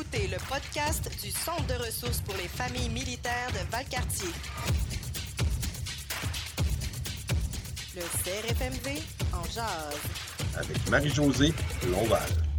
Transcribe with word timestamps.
écoutez 0.00 0.28
le 0.28 0.38
podcast 0.48 1.10
du 1.22 1.30
Centre 1.30 1.66
de 1.66 1.74
ressources 1.74 2.20
pour 2.20 2.34
les 2.36 2.48
familles 2.48 2.88
militaires 2.88 3.48
de 3.52 3.70
Valcartier. 3.70 4.30
Le 7.94 8.02
CRFMV 8.24 9.02
en 9.34 9.44
jazz. 9.44 9.96
Avec 10.56 10.88
Marie-Josée 10.88 11.52
Lonval. 11.90 12.49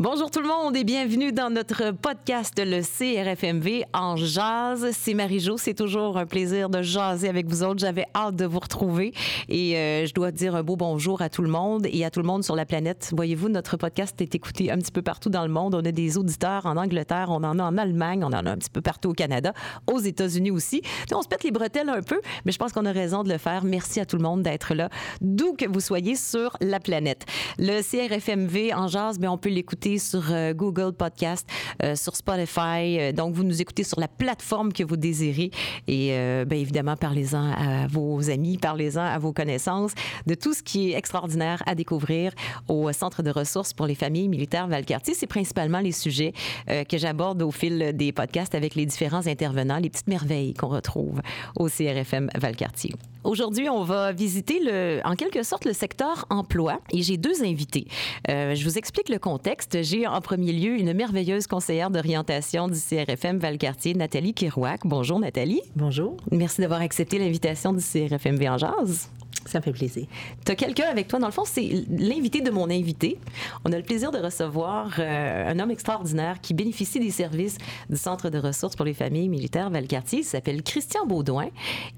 Bonjour 0.00 0.30
tout 0.30 0.40
le 0.40 0.46
monde 0.46 0.76
et 0.76 0.84
bienvenue 0.84 1.32
dans 1.32 1.50
notre 1.50 1.90
podcast 1.90 2.54
le 2.56 2.82
CRFMV 2.82 3.82
en 3.92 4.14
jazz. 4.14 4.90
C'est 4.92 5.12
Marie-Jo, 5.12 5.58
c'est 5.58 5.74
toujours 5.74 6.18
un 6.18 6.24
plaisir 6.24 6.70
de 6.70 6.82
jaser 6.82 7.28
avec 7.28 7.48
vous 7.48 7.64
autres. 7.64 7.80
J'avais 7.80 8.06
hâte 8.14 8.36
de 8.36 8.44
vous 8.44 8.60
retrouver 8.60 9.12
et 9.48 9.76
euh, 9.76 10.06
je 10.06 10.14
dois 10.14 10.30
dire 10.30 10.54
un 10.54 10.62
beau 10.62 10.76
bonjour 10.76 11.20
à 11.20 11.28
tout 11.28 11.42
le 11.42 11.48
monde 11.48 11.88
et 11.90 12.04
à 12.04 12.12
tout 12.12 12.20
le 12.20 12.28
monde 12.28 12.44
sur 12.44 12.54
la 12.54 12.64
planète. 12.64 13.10
Voyez-vous, 13.12 13.48
notre 13.48 13.76
podcast 13.76 14.20
est 14.20 14.36
écouté 14.36 14.70
un 14.70 14.78
petit 14.78 14.92
peu 14.92 15.02
partout 15.02 15.30
dans 15.30 15.42
le 15.42 15.52
monde. 15.52 15.74
On 15.74 15.84
a 15.84 15.90
des 15.90 16.16
auditeurs 16.16 16.66
en 16.66 16.76
Angleterre, 16.76 17.30
on 17.30 17.42
en 17.42 17.58
a 17.58 17.64
en 17.64 17.76
Allemagne, 17.76 18.22
on 18.22 18.28
en 18.28 18.46
a 18.46 18.50
un 18.52 18.56
petit 18.56 18.70
peu 18.70 18.80
partout 18.80 19.08
au 19.08 19.14
Canada, 19.14 19.52
aux 19.88 19.98
États-Unis 19.98 20.52
aussi. 20.52 20.80
On 21.12 21.22
se 21.22 21.28
pète 21.28 21.42
les 21.42 21.50
bretelles 21.50 21.88
un 21.88 22.02
peu, 22.02 22.20
mais 22.44 22.52
je 22.52 22.58
pense 22.58 22.72
qu'on 22.72 22.86
a 22.86 22.92
raison 22.92 23.24
de 23.24 23.32
le 23.32 23.38
faire. 23.38 23.64
Merci 23.64 23.98
à 23.98 24.06
tout 24.06 24.16
le 24.16 24.22
monde 24.22 24.44
d'être 24.44 24.76
là, 24.76 24.90
d'où 25.20 25.54
que 25.54 25.68
vous 25.68 25.80
soyez 25.80 26.14
sur 26.14 26.56
la 26.60 26.78
planète. 26.78 27.26
Le 27.58 27.82
CRFMV 27.82 28.72
en 28.76 28.86
jazz, 28.86 29.18
bien, 29.18 29.32
on 29.32 29.38
peut 29.38 29.48
l'écouter 29.48 29.87
sur 29.96 30.24
euh, 30.30 30.52
Google 30.52 30.92
Podcast, 30.92 31.48
euh, 31.82 31.96
sur 31.96 32.14
Spotify. 32.14 32.98
Euh, 32.98 33.12
donc, 33.12 33.34
vous 33.34 33.44
nous 33.44 33.62
écoutez 33.62 33.84
sur 33.84 33.98
la 33.98 34.08
plateforme 34.08 34.72
que 34.72 34.84
vous 34.84 34.96
désirez. 34.96 35.50
Et 35.86 36.08
bien 36.44 36.58
évidemment, 36.58 36.96
parlez-en 36.96 37.52
à 37.52 37.86
vos 37.86 38.28
amis, 38.28 38.58
parlez-en 38.58 39.02
à 39.02 39.18
vos 39.18 39.32
connaissances 39.32 39.92
de 40.26 40.34
tout 40.34 40.52
ce 40.52 40.62
qui 40.62 40.90
est 40.90 40.96
extraordinaire 40.98 41.62
à 41.66 41.74
découvrir 41.74 42.32
au 42.66 42.92
Centre 42.92 43.22
de 43.22 43.30
ressources 43.30 43.72
pour 43.72 43.86
les 43.86 43.94
familles 43.94 44.28
militaires 44.28 44.66
Valcartier. 44.66 45.14
C'est 45.14 45.26
principalement 45.26 45.78
les 45.78 45.92
sujets 45.92 46.32
que 46.66 46.98
j'aborde 46.98 47.40
au 47.42 47.50
fil 47.50 47.92
des 47.94 48.12
podcasts 48.12 48.54
avec 48.54 48.74
les 48.74 48.86
différents 48.86 49.26
intervenants, 49.26 49.78
les 49.78 49.88
petites 49.88 50.08
merveilles 50.08 50.54
qu'on 50.54 50.68
retrouve 50.68 51.20
au 51.56 51.68
CRFM 51.68 52.28
Valcartier. 52.36 52.94
Aujourd'hui, 53.24 53.68
on 53.68 53.84
va 53.84 54.12
visiter 54.12 54.60
le, 54.60 55.00
en 55.04 55.14
quelque 55.14 55.42
sorte 55.42 55.64
le 55.64 55.72
secteur 55.72 56.26
emploi 56.30 56.80
et 56.90 57.02
j'ai 57.02 57.16
deux 57.16 57.42
invités. 57.44 57.86
Je 58.26 58.64
vous 58.64 58.78
explique 58.78 59.08
le 59.08 59.18
contexte. 59.18 59.77
J'ai 59.82 60.06
en 60.06 60.20
premier 60.20 60.52
lieu 60.52 60.78
une 60.78 60.92
merveilleuse 60.92 61.46
conseillère 61.46 61.90
d'orientation 61.90 62.68
du 62.68 62.78
CRFM 62.78 63.38
Valcartier, 63.38 63.94
Nathalie 63.94 64.34
Kirouac. 64.34 64.80
Bonjour 64.84 65.18
Nathalie. 65.20 65.60
Bonjour. 65.76 66.16
Merci 66.30 66.60
d'avoir 66.60 66.80
accepté 66.80 67.18
l'invitation 67.18 67.72
du 67.72 67.82
CRFM 67.82 68.38
en 68.48 68.58
jazz. 68.58 69.10
Ça 69.44 69.60
fait 69.60 69.72
plaisir. 69.72 70.06
Tu 70.44 70.52
as 70.52 70.54
quelqu'un 70.56 70.86
avec 70.90 71.08
toi, 71.08 71.18
dans 71.18 71.26
le 71.26 71.32
fond, 71.32 71.44
c'est 71.44 71.84
l'invité 71.88 72.40
de 72.40 72.50
mon 72.50 72.68
invité. 72.70 73.18
On 73.64 73.72
a 73.72 73.76
le 73.76 73.82
plaisir 73.82 74.10
de 74.10 74.18
recevoir 74.18 74.94
euh, 74.98 75.50
un 75.50 75.58
homme 75.58 75.70
extraordinaire 75.70 76.40
qui 76.40 76.54
bénéficie 76.54 77.00
des 77.00 77.10
services 77.10 77.56
du 77.88 77.96
Centre 77.96 78.30
de 78.30 78.38
ressources 78.38 78.76
pour 78.76 78.84
les 78.84 78.94
familles 78.94 79.28
militaires 79.28 79.70
Valcartier. 79.70 80.20
Il 80.20 80.24
s'appelle 80.24 80.62
Christian 80.62 81.06
Baudouin. 81.06 81.48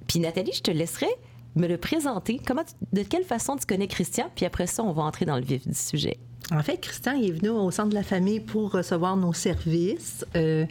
Puis 0.07 0.21
Nathalie, 0.21 0.53
je 0.53 0.63
te 0.63 0.71
laisserai 0.71 1.09
me 1.57 1.67
le 1.67 1.77
présenter. 1.77 2.41
Comment, 2.47 2.63
de 2.93 3.03
quelle 3.03 3.25
façon 3.25 3.57
tu 3.57 3.67
connais 3.67 3.89
Christian? 3.89 4.31
Puis 4.35 4.47
après 4.47 4.67
ça, 4.67 4.85
on 4.85 4.93
va 4.93 5.03
entrer 5.03 5.25
dans 5.25 5.37
le 5.37 5.45
vif 5.45 5.67
du 5.67 5.75
sujet. 5.75 6.19
En 6.53 6.63
fait, 6.63 6.79
Christian 6.79 7.21
est 7.21 7.31
venu 7.31 7.51
au 7.51 7.71
centre 7.71 7.91
de 7.91 7.95
la 7.95 8.03
famille 8.03 8.41
pour 8.41 8.73
recevoir 8.73 9.17
nos 9.17 9.33
services. 9.33 10.27
Euh, 10.37 10.67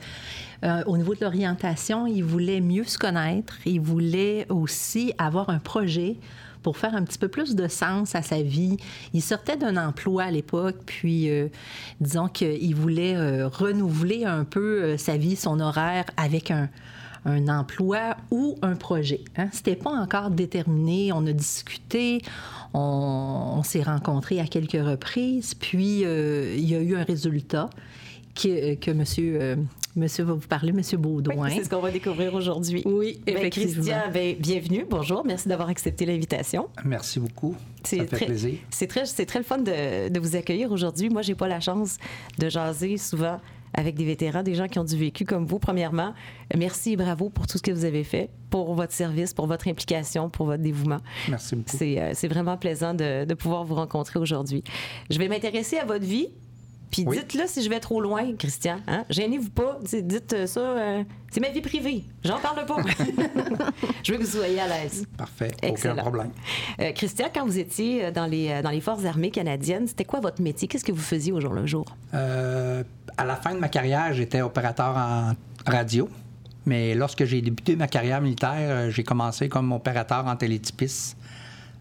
euh, 0.63 0.83
au 0.87 0.97
niveau 0.97 1.15
de 1.15 1.21
l'orientation, 1.21 2.05
il 2.05 2.23
voulait 2.23 2.59
mieux 2.59 2.83
se 2.83 2.97
connaître. 2.97 3.57
Il 3.65 3.79
voulait 3.79 4.45
aussi 4.49 5.13
avoir 5.17 5.49
un 5.49 5.59
projet 5.59 6.17
pour 6.63 6.75
faire 6.75 6.93
un 6.95 7.03
petit 7.03 7.17
peu 7.17 7.29
plus 7.29 7.55
de 7.55 7.69
sens 7.69 8.13
à 8.15 8.21
sa 8.21 8.41
vie. 8.41 8.75
Il 9.13 9.21
sortait 9.21 9.55
d'un 9.55 9.77
emploi 9.77 10.23
à 10.23 10.31
l'époque, 10.31 10.75
puis 10.85 11.29
euh, 11.29 11.47
disons 12.01 12.27
qu'il 12.27 12.75
voulait 12.75 13.15
renouveler 13.45 14.25
un 14.25 14.43
peu 14.43 14.97
sa 14.97 15.15
vie, 15.15 15.37
son 15.37 15.61
horaire 15.61 16.03
avec 16.17 16.51
un, 16.51 16.67
un 17.25 17.47
emploi 17.47 18.15
ou 18.31 18.57
un 18.61 18.75
projet. 18.75 19.21
Hein? 19.37 19.49
C'était 19.51 19.75
pas 19.75 19.91
encore 19.91 20.29
déterminé. 20.29 21.11
On 21.13 21.25
a 21.25 21.33
discuté, 21.33 22.21
on, 22.73 23.61
s'est 23.63 23.83
rencontrés 23.83 24.39
à 24.39 24.45
quelques 24.45 24.71
reprises, 24.83 25.53
puis 25.53 26.05
euh, 26.05 26.55
il 26.57 26.69
y 26.69 26.75
a 26.75 26.79
eu 26.79 26.95
un 26.95 27.03
résultat 27.03 27.69
que, 28.35 28.75
que 28.75 28.91
monsieur, 28.91 29.37
euh, 29.41 29.55
monsieur 29.95 30.23
va 30.23 30.33
vous 30.33 30.47
parler, 30.47 30.71
monsieur 30.71 30.97
Baudouin. 30.97 31.49
c'est 31.49 31.65
ce 31.65 31.69
qu'on 31.69 31.81
va 31.81 31.91
découvrir 31.91 32.33
aujourd'hui. 32.33 32.81
Oui, 32.85 33.19
ben, 33.25 33.37
effectivement. 33.37 33.73
Christian, 33.73 34.01
ben, 34.13 34.35
bienvenue. 34.39 34.85
Bonjour. 34.89 35.25
Merci 35.25 35.49
d'avoir 35.49 35.69
accepté 35.69 36.05
l'invitation. 36.05 36.69
Merci 36.85 37.19
beaucoup. 37.19 37.55
Ça 37.83 37.97
fait 37.97 38.05
très, 38.05 38.25
plaisir. 38.25 38.53
C'est 38.69 38.87
très, 38.87 39.03
très 39.03 39.39
le 39.39 39.45
fun 39.45 39.57
de, 39.57 40.09
de 40.09 40.19
vous 40.19 40.35
accueillir 40.35 40.71
aujourd'hui. 40.71 41.09
Moi, 41.09 41.21
j'ai 41.21 41.35
pas 41.35 41.47
la 41.47 41.59
chance 41.59 41.97
de 42.37 42.49
jaser 42.49 42.97
souvent 42.97 43.39
avec 43.73 43.95
des 43.95 44.05
vétérans, 44.05 44.43
des 44.43 44.55
gens 44.55 44.67
qui 44.67 44.79
ont 44.79 44.83
du 44.83 44.97
vécu 44.97 45.25
comme 45.25 45.45
vous. 45.45 45.59
Premièrement, 45.59 46.13
merci 46.55 46.93
et 46.93 46.95
bravo 46.97 47.29
pour 47.29 47.47
tout 47.47 47.57
ce 47.57 47.63
que 47.63 47.71
vous 47.71 47.85
avez 47.85 48.03
fait, 48.03 48.29
pour 48.49 48.73
votre 48.73 48.93
service, 48.93 49.33
pour 49.33 49.47
votre 49.47 49.67
implication, 49.67 50.29
pour 50.29 50.45
votre 50.45 50.63
dévouement. 50.63 50.99
Merci 51.29 51.55
beaucoup. 51.55 51.75
C'est, 51.75 51.99
euh, 51.99 52.29
vraiment 52.29 52.57
plaisant 52.57 52.93
de, 52.93 53.25
de 53.25 53.33
pouvoir 53.33 53.63
vous 53.63 53.75
rencontrer 53.75 54.19
aujourd'hui. 54.19 54.63
Je 55.09 55.17
vais 55.17 55.27
m'intéresser 55.27 55.77
à 55.77 55.85
votre 55.85 56.05
vie, 56.05 56.29
puis 56.91 57.05
dites-le 57.05 57.43
si 57.47 57.61
je 57.61 57.69
vais 57.69 57.79
trop 57.79 58.01
loin, 58.01 58.35
Christian. 58.35 58.77
Hein? 58.87 59.05
Gênez-vous 59.09 59.49
pas. 59.49 59.79
Dites 59.83 60.33
euh, 60.33 60.47
ça. 60.47 60.59
Euh, 60.59 61.03
c'est 61.31 61.39
ma 61.39 61.49
vie 61.49 61.61
privée. 61.61 62.03
J'en 62.23 62.39
parle 62.39 62.65
pas. 62.65 62.77
je 64.03 64.11
veux 64.11 64.17
que 64.17 64.23
vous 64.23 64.37
soyez 64.37 64.59
à 64.59 64.67
l'aise. 64.67 65.05
Parfait. 65.17 65.51
Aucun 65.63 65.95
problème. 65.95 66.31
Euh, 66.79 66.91
Christian, 66.91 67.27
quand 67.33 67.45
vous 67.45 67.59
étiez 67.59 68.11
dans 68.11 68.25
les, 68.25 68.61
dans 68.63 68.71
les 68.71 68.81
Forces 68.81 69.05
armées 69.05 69.29
canadiennes, 69.29 69.87
c'était 69.87 70.05
quoi 70.05 70.19
votre 70.19 70.41
métier? 70.41 70.67
Qu'est-ce 70.67 70.85
que 70.85 70.91
vous 70.91 71.01
faisiez 71.01 71.31
au 71.31 71.39
jour 71.39 71.53
le 71.53 71.67
jour? 71.67 71.85
À 73.19 73.25
la 73.25 73.35
fin 73.35 73.53
de 73.53 73.59
ma 73.59 73.69
carrière, 73.69 74.13
j'étais 74.13 74.41
opérateur 74.41 74.95
en 74.95 75.33
radio. 75.65 76.09
Mais 76.65 76.95
lorsque 76.95 77.25
j'ai 77.25 77.41
débuté 77.41 77.75
ma 77.75 77.87
carrière 77.87 78.21
militaire, 78.21 78.89
j'ai 78.91 79.03
commencé 79.03 79.49
comme 79.49 79.71
opérateur 79.71 80.25
en 80.25 80.35
télétypiste. 80.35 81.17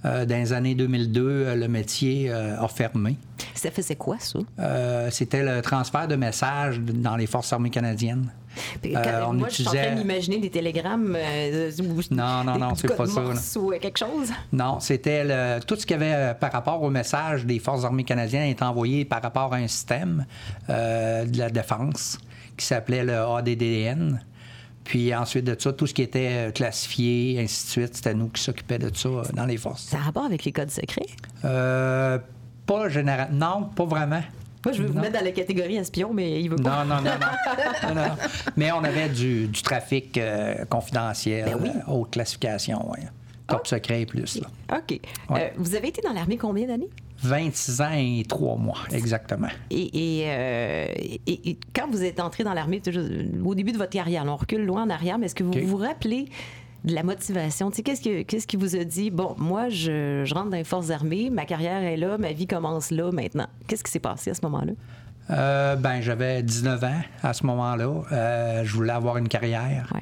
dans 0.03 0.27
les 0.29 0.53
années 0.53 0.75
2002, 0.75 1.55
le 1.55 1.69
métier 1.69 2.31
a 2.31 2.67
fermé. 2.69 3.17
Ça 3.55 3.71
faisait 3.71 3.97
quoi, 3.97 4.19
ça? 4.21 4.39
Euh, 4.61 5.11
c'était 5.11 5.43
le 5.43 5.61
transfert 5.63 6.07
de 6.07 6.15
messages 6.15 6.79
dans 6.81 7.17
les 7.17 7.27
Forces 7.27 7.53
armées 7.53 7.71
canadiennes. 7.71 8.31
Euh, 8.85 9.25
on 9.27 9.35
moi, 9.35 9.49
utilisait... 9.49 9.49
je 9.49 9.55
suis 9.55 9.69
en 9.69 9.83
train 9.83 9.95
d'imaginer 9.95 10.39
des 10.39 10.51
télégrammes. 10.51 11.17
Euh, 11.17 11.71
non, 12.11 12.45
non, 12.45 12.59
non, 12.59 12.75
c'est 12.75 12.95
pas 12.95 13.07
ça. 13.07 13.59
Ou 13.59 13.71
quelque 13.81 13.99
chose? 13.99 14.31
Non, 14.53 14.81
c'était 14.81 15.25
le... 15.25 15.61
tout 15.65 15.77
ce 15.77 15.87
qu'il 15.87 16.01
y 16.01 16.03
avait 16.03 16.35
par 16.35 16.53
rapport 16.53 16.83
au 16.83 16.91
message 16.91 17.45
des 17.45 17.59
Forces 17.59 17.85
armées 17.85 18.05
canadiennes 18.05 18.49
est 18.49 18.63
envoyé 18.63 19.05
par 19.05 19.23
rapport 19.23 19.53
à 19.53 19.57
un 19.57 19.69
système 19.69 20.27
de 20.69 21.39
la 21.39 21.51
défense 21.51 22.19
qui 22.57 22.67
s'appelait 22.67 23.05
le 23.05 23.15
ADDN. 23.15 24.21
Puis 24.85 25.15
ensuite 25.15 25.45
de 25.45 25.55
ça, 25.59 25.73
tout 25.75 25.87
ce 25.87 25.93
qui 25.93 26.01
était 26.01 26.51
classifié, 26.55 27.39
ainsi 27.41 27.67
de 27.67 27.71
suite, 27.71 27.97
c'était 27.97 28.15
nous 28.15 28.29
qui 28.29 28.43
s'occupions 28.43 28.79
de 28.79 28.91
ça 28.95 29.09
dans 29.35 29.45
les 29.45 29.59
forces. 29.59 29.83
Ça 29.83 29.99
a 29.99 30.01
rapport 30.01 30.25
avec 30.25 30.45
les 30.47 30.53
codes 30.53 30.71
secrets? 30.71 31.07
Euh, 31.45 32.19
pas 32.65 32.89
général. 32.89 33.29
Non, 33.33 33.65
pas 33.75 33.85
vraiment. 33.85 34.23
Moi, 34.65 34.73
je 34.73 34.83
veux 34.83 34.89
vous 34.89 34.99
mettre 34.99 35.19
dans 35.19 35.25
la 35.25 35.33
catégorie 35.33 35.77
espion, 35.77 36.13
mais 36.13 36.41
il 36.41 36.51
veut 36.51 36.57
pas. 36.57 36.85
Non, 36.85 36.97
non, 36.97 37.03
non, 37.03 37.95
non. 37.95 38.17
Mais 38.57 38.73
on 38.73 38.83
avait 38.83 39.09
du, 39.09 39.51
trafic 39.63 40.19
euh, 40.19 40.65
confidentiel, 40.67 41.45
ben 41.45 41.59
oui. 41.61 41.69
Euh, 41.69 41.93
haute 41.93 42.11
classification, 42.11 42.91
oui. 42.91 42.99
Top 43.47 43.67
secret 43.67 44.05
plus. 44.05 44.41
Là. 44.41 44.77
OK. 44.77 45.01
Euh, 45.31 45.49
vous 45.57 45.75
avez 45.75 45.89
été 45.89 46.03
dans 46.03 46.13
l'armée 46.13 46.37
combien 46.37 46.67
d'années? 46.67 46.91
26 47.23 47.81
ans 47.81 47.93
et 47.95 48.25
3 48.29 48.57
mois, 48.57 48.79
exactement. 48.93 49.49
Et, 49.71 50.21
et, 50.27 51.59
quand 51.75 51.91
vous 51.91 52.05
êtes 52.05 52.21
entré 52.21 52.45
dans 52.45 52.53
l'armée, 52.53 52.81
au 53.45 53.55
début 53.55 53.73
de 53.73 53.79
votre 53.79 53.91
carrière, 53.91 54.25
on 54.27 54.37
recule 54.37 54.65
loin 54.65 54.85
en 54.85 54.91
arrière, 54.91 55.19
mais 55.19 55.27
est-ce 55.27 55.35
que 55.35 55.45
vous 55.45 55.53
vous 55.53 55.79
rappelez 55.79 56.29
de 56.89 56.95
la 56.95 57.05
motivation. 57.05 57.71
Tu 57.71 57.77
sais, 57.77 57.83
qu'est-ce, 57.83 58.03
que, 58.03 58.23
qu'est-ce 58.23 58.47
qui 58.47 58.57
vous 58.57 58.75
a 58.75 58.85
dit, 58.85 59.11
bon, 59.11 59.37
moi, 59.39 59.69
je, 59.69 60.25
je, 60.25 60.35
rentre 60.35 60.51
dans 60.51 60.57
les 60.57 60.65
forces 60.65 60.91
armées, 60.91 61.31
ma 61.31 61.45
carrière 61.45 61.83
est 61.83 61.97
là, 61.97 62.19
ma 62.19 62.33
vie 62.33 62.47
commence 62.47 62.91
là 62.91 63.13
maintenant? 63.13 63.47
Qu'est-ce 63.69 63.85
qui 63.85 63.93
s'est 63.93 64.01
passé 64.01 64.31
à 64.31 64.35
ce 64.35 64.41
moment-là? 64.43 64.73
Euh, 65.31 65.77
ben, 65.77 66.01
j'avais 66.01 66.43
19 66.43 66.85
ans 66.85 67.01
à 67.23 67.33
ce 67.33 67.45
moment-là. 67.47 68.03
Euh, 68.13 68.65
je 68.65 68.75
voulais 68.75 68.93
avoir 68.93 69.19
une 69.19 69.29
carrière, 69.29 69.93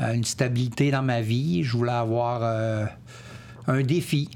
euh, 0.00 0.12
une 0.12 0.24
stabilité 0.24 0.90
dans 0.90 1.02
ma 1.02 1.20
vie. 1.20 1.64
Je 1.64 1.72
voulais 1.72 1.92
avoir 1.92 2.42
un 3.66 3.82
défi, 3.82 4.28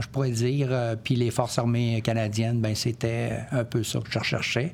je 0.00 0.08
pourrais 0.08 0.30
dire. 0.30 0.96
Puis 1.04 1.16
les 1.16 1.30
forces 1.30 1.58
armées 1.58 2.00
canadiennes, 2.02 2.60
ben, 2.60 2.74
c'était 2.74 3.40
un 3.52 3.64
peu 3.64 3.82
ça 3.82 4.00
que 4.00 4.10
je 4.10 4.18
recherchais. 4.18 4.72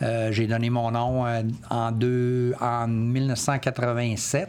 j'ai 0.00 0.46
donné 0.48 0.70
mon 0.70 0.90
nom 0.90 1.24
en, 1.70 1.92
deux, 1.92 2.54
en 2.60 2.88
1987 2.88 4.48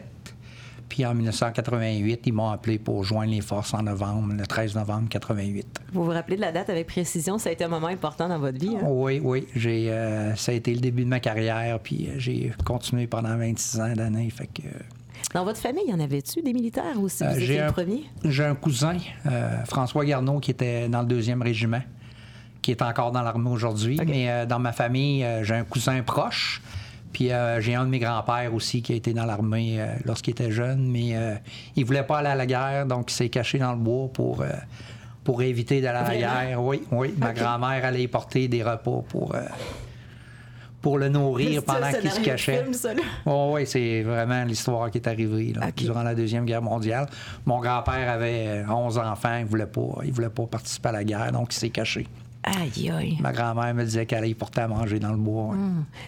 puis 0.88 1.04
en 1.04 1.14
1988, 1.14 2.22
ils 2.26 2.32
m'ont 2.32 2.50
appelé 2.50 2.78
pour 2.78 3.04
joindre 3.04 3.32
les 3.32 3.40
forces 3.40 3.74
en 3.74 3.82
novembre, 3.82 4.34
le 4.34 4.46
13 4.46 4.74
novembre 4.74 5.08
88. 5.08 5.66
Vous 5.92 6.04
vous 6.04 6.10
rappelez 6.10 6.36
de 6.36 6.40
la 6.40 6.52
date 6.52 6.70
avec 6.70 6.86
précision? 6.86 7.38
Ça 7.38 7.50
a 7.50 7.52
été 7.52 7.64
un 7.64 7.68
moment 7.68 7.88
important 7.88 8.28
dans 8.28 8.38
votre 8.38 8.58
vie? 8.58 8.76
Hein? 8.76 8.86
Oui, 8.86 9.20
oui. 9.22 9.46
J'ai, 9.54 9.90
euh, 9.90 10.34
ça 10.34 10.52
a 10.52 10.54
été 10.54 10.74
le 10.74 10.80
début 10.80 11.04
de 11.04 11.08
ma 11.08 11.20
carrière, 11.20 11.78
puis 11.80 12.08
euh, 12.08 12.14
j'ai 12.18 12.52
continué 12.64 13.06
pendant 13.06 13.36
26 13.36 13.80
ans 13.80 13.92
d'années. 13.94 14.30
Fait 14.30 14.46
que, 14.46 14.62
dans 15.34 15.44
votre 15.44 15.58
famille, 15.58 15.84
y 15.88 15.92
en 15.92 16.00
avait-tu 16.00 16.42
des 16.42 16.52
militaires 16.52 16.98
ou 16.98 17.08
si 17.08 17.24
vous 17.24 17.38
étiez 17.38 17.60
le 17.60 17.72
premier? 17.72 18.04
J'ai 18.24 18.44
un 18.44 18.54
cousin, 18.54 18.96
euh, 19.26 19.64
François 19.66 20.04
Garneau, 20.04 20.40
qui 20.40 20.50
était 20.50 20.88
dans 20.88 21.00
le 21.00 21.06
deuxième 21.06 21.42
régiment, 21.42 21.82
qui 22.62 22.70
est 22.70 22.82
encore 22.82 23.12
dans 23.12 23.22
l'armée 23.22 23.50
aujourd'hui. 23.50 23.98
Mais 24.06 24.30
euh, 24.30 24.46
dans 24.46 24.58
ma 24.58 24.72
famille, 24.72 25.24
euh, 25.24 25.44
j'ai 25.44 25.54
un 25.54 25.64
cousin 25.64 26.02
proche. 26.02 26.62
Puis 27.18 27.32
euh, 27.32 27.60
j'ai 27.60 27.74
un 27.74 27.84
de 27.84 27.90
mes 27.90 27.98
grands-pères 27.98 28.54
aussi 28.54 28.80
qui 28.80 28.92
a 28.92 28.94
été 28.94 29.12
dans 29.12 29.24
l'armée 29.24 29.80
euh, 29.80 29.88
lorsqu'il 30.04 30.30
était 30.30 30.52
jeune, 30.52 30.88
mais 30.88 31.16
euh, 31.16 31.34
il 31.74 31.84
voulait 31.84 32.04
pas 32.04 32.18
aller 32.18 32.28
à 32.28 32.36
la 32.36 32.46
guerre, 32.46 32.86
donc 32.86 33.10
il 33.10 33.14
s'est 33.14 33.28
caché 33.28 33.58
dans 33.58 33.72
le 33.72 33.78
bois 33.78 34.06
pour, 34.06 34.42
euh, 34.42 34.46
pour 35.24 35.42
éviter 35.42 35.80
d'aller 35.80 35.98
à 35.98 36.06
la 36.06 36.16
guerre. 36.16 36.62
Oui, 36.62 36.84
oui. 36.92 37.12
Ma 37.18 37.32
grand-mère 37.32 37.84
allait 37.84 38.04
y 38.04 38.06
porter 38.06 38.46
des 38.46 38.62
repas 38.62 39.02
pour, 39.08 39.34
pour 40.80 40.96
le 40.96 41.08
nourrir 41.08 41.64
pendant 41.64 41.90
qu'il 41.90 42.08
se 42.08 42.20
cachait. 42.20 42.64
Oh, 43.26 43.50
oui, 43.54 43.66
c'est 43.66 44.02
vraiment 44.02 44.44
l'histoire 44.44 44.88
qui 44.88 44.98
est 44.98 45.08
arrivée 45.08 45.54
là, 45.54 45.72
durant 45.76 46.04
la 46.04 46.14
Deuxième 46.14 46.44
Guerre 46.44 46.62
mondiale. 46.62 47.08
Mon 47.46 47.58
grand-père 47.58 48.12
avait 48.12 48.64
11 48.70 48.96
enfants, 48.96 49.38
il 49.40 49.44
voulait 49.44 49.66
pas, 49.66 50.02
il 50.04 50.12
voulait 50.12 50.30
pas 50.30 50.46
participer 50.46 50.90
à 50.90 50.92
la 50.92 51.02
guerre, 51.02 51.32
donc 51.32 51.52
il 51.52 51.58
s'est 51.58 51.70
caché. 51.70 52.06
Aïe, 52.44 52.90
aïe. 52.90 53.18
Ma 53.20 53.32
grand-mère 53.32 53.74
me 53.74 53.84
disait 53.84 54.06
qu'elle 54.06 54.18
allait 54.24 54.34
porter 54.34 54.60
à 54.62 54.68
manger 54.68 54.98
dans 54.98 55.10
le 55.10 55.16
bois. 55.18 55.48
ouais. 55.48 55.56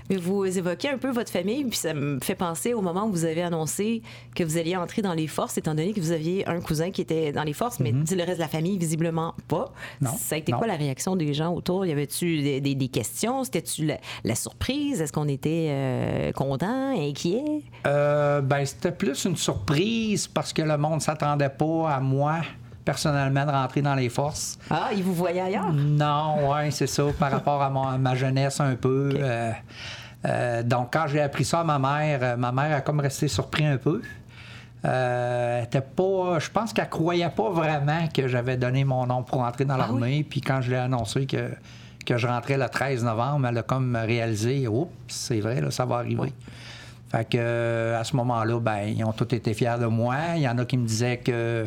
Mais 0.09 0.17
vous 0.17 0.45
évoquez 0.47 0.89
un 0.89 0.97
peu 0.97 1.11
votre 1.11 1.31
famille, 1.31 1.65
puis 1.65 1.77
ça 1.77 1.93
me 1.93 2.19
fait 2.21 2.35
penser 2.37 2.73
au 2.73 2.81
moment 2.81 3.05
où 3.07 3.11
vous 3.11 3.25
avez 3.25 3.43
annoncé 3.43 4.01
que 4.35 4.43
vous 4.45 4.57
alliez 4.57 4.77
entrer 4.77 5.03
dans 5.03 5.13
les 5.13 5.27
forces, 5.27 5.59
étant 5.59 5.75
donné 5.75 5.93
que 5.93 6.01
vous 6.01 6.13
aviez 6.13 6.49
un 6.49 6.61
cousin 6.61 6.91
qui 6.93 7.03
était 7.03 7.33
dans 7.33 7.43
les 7.43 7.53
forces, 7.53 7.81
mais 7.81 7.91
le 7.93 8.25
reste 8.25 8.37
de 8.39 8.43
la 8.43 8.49
famille, 8.49 8.79
visiblement 8.79 9.35
pas. 9.49 9.73
Mhm. 10.01 10.07
Non, 10.09 10.15
Ça 10.19 10.37
a 10.37 10.39
été 10.39 10.53
non. 10.53 10.59
quoi 10.59 10.67
la 10.67 10.77
réaction 10.77 11.17
des 11.17 11.35
gens 11.35 11.53
autour? 11.53 11.85
Y 11.85 11.93
avait-tu 11.93 12.41
des, 12.43 12.61
des- 12.61 12.75
des 12.75 12.89
questions? 12.89 13.45
C'était-tu 13.45 13.85
la, 13.87 13.99
la 14.25 14.35
surprise? 14.35 15.01
Est-ce 15.03 15.13
qu'on 15.13 15.29
était 15.29 15.67
euh, 15.71 16.33
content, 16.33 16.95
inquiet? 16.97 17.45
Euh, 17.87 18.41
ben, 18.41 18.65
c'était 18.65 18.93
plus 18.93 19.25
une 19.25 19.37
surprise 19.37 20.27
parce 20.29 20.53
que 20.53 20.63
le 20.63 20.77
monde 20.79 21.03
s'attendait 21.03 21.49
pas 21.51 21.91
à 21.91 22.01
moi, 22.01 22.37
personnellement, 22.85 23.45
de 23.47 23.51
rentrer 23.51 23.83
dans 23.83 23.95
les 23.95 24.09
forces. 24.09 24.59
Ah, 24.71 24.89
ils 24.95 25.03
vous 25.03 25.15
voyaient 25.15 25.41
ailleurs? 25.43 25.73
Non, 25.73 26.51
ouais, 26.51 26.71
c'est 26.71 26.87
ça, 26.87 27.05
par 27.19 27.31
rapport 27.33 27.63
à, 27.63 27.71
mon- 27.71 27.87
à 27.89 27.99
ma 27.99 28.15
jeunesse 28.15 28.61
un 28.61 28.75
peu. 28.77 29.11
Euh, 29.17 29.53
euh, 30.27 30.63
donc, 30.63 30.93
quand 30.93 31.07
j'ai 31.09 31.21
appris 31.21 31.45
ça 31.45 31.61
à 31.61 31.65
ma 31.65 31.79
mère, 31.79 32.21
euh, 32.23 32.37
ma 32.37 32.53
mère 32.53 32.77
a 32.77 32.81
comme 32.81 33.01
resté 33.01 33.29
surpris 33.29 33.67
un 33.67 33.77
peu. 33.77 34.03
Euh, 34.85 35.59
elle 35.59 35.65
était 35.65 35.81
pas, 35.83 36.39
je 36.39 36.51
pense 36.51 36.73
qu'elle 36.73 36.89
croyait 36.89 37.29
pas 37.29 37.51
vraiment 37.51 38.07
que 38.09 38.27
j'avais 38.29 38.57
donné 38.57 38.85
mon 38.85 39.07
nom 39.07 39.23
pour 39.23 39.41
entrer 39.41 39.65
dans 39.67 39.77
l'armée. 39.77 40.25
Puis 40.29 40.41
quand 40.41 40.63
je 40.63 40.69
lui 40.71 40.77
ai 40.77 40.79
annoncé 40.81 41.27
que, 41.27 41.51
que 42.07 42.17
je 42.17 42.27
rentrais 42.27 42.57
le 42.57 42.67
13 42.69 43.05
novembre, 43.05 43.47
elle 43.49 43.59
a 43.59 43.63
comme 43.63 43.95
réalisé, 43.97 44.67
oups, 44.69 44.91
c'est 45.09 45.41
vrai, 45.41 45.61
là, 45.61 45.71
ça 45.71 45.85
va 45.85 45.97
arriver. 45.97 46.33
Fait 47.11 47.29
que 47.29 47.95
à 47.95 48.05
ce 48.05 48.17
moment-là, 48.17 48.59
ben, 48.61 48.79
ils 48.87 49.05
ont 49.05 49.13
tous 49.13 49.35
été 49.35 49.53
fiers 49.53 49.77
de 49.79 49.87
moi. 49.87 50.15
Il 50.37 50.43
y 50.43 50.49
en 50.49 50.57
a 50.59 50.65
qui 50.65 50.79
me 50.79 50.87
disaient 50.87 51.19
que 51.19 51.67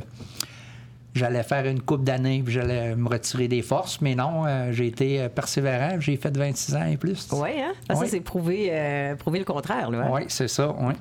j'allais 1.14 1.44
faire 1.44 1.66
une 1.66 1.82
coupe 1.82 2.04
d'années 2.04 2.42
puis 2.44 2.54
j'allais 2.54 2.96
me 2.96 3.08
retirer 3.08 3.48
des 3.48 3.62
forces, 3.62 4.02
mais 4.02 4.16
non, 4.16 4.46
euh, 4.46 4.72
j'ai 4.72 4.88
été 4.88 5.22
euh, 5.22 5.30
persévérant, 5.30 6.00
j'ai 6.00 6.18
fait 6.18 6.36
26 6.36 6.76
ans 6.76 6.86
et 6.86 6.98
plus. 6.98 7.28
Oui, 7.32 7.50
hein? 7.60 7.74
Ah, 7.90 7.96
Ça, 7.96 8.06
c'est 8.08 8.20
prouver, 8.22 8.70
euh, 8.72 9.16
prouver 9.16 9.40
le 9.40 9.46
contraire. 9.46 9.90
Là, 9.92 10.06
hein? 10.06 10.10
Oui, 10.12 10.22
c'est 10.28 10.48
ça, 10.48 10.76
oui. 10.80 10.94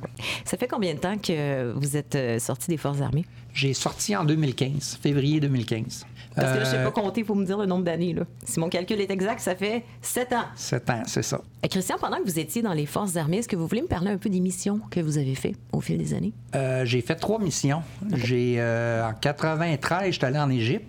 Ça 0.44 0.56
fait 0.56 0.68
combien 0.68 0.94
de 0.94 0.98
temps 0.98 1.16
que 1.18 1.72
vous 1.72 1.96
êtes 1.96 2.40
sorti 2.40 2.68
des 2.68 2.76
forces 2.76 3.00
armées? 3.00 3.24
J'ai 3.54 3.74
sorti 3.74 4.16
en 4.16 4.24
2015, 4.24 4.98
février 5.02 5.40
2015. 5.40 6.06
Parce 6.34 6.52
que 6.52 6.58
là, 6.58 6.64
je 6.64 6.68
ne 6.70 6.74
sais 6.74 6.78
Euh, 6.78 6.84
pas 6.84 6.90
compter, 7.00 7.20
il 7.20 7.26
faut 7.26 7.34
me 7.34 7.44
dire 7.44 7.58
le 7.58 7.66
nombre 7.66 7.84
d'années. 7.84 8.14
là. 8.14 8.22
Si 8.44 8.58
mon 8.60 8.68
calcul 8.68 9.00
est 9.00 9.10
exact, 9.10 9.40
ça 9.40 9.54
fait 9.54 9.84
sept 10.00 10.32
ans. 10.32 10.44
7 10.56 10.90
ans, 10.90 11.02
c'est 11.06 11.22
ça. 11.22 11.40
Euh, 11.64 11.68
Christian, 11.68 11.96
pendant 12.00 12.16
que 12.18 12.24
vous 12.24 12.38
étiez 12.38 12.62
dans 12.62 12.72
les 12.72 12.86
forces 12.86 13.16
armées, 13.16 13.38
est-ce 13.38 13.48
que 13.48 13.56
vous 13.56 13.66
voulez 13.66 13.82
me 13.82 13.86
parler 13.88 14.10
un 14.10 14.18
peu 14.18 14.28
des 14.30 14.40
missions 14.40 14.80
que 14.90 15.00
vous 15.00 15.18
avez 15.18 15.34
faites 15.34 15.56
au 15.72 15.80
fil 15.80 15.98
des 15.98 16.14
années? 16.14 16.32
Euh, 16.54 16.84
j'ai 16.84 17.00
fait 17.02 17.16
trois 17.16 17.38
missions. 17.38 17.82
J'ai 18.14 18.56
euh, 18.58 19.06
en 19.08 19.12
93, 19.14 20.12
j'étais 20.12 20.26
allé 20.26 20.38
en 20.38 20.50
Égypte, 20.50 20.86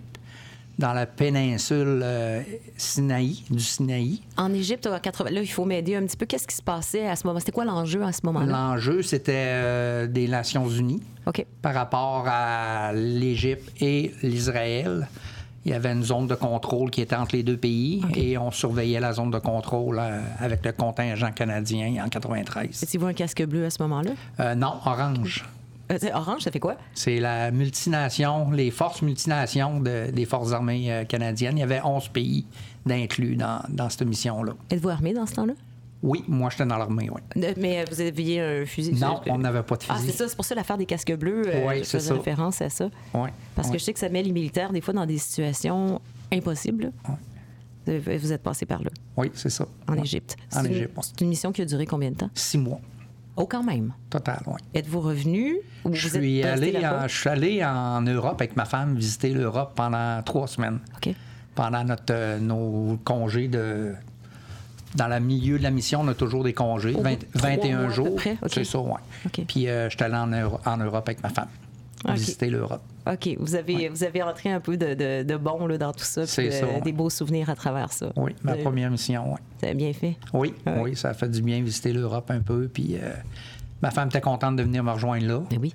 dans 0.78 0.92
la 0.92 1.06
péninsule 1.06 2.00
euh, 2.02 2.42
Sinaï, 2.76 3.44
du 3.48 3.60
Sinaï. 3.60 4.20
En 4.36 4.52
Égypte, 4.52 4.86
à 4.86 4.98
80, 4.98 5.30
là, 5.30 5.40
il 5.40 5.46
faut 5.46 5.64
m'aider 5.64 5.94
un 5.94 6.04
petit 6.04 6.16
peu. 6.16 6.26
Qu'est-ce 6.26 6.48
qui 6.48 6.56
se 6.56 6.62
passait 6.62 7.06
à 7.06 7.14
ce 7.14 7.26
moment? 7.26 7.38
C'était 7.38 7.52
quoi 7.52 7.64
l'enjeu 7.64 8.02
à 8.02 8.10
ce 8.12 8.20
moment-là? 8.24 8.46
L'enjeu, 8.50 9.02
c'était 9.02 9.32
euh, 9.36 10.06
des 10.08 10.26
Nations 10.26 10.68
Unies. 10.68 11.02
Par 11.62 11.72
rapport 11.74 12.24
à 12.26 12.92
l'Égypte 12.92 13.70
et 13.80 14.12
l'Israël. 14.22 15.08
Il 15.64 15.70
y 15.70 15.74
avait 15.74 15.92
une 15.92 16.02
zone 16.02 16.26
de 16.26 16.34
contrôle 16.34 16.90
qui 16.90 17.00
était 17.00 17.16
entre 17.16 17.34
les 17.36 17.42
deux 17.42 17.56
pays 17.56 18.02
et 18.14 18.36
on 18.36 18.50
surveillait 18.50 19.00
la 19.00 19.12
zone 19.14 19.30
de 19.30 19.38
contrôle 19.38 19.98
euh, 19.98 20.20
avec 20.38 20.64
le 20.64 20.72
contingent 20.72 21.32
canadien 21.32 22.04
en 22.04 22.08
93. 22.08 22.82
Étiez-vous 22.82 23.06
un 23.06 23.12
casque 23.14 23.42
bleu 23.46 23.64
à 23.64 23.70
ce 23.70 23.82
moment-là? 23.82 24.10
Euh, 24.40 24.54
non, 24.54 24.74
orange. 24.84 25.44
Euh, 25.92 25.98
orange, 26.14 26.42
ça 26.42 26.50
fait 26.50 26.60
quoi? 26.60 26.76
C'est 26.94 27.18
la 27.18 27.50
multination, 27.50 28.50
les 28.50 28.70
forces 28.70 29.02
multinations 29.02 29.80
de- 29.80 30.10
des 30.10 30.24
forces 30.26 30.52
armées 30.52 31.04
canadiennes. 31.08 31.56
Il 31.56 31.60
y 31.60 31.64
avait 31.64 31.80
11 31.82 32.08
pays 32.08 32.44
d'inclus 32.86 33.36
dans, 33.36 33.60
dans 33.70 33.88
cette 33.88 34.06
mission-là. 34.06 34.52
Êtes-vous 34.70 34.88
armé 34.90 35.12
dans 35.14 35.26
ce 35.26 35.34
temps-là? 35.34 35.54
Oui, 36.06 36.22
moi, 36.28 36.50
j'étais 36.50 36.66
dans 36.66 36.76
l'armée, 36.76 37.08
oui. 37.10 37.20
Euh, 37.42 37.54
Mais 37.56 37.80
euh, 37.80 37.84
vous 37.90 37.98
aviez 38.00 38.38
un 38.40 38.66
fusil? 38.66 38.92
Non, 38.94 39.22
on 39.26 39.38
n'avait 39.38 39.62
pas 39.62 39.76
de 39.76 39.84
Ah, 39.88 39.94
fusil. 39.94 40.10
c'est 40.10 40.18
ça, 40.18 40.28
c'est 40.28 40.36
pour 40.36 40.44
ça 40.44 40.54
l'affaire 40.54 40.76
des 40.76 40.84
casques 40.84 41.14
bleus. 41.16 41.44
euh, 41.46 41.66
Oui, 41.66 41.78
je 41.78 41.84
faisais 41.84 42.08
ça. 42.08 42.14
référence 42.14 42.60
à 42.60 42.68
ça. 42.68 42.90
Oui, 43.14 43.30
Parce 43.54 43.68
que 43.68 43.72
oui. 43.72 43.78
je 43.78 43.84
sais 43.84 43.92
que 43.94 43.98
ça 43.98 44.10
met 44.10 44.22
les 44.22 44.32
militaires, 44.32 44.70
des 44.70 44.82
fois, 44.82 44.92
dans 44.92 45.06
des 45.06 45.16
situations 45.16 46.00
impossibles. 46.30 46.92
là. 47.06 47.14
Vous 48.18 48.32
êtes 48.32 48.42
passé 48.42 48.64
par 48.66 48.82
là, 48.82 48.90
Oui, 49.16 49.30
c'est 49.34 49.50
ça. 49.50 49.66
en. 49.88 49.94
Égypte. 49.94 50.36
En 50.54 50.60
C'est 50.62 50.68
une- 50.68 50.74
Égypte, 50.74 50.92
oui. 50.96 51.02
C'est 51.06 51.20
une 51.22 51.28
mission 51.28 51.52
qui 51.52 51.62
a 51.62 51.64
duré 51.64 51.86
combien 51.86 52.10
de 52.10 52.16
temps? 52.16 52.30
Six 52.34 52.58
mois, 52.58 52.80
Oh, 53.36 53.46
quand 53.46 53.62
même. 53.62 53.92
total, 54.10 54.42
oui. 54.46 54.60
Êtes-vous 54.74 55.00
revenu 55.00 55.56
ou 55.84 55.92
Je 55.94 56.08
vous 56.08 56.14
suis, 56.16 56.42
allé 56.44 56.76
en, 56.86 57.08
je 57.08 57.14
suis 57.18 57.28
allé 57.30 57.64
en 57.64 58.00
Europe 58.02 58.40
avec 58.40 58.56
ma 58.56 58.64
femme 58.66 58.94
visiter 58.96 59.30
l'Europe 59.30 59.72
pendant 59.74 60.22
trois 60.22 60.46
semaines. 60.48 60.80
OK. 60.96 61.14
Pendant 61.54 61.82
notre, 61.84 62.38
nos 62.40 62.98
congés 63.04 63.48
de. 63.48 63.94
Dans 64.94 65.08
le 65.08 65.18
milieu 65.20 65.58
de 65.58 65.62
la 65.64 65.70
mission, 65.70 66.00
on 66.02 66.08
a 66.08 66.14
toujours 66.14 66.44
des 66.44 66.52
congés, 66.52 66.92
Au 66.94 66.98
bout 66.98 67.02
20 67.04 67.12
de 67.12 67.26
trois 67.34 67.50
21 67.50 67.76
mois 67.76 67.84
à 67.84 67.86
peu 67.88 67.92
jours. 67.94 68.20
C'est 68.46 68.64
ça, 68.64 68.78
oui. 68.78 69.44
Puis 69.46 69.68
euh, 69.68 69.88
je 69.90 69.96
suis 69.96 70.04
allé 70.04 70.14
en, 70.14 70.28
Euro- 70.28 70.60
en 70.64 70.76
Europe 70.76 71.08
avec 71.08 71.22
ma 71.22 71.30
femme, 71.30 71.48
visiter 72.14 72.48
l'Europe. 72.50 72.82
OK. 73.10 73.28
Vous 73.38 73.54
avez, 73.54 73.88
vous 73.88 74.04
avez 74.04 74.22
rentré 74.22 74.50
un 74.50 74.60
peu 74.60 74.76
de, 74.76 74.94
de, 74.94 75.22
de 75.24 75.36
bon 75.36 75.66
là, 75.66 75.76
dans 75.78 75.92
tout 75.92 76.04
ça. 76.04 76.26
C'est 76.26 76.48
puis, 76.48 76.52
ça, 76.58 76.66
ouais. 76.66 76.80
Des 76.80 76.92
beaux 76.92 77.10
souvenirs 77.10 77.50
à 77.50 77.54
travers 77.56 77.92
ça. 77.92 78.12
Oui, 78.16 78.34
ma 78.42 78.54
Vous- 78.54 78.62
première 78.62 78.90
mission, 78.90 79.32
oui. 79.32 79.38
Vous 79.60 79.66
avez 79.66 79.74
bien 79.74 79.92
fait. 79.92 80.16
Oui, 80.32 80.54
Ouais. 80.66 80.80
oui, 80.80 80.96
ça 80.96 81.10
a 81.10 81.14
fait 81.14 81.28
du 81.28 81.42
bien 81.42 81.60
visiter 81.62 81.92
l'Europe 81.92 82.30
un 82.30 82.40
peu. 82.40 82.68
Puis 82.72 82.96
euh, 83.02 83.12
ma 83.82 83.90
femme 83.90 84.08
était 84.08 84.20
contente 84.20 84.56
de 84.56 84.62
venir 84.62 84.82
me 84.84 84.92
rejoindre 84.92 85.26
là. 85.26 85.40
Mais 85.50 85.58
oui. 85.58 85.74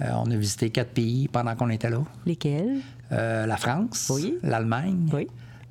Euh, 0.00 0.06
on 0.14 0.30
a 0.30 0.36
visité 0.36 0.70
quatre 0.70 0.92
pays 0.92 1.28
pendant 1.28 1.54
qu'on 1.56 1.68
était 1.68 1.90
là. 1.90 2.00
Lesquels? 2.24 2.78
Euh, 3.12 3.44
la 3.46 3.56
France, 3.58 4.10
Oui. 4.14 4.38
l'Allemagne, 4.42 5.08
Oui. 5.12 5.26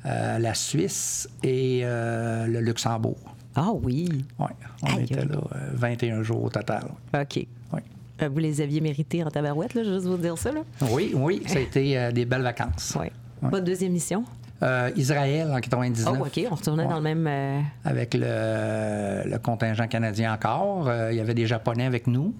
Euh, 0.05 0.39
la 0.39 0.53
Suisse 0.53 1.27
et 1.43 1.81
euh, 1.83 2.47
le 2.47 2.59
Luxembourg. 2.61 3.17
Ah 3.55 3.69
oui. 3.73 4.07
Oui, 4.39 4.47
on 4.83 4.87
Aïe, 4.97 5.03
était 5.03 5.25
là 5.25 5.35
euh, 5.55 5.69
21 5.73 6.23
jours 6.23 6.43
au 6.45 6.49
total. 6.49 6.83
OK. 7.13 7.45
Oui, 7.73 7.79
Euh, 8.21 8.29
Vous 8.29 8.39
les 8.39 8.61
aviez 8.61 8.79
mérités 8.81 9.23
en 9.23 9.29
tabarouette, 9.29 9.73
là, 9.73 9.83
je 9.83 9.89
vais 9.89 9.95
juste 9.95 10.07
vous 10.07 10.17
dire 10.17 10.37
ça. 10.37 10.51
Là. 10.51 10.61
oui, 10.91 11.11
oui 11.15 11.43
ça 11.47 11.57
a 11.57 11.61
été 11.69 11.97
euh, 11.97 12.11
des 12.11 12.25
belles 12.25 12.41
vacances. 12.43 12.95
Oui. 12.99 13.07
Votre 13.41 13.63
deuxième 13.65 13.91
mission? 13.93 14.23
Euh, 14.61 14.91
Israël 14.97 15.47
en 15.51 15.57
Oh, 15.57 15.61
99. 15.61 16.19
OK. 16.21 16.47
On 16.51 16.55
retournait 16.55 16.83
Ouais. 16.83 16.89
dans 16.89 16.97
le 16.97 17.01
même. 17.01 17.25
euh, 17.27 17.61
Avec 17.85 18.13
le, 18.13 19.29
le 19.29 19.37
contingent 19.39 19.87
canadien 19.87 20.33
encore. 20.33 20.87
Euh, 20.89 21.11
il 21.13 21.17
y 21.17 21.21
avait 21.21 21.33
des 21.33 21.47
Japonais 21.47 21.85
avec 21.85 22.07
nous. 22.07 22.33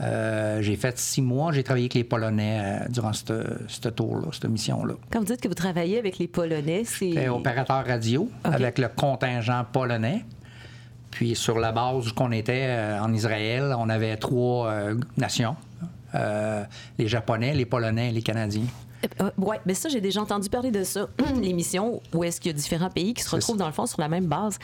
Euh, 0.00 0.60
j'ai 0.60 0.76
fait 0.76 0.98
six 0.98 1.22
mois. 1.22 1.52
J'ai 1.52 1.62
travaillé 1.62 1.84
avec 1.84 1.94
les 1.94 2.04
Polonais 2.04 2.60
euh, 2.62 2.88
durant 2.88 3.12
ce 3.12 3.88
tour-là, 3.88 4.28
cette 4.32 4.46
mission-là. 4.46 4.94
Quand 5.10 5.20
vous 5.20 5.26
dites 5.26 5.40
que 5.40 5.48
vous 5.48 5.54
travaillez 5.54 5.98
avec 5.98 6.18
les 6.18 6.28
Polonais, 6.28 6.82
c'est. 6.84 7.28
Opérateur 7.28 7.84
radio 7.86 8.28
avec 8.42 8.78
le 8.78 8.88
contingent 8.88 9.64
polonais. 9.72 10.24
Puis 11.10 11.36
sur 11.36 11.58
la 11.58 11.70
base 11.70 12.10
qu'on 12.12 12.32
était 12.32 12.66
euh, 12.66 13.00
en 13.00 13.12
Israël, 13.12 13.74
on 13.78 13.88
avait 13.88 14.16
trois 14.16 14.72
nations. 15.16 15.56
Les 16.98 17.08
Japonais, 17.08 17.54
les 17.54 17.66
Polonais 17.66 18.10
et 18.10 18.12
les 18.12 18.22
Canadiens. 18.22 18.66
Euh, 19.20 19.30
ouais, 19.38 19.60
mais 19.66 19.74
ça, 19.74 19.88
j'ai 19.88 20.00
déjà 20.00 20.20
entendu 20.22 20.48
parler 20.48 20.70
de 20.70 20.82
ça. 20.84 21.08
L'émission 21.42 22.00
où 22.14 22.24
est-ce 22.24 22.40
qu'il 22.40 22.50
y 22.52 22.54
a 22.54 22.56
différents 22.56 22.90
pays 22.90 23.14
qui 23.14 23.22
se 23.22 23.30
retrouvent 23.30 23.56
dans 23.56 23.66
le 23.66 23.72
fond 23.72 23.86
sur 23.86 24.00
la 24.00 24.08
même 24.08 24.26
base. 24.26 24.58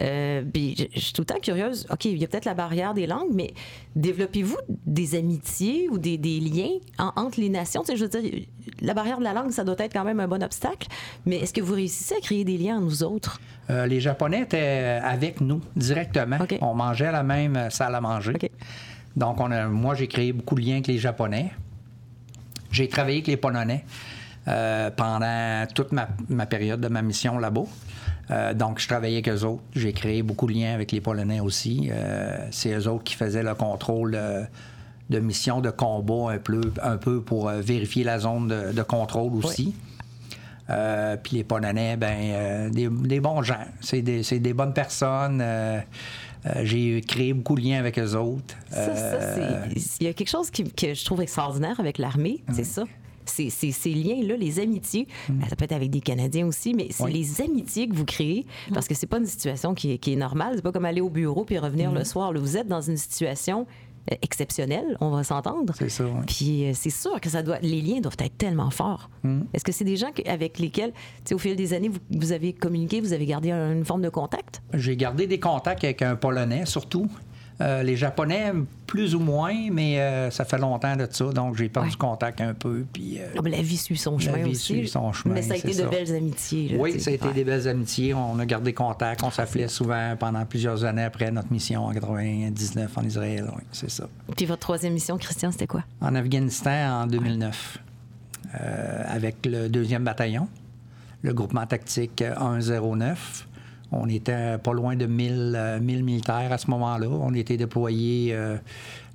Euh, 0.00 0.42
puis 0.52 0.74
je, 0.76 0.84
je 0.94 1.00
suis 1.00 1.12
tout 1.12 1.22
le 1.22 1.26
temps 1.26 1.38
curieuse. 1.40 1.86
OK, 1.90 2.06
il 2.06 2.18
y 2.18 2.24
a 2.24 2.26
peut-être 2.28 2.44
la 2.44 2.54
barrière 2.54 2.94
des 2.94 3.06
langues, 3.06 3.30
mais 3.32 3.52
développez-vous 3.94 4.56
des 4.86 5.14
amitiés 5.14 5.88
ou 5.90 5.98
des, 5.98 6.18
des 6.18 6.40
liens 6.40 6.70
en- 6.98 7.12
entre 7.16 7.40
les 7.40 7.48
nations? 7.48 7.82
Tu 7.82 7.92
sais, 7.92 7.96
je 7.96 8.04
veux 8.04 8.08
dire, 8.20 8.42
la 8.80 8.94
barrière 8.94 9.18
de 9.18 9.24
la 9.24 9.32
langue, 9.32 9.50
ça 9.50 9.64
doit 9.64 9.76
être 9.78 9.92
quand 9.92 10.04
même 10.04 10.20
un 10.20 10.28
bon 10.28 10.42
obstacle, 10.42 10.88
mais 11.26 11.36
est-ce 11.36 11.52
que 11.52 11.60
vous 11.60 11.74
réussissez 11.74 12.14
à 12.16 12.20
créer 12.20 12.44
des 12.44 12.58
liens 12.58 12.76
entre 12.78 12.84
nous 12.86 13.02
autres? 13.04 13.40
Euh, 13.70 13.86
les 13.86 14.00
Japonais 14.00 14.40
étaient 14.42 14.98
avec 15.02 15.40
nous 15.40 15.60
directement. 15.76 16.38
On 16.62 16.74
mangeait 16.74 17.06
à 17.06 17.12
la 17.12 17.22
même 17.22 17.68
salle 17.70 17.94
à 17.94 18.00
manger. 18.00 18.32
Donc, 19.14 19.40
on 19.40 19.50
a- 19.50 19.66
moi, 19.68 19.94
j'ai 19.94 20.08
créé 20.08 20.32
beaucoup 20.32 20.54
de 20.54 20.62
liens 20.62 20.74
avec 20.74 20.86
les 20.88 20.98
Japonais. 20.98 21.52
J'ai 22.72 22.88
travaillé 22.88 23.18
avec 23.18 23.28
les 23.28 23.36
Polonais 23.36 23.84
euh, 24.48 24.90
pendant 24.90 25.66
toute 25.72 25.92
ma, 25.92 26.08
ma 26.28 26.46
période 26.46 26.80
de 26.80 26.88
ma 26.88 27.02
mission 27.02 27.38
là-bas. 27.38 27.64
Euh, 28.30 28.54
donc, 28.54 28.80
je 28.80 28.88
travaillais 28.88 29.16
avec 29.16 29.28
eux 29.28 29.44
autres. 29.44 29.62
J'ai 29.76 29.92
créé 29.92 30.22
beaucoup 30.22 30.46
de 30.46 30.54
liens 30.54 30.74
avec 30.74 30.90
les 30.90 31.00
Polonais 31.00 31.40
aussi. 31.40 31.90
Euh, 31.92 32.48
c'est 32.50 32.72
eux 32.72 32.88
autres 32.88 33.04
qui 33.04 33.14
faisaient 33.14 33.42
le 33.42 33.54
contrôle 33.54 34.18
de 35.10 35.18
mission 35.18 35.60
de 35.60 35.70
combat 35.70 36.32
un 36.32 36.38
peu, 36.38 36.62
un 36.82 36.96
peu 36.96 37.20
pour 37.20 37.50
vérifier 37.50 38.04
la 38.04 38.18
zone 38.18 38.48
de, 38.48 38.72
de 38.72 38.82
contrôle 38.82 39.34
aussi. 39.34 39.74
Puis 41.22 41.36
les 41.36 41.44
Polonais, 41.44 41.98
ben, 41.98 42.70
des, 42.70 42.88
des 42.88 43.20
bons 43.20 43.42
gens. 43.42 43.66
C'est 43.80 44.00
des, 44.00 44.22
c'est 44.22 44.38
des 44.38 44.54
bonnes 44.54 44.72
personnes. 44.72 45.44
Euh, 46.46 46.62
j'ai 46.64 47.00
créé 47.02 47.32
beaucoup 47.32 47.54
de 47.54 47.60
liens 47.60 47.78
avec 47.78 47.98
eux 47.98 48.14
autres. 48.16 48.54
Ça, 48.70 48.94
ça, 48.96 49.02
Euh, 49.14 49.64
c'est- 49.76 50.00
il 50.00 50.06
y 50.06 50.10
a 50.10 50.12
quelque 50.12 50.28
chose 50.30 50.50
qui- 50.50 50.64
que 50.64 50.92
je 50.94 51.04
trouve 51.04 51.20
extraordinaire 51.22 51.78
avec 51.78 51.98
l'armée, 51.98 52.42
c'est 52.52 52.64
ça. 52.64 52.84
C'est 53.24 53.50
c'est- 53.50 53.70
ces 53.70 53.90
liens-là, 53.94 54.36
les 54.36 54.58
amitiés, 54.58 55.06
ben, 55.28 55.48
ça 55.48 55.54
peut 55.54 55.64
être 55.64 55.72
avec 55.72 55.90
des 55.90 56.00
Canadiens 56.00 56.44
aussi, 56.46 56.74
mais 56.74 56.88
c'est 56.90 57.04
Mm. 57.04 57.06
Oui. 57.06 57.12
les 57.12 57.40
amitiés 57.40 57.86
que 57.88 57.94
vous 57.94 58.04
créez, 58.04 58.44
parce 58.74 58.88
que 58.88 58.94
c'est 58.96 59.06
pas 59.06 59.18
une 59.18 59.26
situation 59.26 59.74
qui 59.74 59.92
est, 59.92 59.98
qui 59.98 60.12
est 60.12 60.16
normale. 60.16 60.54
C'est 60.56 60.62
pas 60.62 60.72
comme 60.72 60.84
aller 60.84 61.00
au 61.00 61.08
bureau 61.10 61.44
puis 61.44 61.56
revenir 61.58 61.92
Mm. 61.92 61.98
le 61.98 62.04
soir. 62.04 62.32
Là, 62.32 62.40
vous 62.40 62.56
êtes 62.56 62.66
dans 62.66 62.80
une 62.80 62.96
situation 62.96 63.64
exceptionnelle, 64.22 64.96
on 65.00 65.10
va 65.10 65.22
s'entendre. 65.24 65.72
C'est 65.78 65.88
ça, 65.88 66.04
oui. 66.04 66.24
Puis 66.26 66.64
euh, 66.66 66.72
c'est 66.74 66.90
sûr 66.90 67.20
que 67.20 67.28
ça 67.30 67.42
doit, 67.42 67.58
les 67.60 67.80
liens 67.80 68.00
doivent 68.00 68.16
être 68.18 68.36
tellement 68.36 68.70
forts. 68.70 69.10
Mm. 69.22 69.42
Est-ce 69.54 69.64
que 69.64 69.72
c'est 69.72 69.84
des 69.84 69.96
gens 69.96 70.10
avec 70.26 70.58
lesquels, 70.58 70.92
au 71.32 71.38
fil 71.38 71.54
des 71.56 71.72
années, 71.72 71.88
vous, 71.88 71.98
vous 72.10 72.32
avez 72.32 72.52
communiqué, 72.52 73.00
vous 73.00 73.12
avez 73.12 73.26
gardé 73.26 73.50
un- 73.50 73.72
une 73.72 73.84
forme 73.84 74.02
de 74.02 74.08
contact? 74.08 74.62
J'ai 74.74 74.96
gardé 74.96 75.26
des 75.26 75.38
contacts 75.40 75.84
avec 75.84 76.02
un 76.02 76.16
Polonais, 76.16 76.66
surtout. 76.66 77.06
Euh, 77.62 77.82
les 77.84 77.96
Japonais, 77.96 78.52
plus 78.88 79.14
ou 79.14 79.20
moins, 79.20 79.54
mais 79.70 80.00
euh, 80.00 80.30
ça 80.32 80.44
fait 80.44 80.58
longtemps 80.58 80.96
de 80.96 81.06
ça, 81.08 81.26
donc 81.26 81.56
j'ai 81.56 81.68
perdu 81.68 81.90
Ouais. 81.90 81.94
contact 81.96 82.40
un 82.40 82.54
peu. 82.54 82.84
Puis, 82.92 83.18
euh, 83.20 83.26
Ah, 83.38 83.42
ben, 83.42 83.50
la 83.52 83.62
vie 83.62 83.76
suit 83.76 83.96
son 83.96 84.18
chemin 84.18 84.38
vie 84.38 84.50
aussi. 84.50 84.74
suit 84.80 84.88
son 84.88 85.12
chemin, 85.12 85.34
Mais 85.34 85.42
ça 85.42 85.54
a 85.54 85.56
été 85.58 85.72
de 85.72 85.86
belles 85.86 86.12
amitiés. 86.12 86.70
là, 86.70 86.78
oui, 86.80 86.98
ça 87.00 87.10
a 87.10 87.14
été 87.14 87.28
Ouais. 87.28 87.32
des 87.34 87.44
belles 87.44 87.68
amitiés. 87.68 88.14
On 88.14 88.36
a 88.40 88.46
gardé 88.46 88.72
contact. 88.72 89.22
On 89.22 89.30
s'appelait 89.30 89.68
souvent 89.68 90.16
pendant 90.18 90.44
plusieurs 90.44 90.84
années 90.84 91.04
après 91.04 91.30
notre 91.30 91.52
mission 91.52 91.84
en 91.84 91.92
99 91.92 92.98
en 92.98 93.02
Israël. 93.04 93.44
Oui, 93.54 93.62
c'est 93.70 93.90
ça. 93.90 94.08
Puis 94.36 94.44
votre 94.46 94.60
troisième 94.60 94.94
mission, 94.94 95.16
Christian, 95.16 95.52
c'était 95.52 95.68
quoi? 95.68 95.84
En 96.00 96.14
Afghanistan 96.16 97.02
en 97.02 97.06
2009, 97.06 97.78
euh, 98.60 99.02
avec 99.06 99.36
le 99.46 99.68
deuxième 99.68 100.02
bataillon, 100.04 100.48
le 101.22 101.32
groupement 101.32 101.64
tactique 101.66 102.24
109. 102.36 103.46
On 103.92 104.08
était 104.08 104.58
pas 104.58 104.72
loin 104.72 104.96
de 104.96 105.06
1000, 105.06 105.54
euh, 105.54 105.80
1000 105.80 106.04
militaires 106.04 106.50
à 106.50 106.58
ce 106.58 106.70
moment-là. 106.70 107.08
On 107.08 107.34
était 107.34 107.56
déployés 107.56 108.32
euh, 108.32 108.56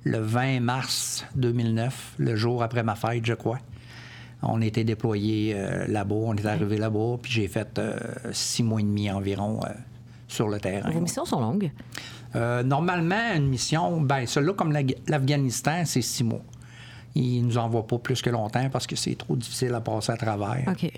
le 0.04 0.18
20 0.18 0.60
mars 0.60 1.26
2009, 1.36 2.14
le 2.18 2.36
jour 2.36 2.62
après 2.62 2.82
ma 2.82 2.94
fête, 2.94 3.26
je 3.26 3.34
crois. 3.34 3.58
On 4.42 4.62
était 4.62 4.84
déployés 4.84 5.54
euh, 5.56 5.86
là-bas, 5.88 6.14
on 6.14 6.34
est 6.34 6.46
arrivé 6.46 6.78
là-bas, 6.78 7.16
puis 7.20 7.32
j'ai 7.32 7.48
fait 7.48 7.80
six 8.30 8.62
mois 8.62 8.80
et 8.80 8.84
demi 8.84 9.10
environ 9.10 9.60
sur 10.28 10.48
le 10.48 10.60
terrain. 10.60 10.90
Vos 10.90 11.00
missions 11.00 11.24
sont 11.24 11.40
longues? 11.40 11.72
Euh, 12.36 12.62
normalement, 12.62 13.34
une 13.34 13.48
mission, 13.48 14.00
ben, 14.00 14.26
celle-là, 14.26 14.52
comme 14.52 14.76
l'Afghanistan, 15.06 15.82
c'est 15.84 16.02
six 16.02 16.24
mois. 16.24 16.42
Ils 17.14 17.42
nous 17.42 17.58
envoient 17.58 17.86
pas 17.86 17.98
plus 17.98 18.20
que 18.20 18.30
longtemps 18.30 18.68
parce 18.70 18.86
que 18.86 18.94
c'est 18.94 19.16
trop 19.16 19.34
difficile 19.34 19.74
à 19.74 19.80
passer 19.80 20.12
à 20.12 20.16
travers. 20.16 20.62
OK. 20.68 20.92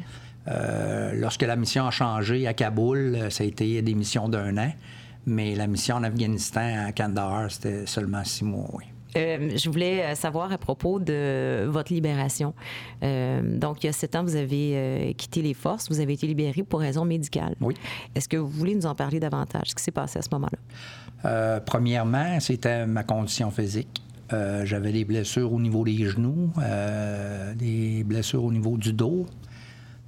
Euh, 0.49 1.12
lorsque 1.14 1.42
la 1.42 1.56
mission 1.56 1.87
a 1.87 1.90
changé 1.90 2.47
à 2.47 2.54
Kaboul, 2.54 3.14
euh, 3.14 3.30
ça 3.30 3.44
a 3.44 3.47
été 3.47 3.82
des 3.82 3.94
missions 3.94 4.28
d'un 4.28 4.56
an. 4.59 4.73
Mais 5.26 5.54
la 5.54 5.66
mission 5.66 5.97
en 5.97 6.02
Afghanistan, 6.02 6.87
à 6.87 6.92
Kandahar, 6.92 7.50
c'était 7.50 7.87
seulement 7.87 8.25
six 8.25 8.44
mois, 8.44 8.68
oui. 8.73 8.85
Euh, 9.16 9.50
je 9.56 9.68
voulais 9.68 10.14
savoir 10.14 10.52
à 10.52 10.59
propos 10.59 11.00
de 11.00 11.66
votre 11.68 11.92
libération. 11.92 12.54
Euh, 13.02 13.42
donc, 13.59 13.82
il 13.82 13.87
y 13.87 13.90
a 13.90 13.92
sept 13.92 14.14
ans, 14.14 14.23
vous 14.23 14.37
avez 14.37 14.73
euh, 14.75 15.12
quitté 15.14 15.42
les 15.42 15.54
forces, 15.54 15.88
vous 15.90 16.00
avez 16.00 16.12
été 16.12 16.26
libéré 16.26 16.62
pour 16.62 16.80
raison 16.80 17.04
médicale. 17.04 17.54
Oui. 17.61 17.75
Est-ce 18.14 18.28
que 18.28 18.37
vous 18.37 18.49
voulez 18.49 18.75
nous 18.75 18.87
en 18.87 18.94
parler 18.94 19.18
davantage? 19.18 19.70
Ce 19.70 19.75
qui 19.75 19.82
s'est 19.82 19.90
passé 19.90 20.20
à 20.20 20.23
ce 20.23 20.28
moment-là? 20.32 21.61
Premièrement, 21.66 22.38
c'était 22.40 22.87
ma 22.87 23.02
condition 23.02 23.50
physique. 23.50 24.00
J'avais 24.30 24.92
des 24.92 25.04
blessures 25.04 25.52
au 25.52 25.61
niveau 25.61 25.85
des 25.85 26.06
genoux, 26.06 26.50
des 27.56 28.04
blessures 28.04 28.44
au 28.44 28.52
niveau 28.52 28.78
du 28.78 28.92
dos, 28.92 29.26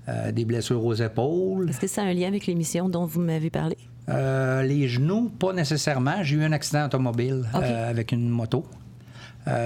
euh, 0.09 0.33
des 0.33 0.45
blessures 0.45 0.85
aux 0.85 0.95
épaules. 0.95 1.71
Est-ce 1.71 1.79
que 1.79 1.87
ça 1.87 2.03
a 2.03 2.07
un 2.07 2.13
lien 2.13 2.27
avec 2.27 2.47
l'émission 2.47 2.89
dont 2.89 3.05
vous 3.05 3.21
m'avez 3.21 3.51
parlé? 3.51 3.77
Euh, 4.09 4.63
les 4.63 4.89
genoux, 4.89 5.29
pas 5.29 5.53
nécessairement. 5.53 6.25
J'ai 6.25 6.37
eu 6.37 6.43
un 6.43 6.51
accident 6.51 6.87
automobile 6.87 7.45
euh, 7.55 7.91
avec 7.91 8.11
une 8.11 8.29
moto. 8.29 8.67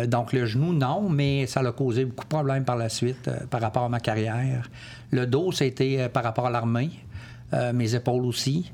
Donc, 0.09 0.33
le 0.33 0.47
genou, 0.47 0.73
non, 0.73 1.09
mais 1.11 1.47
ça 1.47 1.61
l'a 1.63 1.73
causé 1.73 2.07
beaucoup 2.07 2.25
de 2.25 2.29
problèmes 2.29 2.65
par 2.65 2.77
la 2.77 2.89
suite 2.89 3.31
par 3.51 3.61
rapport 3.61 3.85
à 3.85 3.89
ma 3.91 4.01
carrière. 4.01 4.71
Le 5.11 5.27
dos, 5.27 5.53
c'était 5.53 6.09
par 6.09 6.25
rapport 6.25 6.47
à 6.47 6.51
l'armée, 6.51 6.91
mes 7.75 7.95
épaules 7.95 8.25
aussi. 8.25 8.73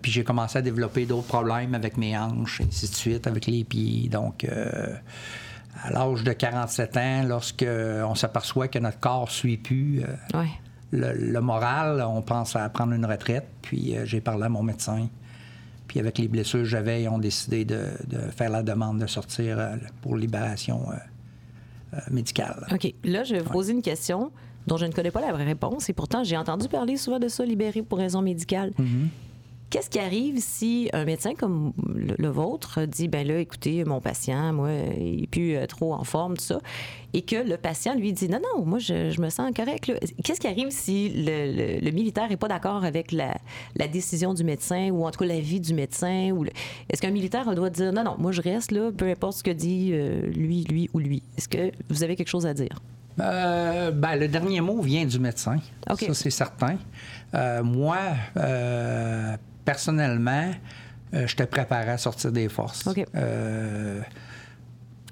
Puis 0.00 0.10
j'ai 0.10 0.24
commencé 0.24 0.56
à 0.56 0.62
développer 0.62 1.04
d'autres 1.04 1.26
problèmes 1.26 1.74
avec 1.74 1.98
mes 1.98 2.16
hanches, 2.16 2.62
et 2.62 2.64
ainsi 2.64 2.88
de 2.88 2.94
suite, 2.94 3.26
avec 3.26 3.46
les 3.46 3.64
pieds. 3.64 4.08
Donc, 4.08 4.46
à 5.80 5.90
l'âge 5.90 6.22
de 6.22 6.32
47 6.32 6.96
ans, 6.96 7.22
lorsque 7.26 7.66
on 7.66 8.14
s'aperçoit 8.14 8.68
que 8.68 8.78
notre 8.78 9.00
corps 9.00 9.26
ne 9.26 9.30
suit 9.30 9.56
plus, 9.56 10.02
euh, 10.02 10.44
le, 10.90 11.12
le 11.12 11.40
moral, 11.40 12.02
on 12.06 12.22
pense 12.22 12.56
à 12.56 12.68
prendre 12.68 12.92
une 12.92 13.06
retraite. 13.06 13.48
Puis 13.62 13.96
euh, 13.96 14.04
j'ai 14.04 14.20
parlé 14.20 14.44
à 14.44 14.48
mon 14.48 14.62
médecin. 14.62 15.08
Puis 15.92 16.00
avec 16.00 16.16
les 16.16 16.26
blessures 16.26 16.60
que 16.60 16.64
j'avais, 16.64 17.02
ils 17.02 17.08
ont 17.08 17.18
décidé 17.18 17.66
de, 17.66 17.84
de 18.06 18.18
faire 18.30 18.48
la 18.48 18.62
demande 18.62 18.98
de 18.98 19.06
sortir 19.06 19.58
euh, 19.58 19.76
pour 20.00 20.16
libération 20.16 20.90
euh, 20.90 20.94
euh, 21.94 21.98
médicale. 22.10 22.66
OK. 22.72 22.94
Là, 23.04 23.24
je 23.24 23.34
vais 23.34 23.40
vous 23.40 23.50
poser 23.50 23.72
une 23.72 23.82
question 23.82 24.32
dont 24.66 24.78
je 24.78 24.86
ne 24.86 24.92
connais 24.92 25.10
pas 25.10 25.20
la 25.20 25.32
vraie 25.32 25.44
réponse 25.44 25.90
et 25.90 25.92
pourtant, 25.92 26.24
j'ai 26.24 26.38
entendu 26.38 26.66
parler 26.68 26.96
souvent 26.96 27.18
de 27.18 27.28
ça, 27.28 27.44
libéré 27.44 27.82
pour 27.82 27.98
raison 27.98 28.22
médicale. 28.22 28.72
Mm-hmm. 28.80 29.08
Qu'est-ce 29.72 29.88
qui 29.88 29.98
arrive 29.98 30.36
si 30.38 30.90
un 30.92 31.06
médecin 31.06 31.32
comme 31.34 31.72
le, 31.94 32.14
le 32.18 32.28
vôtre 32.28 32.84
dit 32.84 33.08
ben 33.08 33.26
là, 33.26 33.38
écoutez, 33.38 33.84
mon 33.86 34.02
patient, 34.02 34.52
moi, 34.52 34.68
il 35.00 35.22
n'est 35.22 35.26
plus 35.26 35.56
euh, 35.56 35.64
trop 35.64 35.94
en 35.94 36.04
forme, 36.04 36.36
tout 36.36 36.44
ça, 36.44 36.60
et 37.14 37.22
que 37.22 37.36
le 37.36 37.56
patient 37.56 37.94
lui 37.94 38.12
dit 38.12 38.28
non, 38.28 38.38
non, 38.54 38.66
moi, 38.66 38.78
je, 38.78 39.08
je 39.10 39.18
me 39.22 39.30
sens 39.30 39.50
correct. 39.56 39.90
Qu'est-ce 40.22 40.40
qui 40.40 40.46
arrive 40.46 40.68
si 40.68 41.08
le, 41.08 41.52
le- 41.56 41.80
le 41.80 41.90
militaire 41.90 42.28
n'est 42.28 42.36
pas 42.36 42.48
d'accord 42.48 42.84
avec 42.84 43.12
la, 43.12 43.34
la 43.76 43.88
décision 43.88 44.34
du 44.34 44.44
médecin 44.44 44.90
ou 44.90 45.06
en 45.06 45.10
tout 45.10 45.20
cas 45.20 45.24
l'avis 45.24 45.58
du 45.58 45.72
médecin? 45.72 46.32
ou 46.32 46.44
Est-ce 46.90 47.00
qu'un 47.00 47.10
militaire 47.10 47.54
doit 47.54 47.70
dire 47.70 47.94
non, 47.94 48.04
non, 48.04 48.16
moi, 48.18 48.30
je 48.30 48.42
reste 48.42 48.72
là, 48.72 48.90
peu 48.94 49.08
importe 49.08 49.38
ce 49.38 49.42
que 49.42 49.50
dit 49.52 49.92
euh, 49.94 50.26
lui, 50.26 50.64
lui 50.64 50.90
ou 50.92 50.98
lui? 50.98 51.22
Est-ce 51.38 51.48
que 51.48 51.72
vous 51.88 52.02
avez 52.02 52.14
quelque 52.14 52.28
chose 52.28 52.44
à 52.44 52.52
dire? 52.52 52.78
Euh, 53.20 53.90
ben, 53.90 54.16
le 54.16 54.28
dernier 54.28 54.60
mot 54.60 54.82
vient 54.82 55.06
du 55.06 55.18
médecin. 55.18 55.56
OK. 55.90 56.00
Ça, 56.00 56.14
c'est 56.14 56.30
certain. 56.30 56.76
Euh, 57.34 57.62
moi, 57.62 57.96
euh, 58.36 59.34
personnellement, 59.64 60.50
euh, 61.14 61.26
j'étais 61.26 61.46
préparé 61.46 61.90
à 61.90 61.98
sortir 61.98 62.32
des 62.32 62.48
forces. 62.48 62.88
Euh, 63.14 64.00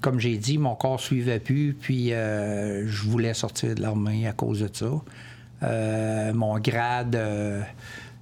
comme 0.01 0.19
j'ai 0.19 0.37
dit, 0.37 0.57
mon 0.57 0.75
corps 0.75 0.99
suivait 0.99 1.39
plus, 1.39 1.75
puis 1.79 2.13
euh, 2.13 2.87
je 2.87 3.03
voulais 3.03 3.33
sortir 3.33 3.75
de 3.75 3.81
l'armée 3.81 4.27
à 4.27 4.33
cause 4.33 4.61
de 4.61 4.69
ça. 4.71 6.31
Mon 6.33 6.57
grade, 6.57 7.15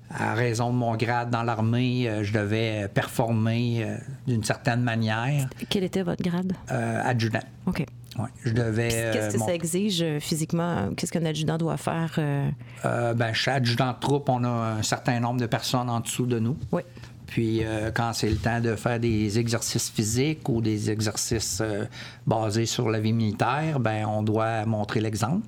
à 0.10 0.34
raison 0.34 0.72
de 0.72 0.76
mon 0.76 0.98
grade 0.98 1.30
dans 1.30 1.44
l'armée, 1.44 2.12
je 2.22 2.34
devais 2.34 2.90
performer 2.94 3.96
d'une 4.28 4.44
certaine 4.44 4.82
manière. 4.82 5.48
Quel 5.70 5.86
était 5.86 6.02
votre 6.02 6.22
grade? 6.22 6.52
Adjudant. 6.68 7.40
OK. 7.66 7.86
Ouais, 8.20 8.30
je 8.46 8.52
devais. 8.52 8.88
Puis 8.88 8.98
Qu'est-ce 9.14 9.28
euh, 9.30 9.32
que 9.34 9.38
mon- 9.38 9.46
ça 9.48 9.54
exige 9.54 10.02
euh, 10.02 10.20
physiquement? 10.20 10.90
Qu'est-ce 10.96 11.12
qu'un 11.12 11.26
adjudant 11.26 11.58
doit 11.58 11.78
faire? 11.78 12.16
euh? 12.18 13.14
Ben, 13.14 13.34
chez 13.34 13.52
adjudant 13.52 13.92
de 13.94 14.00
troupe, 14.00 14.30
on 14.30 14.44
a 14.44 14.48
un 14.50 14.82
certain 14.84 15.20
nombre 15.20 15.40
de 15.40 15.46
personnes 15.46 15.90
en 15.90 16.00
dessous 16.02 16.26
de 16.26 16.40
nous. 16.40 16.58
Oui. 16.72 16.82
Puis 17.28 17.64
euh, 17.64 17.92
quand 17.94 18.12
c'est 18.14 18.30
le 18.30 18.38
temps 18.38 18.60
de 18.60 18.76
faire 18.76 19.00
des 19.00 19.38
exercices 19.38 19.90
physiques 19.92 20.50
ou 20.50 20.62
des 20.62 20.90
exercices 20.90 21.60
euh, 21.62 21.86
basés 22.26 22.66
sur 22.66 22.90
la 22.90 23.00
vie 23.00 23.14
militaire, 23.14 23.80
ben 23.80 24.06
on 24.08 24.24
doit 24.24 24.66
montrer 24.66 25.00
l'exemple. 25.00 25.46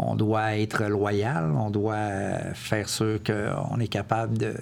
On 0.00 0.14
doit 0.14 0.56
être 0.56 0.84
loyal, 0.84 1.50
on 1.56 1.70
doit 1.70 2.38
faire 2.54 2.88
sûr 2.88 3.18
qu'on 3.22 3.80
est 3.80 3.88
capable 3.88 4.38
de, 4.38 4.54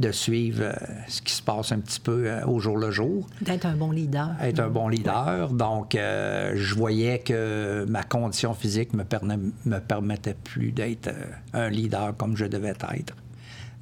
de 0.00 0.10
suivre 0.12 0.62
euh, 0.64 0.72
ce 1.08 1.22
qui 1.22 1.32
se 1.32 1.42
passe 1.42 1.72
un 1.72 1.78
petit 1.80 2.00
peu 2.00 2.24
euh, 2.26 2.44
au 2.46 2.58
jour 2.58 2.76
le 2.76 2.90
jour 2.90 3.26
D'être 3.40 3.66
un 3.66 3.76
bon 3.76 3.90
leader. 3.90 4.30
être 4.42 4.60
un 4.60 4.68
bon 4.68 4.88
leader. 4.88 5.50
Donc, 5.50 5.94
euh, 5.94 6.52
je 6.56 6.74
voyais 6.74 7.20
que 7.20 7.84
ma 7.88 8.02
condition 8.02 8.54
physique 8.54 8.92
me, 8.94 9.04
perna- 9.04 9.38
me 9.64 9.78
permettait 9.78 10.34
plus 10.34 10.72
d'être 10.72 11.10
un 11.52 11.68
leader 11.68 12.16
comme 12.16 12.36
je 12.36 12.46
devais 12.46 12.68
être. 12.70 12.86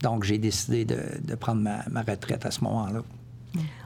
Donc, 0.03 0.25
j'ai 0.25 0.39
décidé 0.39 0.85
de, 0.85 0.99
de 1.23 1.35
prendre 1.35 1.61
ma, 1.63 1.79
ma 1.91 2.03
retraite 2.03 2.45
à 2.45 2.51
ce 2.51 2.63
moment-là. 2.65 3.03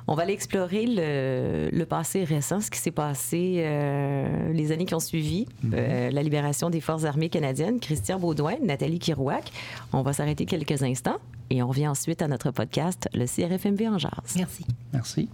On 0.09 0.15
va 0.15 0.23
aller 0.23 0.33
explorer 0.33 0.87
le, 0.87 1.69
le 1.73 1.85
passé 1.87 2.23
récent, 2.23 2.61
ce 2.61 2.71
qui 2.71 2.79
s'est 2.79 2.93
passé 2.93 3.57
euh, 3.59 4.53
les 4.53 4.71
années 4.71 4.87
qui 4.87 4.95
ont 4.95 5.01
suivi, 5.01 5.47
euh, 5.75 6.11
la 6.11 6.23
libération 6.23 6.71
des 6.71 6.81
Forces 6.81 7.05
armées 7.05 7.29
canadiennes. 7.29 7.81
Christian 7.81 8.21
Baudouin, 8.21 8.55
Nathalie 8.63 9.01
Kirouac. 9.01 9.51
On 9.93 10.03
va 10.03 10.13
s'arrêter 10.13 10.47
quelques 10.47 10.83
instants 10.85 11.17
et 11.51 11.61
on 11.61 11.69
revient 11.69 11.89
ensuite 11.89 12.23
à 12.23 12.29
notre 12.29 12.53
podcast, 12.53 13.09
le 13.15 13.27
CRFMV 13.27 13.89
en 13.89 13.99
jazz. 13.99 14.13
Merci. 14.37 14.65
Merci. 14.93 15.29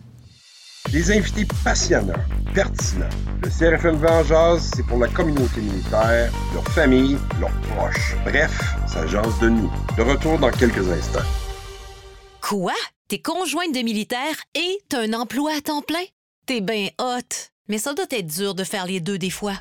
Des 0.91 1.13
invités 1.17 1.47
passionnants, 1.63 2.15
pertinents. 2.55 3.07
Le 3.43 3.49
CRFM 3.49 3.97
Vengeurs, 3.97 4.59
c'est 4.59 4.85
pour 4.85 4.99
la 4.99 5.09
communauté 5.09 5.61
militaire, 5.61 6.33
leur 6.55 6.67
famille, 6.69 7.19
leurs 7.41 7.53
proches. 7.61 8.17
Bref, 8.25 8.59
ça 8.89 9.07
jase 9.07 9.39
de 9.41 9.51
nous. 9.51 9.71
De 9.97 10.03
retour 10.03 10.39
dans 10.39 10.51
quelques 10.51 10.89
instants. 10.91 11.21
Quoi? 12.41 12.73
T'es 13.13 13.19
conjointe 13.19 13.75
de 13.75 13.81
militaire 13.81 14.37
et 14.55 14.79
t'as 14.89 15.03
un 15.03 15.13
emploi 15.13 15.51
à 15.55 15.61
temps 15.61 15.83
plein? 15.83 16.03
T'es 16.47 16.63
ben 16.63 16.89
hot. 16.99 17.51
Mais 17.69 17.77
ça 17.77 17.93
doit 17.93 18.07
être 18.11 18.27
dur 18.27 18.55
de 18.55 18.65
faire 18.65 18.87
les 18.87 19.01
deux 19.01 19.19
des 19.19 19.29
fois. 19.29 19.53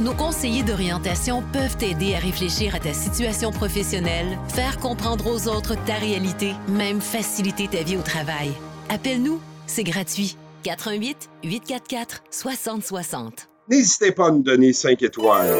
Nos 0.00 0.14
conseillers 0.14 0.62
d'orientation 0.62 1.42
peuvent 1.52 1.76
t'aider 1.76 2.14
à 2.14 2.20
réfléchir 2.20 2.74
à 2.74 2.80
ta 2.80 2.94
situation 2.94 3.50
professionnelle, 3.50 4.38
faire 4.48 4.80
comprendre 4.80 5.26
aux 5.26 5.46
autres 5.46 5.74
ta 5.84 5.96
réalité, 5.96 6.54
même 6.68 7.02
faciliter 7.02 7.68
ta 7.68 7.82
vie 7.82 7.98
au 7.98 8.02
travail. 8.02 8.52
Appelle-nous, 8.88 9.42
c'est 9.66 9.84
gratuit. 9.84 10.38
88 10.62 11.28
844 11.44 12.22
6060. 12.30 13.50
N'hésitez 13.68 14.12
pas 14.12 14.28
à 14.28 14.30
nous 14.30 14.42
donner 14.42 14.72
5 14.72 15.02
étoiles. 15.02 15.54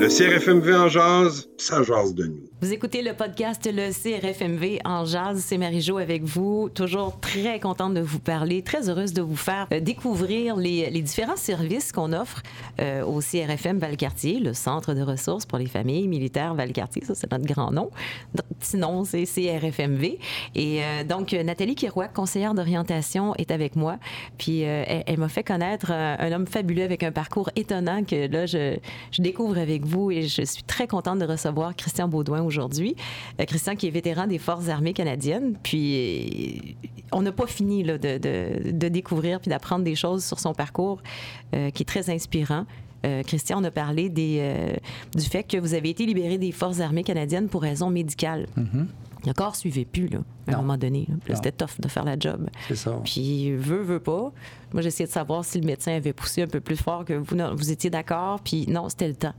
Le 0.00 0.08
CRFMV 0.08 0.74
en 0.74 0.88
jazz, 0.88 1.48
ça 1.56 1.84
jase 1.84 2.14
de 2.14 2.24
nous. 2.24 2.51
Vous 2.62 2.72
écoutez 2.72 3.02
le 3.02 3.12
podcast 3.12 3.68
Le 3.68 3.90
CRFMV 3.90 4.82
en 4.84 5.04
jazz. 5.04 5.42
C'est 5.44 5.58
Marie-Jo 5.58 5.98
avec 5.98 6.22
vous. 6.22 6.68
Toujours 6.72 7.18
très 7.18 7.58
contente 7.58 7.92
de 7.92 8.00
vous 8.00 8.20
parler, 8.20 8.62
très 8.62 8.88
heureuse 8.88 9.12
de 9.12 9.20
vous 9.20 9.34
faire 9.34 9.66
euh, 9.72 9.80
découvrir 9.80 10.54
les, 10.54 10.88
différents 11.02 11.36
services 11.36 11.90
qu'on 11.90 12.12
offre 12.12 12.40
euh, 12.80 13.02
au 13.02 13.18
CRFM 13.18 13.78
Valcartier, 13.78 14.38
le 14.38 14.54
Centre 14.54 14.94
de 14.94 15.02
ressources 15.02 15.44
pour 15.44 15.58
les 15.58 15.66
familles 15.66 16.06
militaires 16.06 16.54
Valcartier. 16.54 17.04
Ça, 17.04 17.16
c'est 17.16 17.32
notre 17.32 17.46
grand 17.46 17.72
nom. 17.72 17.90
Notre 18.32 18.54
petit 18.54 18.76
nom, 18.76 19.02
c'est 19.02 19.24
CRFMV. 19.24 20.20
Et 20.54 20.84
euh, 20.84 21.02
donc, 21.02 21.32
Nathalie 21.32 21.74
Kirouac, 21.74 22.12
conseillère 22.12 22.54
d'orientation, 22.54 23.34
est 23.38 23.50
avec 23.50 23.74
moi. 23.74 23.96
Puis, 24.38 24.60
elle, 24.60 25.18
m'a 25.18 25.28
fait 25.28 25.42
connaître 25.42 25.90
un, 25.90 26.16
un 26.16 26.30
homme 26.30 26.46
fabuleux 26.46 26.84
avec 26.84 27.02
un 27.02 27.10
parcours 27.10 27.50
étonnant 27.56 28.04
que 28.04 28.28
là, 28.28 28.46
je, 28.46 28.76
je 29.10 29.20
découvre 29.20 29.58
avec 29.58 29.84
vous 29.84 30.12
et 30.12 30.28
je 30.28 30.42
suis 30.42 30.62
très 30.62 30.86
contente 30.86 31.18
de 31.18 31.24
recevoir 31.24 31.74
Christian 31.74 32.06
Baudouin 32.06 32.51
aujourd'hui. 32.52 32.94
Euh, 33.40 33.44
Christian 33.44 33.76
qui 33.76 33.86
est 33.86 33.90
vétéran 33.90 34.26
des 34.26 34.38
Forces 34.38 34.68
armées 34.68 34.92
canadiennes. 34.92 35.56
Puis 35.62 36.76
euh, 36.78 36.86
on 37.12 37.22
n'a 37.22 37.32
pas 37.32 37.46
fini 37.46 37.82
de, 37.82 38.88
découvrir 38.88 39.40
puis 39.40 39.48
d'apprendre 39.48 39.84
des 39.84 39.94
choses 39.94 40.24
sur 40.24 40.38
son 40.38 40.52
parcours 40.52 41.02
euh, 41.54 41.70
qui 41.70 41.82
est 41.82 41.86
très 41.86 42.10
inspirant. 42.10 42.66
Christian, 43.26 43.60
on 43.60 43.64
a 43.64 43.72
parlé 43.72 44.08
du 44.08 45.28
fait 45.28 45.42
que 45.42 45.56
vous 45.56 45.74
avez 45.74 45.90
été 45.90 46.06
libéré 46.06 46.38
des 46.38 46.52
Forces 46.52 46.78
armées 46.78 47.02
canadiennes 47.02 47.48
pour 47.48 47.62
raisons 47.62 47.90
médicales. 47.90 48.46
Le 49.24 49.32
corps 49.32 49.54
suivait 49.54 49.84
plus, 49.84 50.08
là, 50.08 50.18
à 50.48 50.54
un 50.54 50.56
moment 50.56 50.76
donné. 50.76 51.06
C'était 51.32 51.52
tough 51.52 51.78
de 51.80 51.86
faire 51.88 52.04
la 52.04 52.18
job. 52.18 52.48
C'est 52.66 52.74
ça. 52.74 52.98
Puis, 53.04 53.52
veut, 53.52 53.82
veut 53.82 54.00
pas. 54.00 54.32
Moi, 54.72 54.82
j'essayais 54.82 55.06
de 55.06 55.12
savoir 55.12 55.44
si 55.44 55.60
le 55.60 55.66
médecin 55.66 55.92
avait 55.94 56.12
poussé 56.12 56.42
un 56.42 56.46
peu 56.48 56.60
plus 56.60 56.76
fort 56.76 57.04
que 57.04 57.12
vous. 57.12 57.36
Non, 57.36 57.54
vous 57.54 57.70
étiez 57.70 57.88
d'accord, 57.90 58.40
puis 58.40 58.66
non, 58.68 58.88
c'était 58.88 59.08
le 59.08 59.14
temps. 59.14 59.34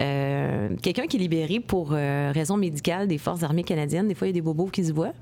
Euh, 0.00 0.68
Quelqu'un 0.82 1.06
qui 1.06 1.16
est 1.16 1.20
libéré 1.20 1.60
pour 1.60 1.90
euh, 1.92 2.30
raison 2.34 2.56
médicale 2.56 3.08
des 3.08 3.18
Forces 3.18 3.42
armées 3.42 3.64
canadiennes, 3.64 4.08
des 4.08 4.14
fois, 4.14 4.28
il 4.28 4.30
y 4.30 4.32
a 4.32 4.34
des 4.34 4.42
bobos 4.42 4.66
qui 4.66 4.84
se 4.84 4.92
voient. 4.92 5.12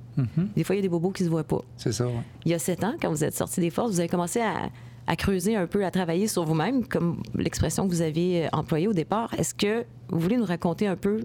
Des 0.57 0.64
fois, 0.64 0.75
il 0.75 0.78
y 0.78 0.80
a 0.80 0.83
des 0.83 0.88
bobos 0.88 1.11
qui 1.12 1.25
se 1.25 1.28
voient 1.28 1.45
pas. 1.45 1.62
C'est 1.76 1.92
ça, 1.92 2.07
ouais. 2.07 2.12
Il 2.45 2.50
y 2.50 2.54
a 2.54 2.59
sept 2.59 2.83
ans, 2.85 2.95
quand 3.00 3.09
vous 3.11 3.23
êtes 3.25 3.37
sorti 3.37 3.61
des 3.61 3.71
Forces, 3.71 3.92
vous 3.92 4.00
avez 4.00 4.09
commencé 4.09 4.40
à, 4.40 4.68
à 5.07 5.16
creuser 5.16 5.54
un 5.57 5.66
peu, 5.68 5.85
à 5.85 5.90
travailler 5.92 6.26
sur 6.26 6.45
vous-même, 6.45 6.85
comme 6.87 7.23
l'expression 7.37 7.87
que 7.87 7.92
vous 7.92 8.02
avez 8.02 8.45
euh, 8.45 8.49
employée 8.52 8.88
au 8.88 8.92
départ. 8.92 9.33
Est-ce 9.38 9.54
que 9.54 9.85
vous 10.09 10.18
voulez 10.18 10.37
nous 10.37 10.45
raconter 10.45 10.87
un 10.88 10.97
peu 10.97 11.21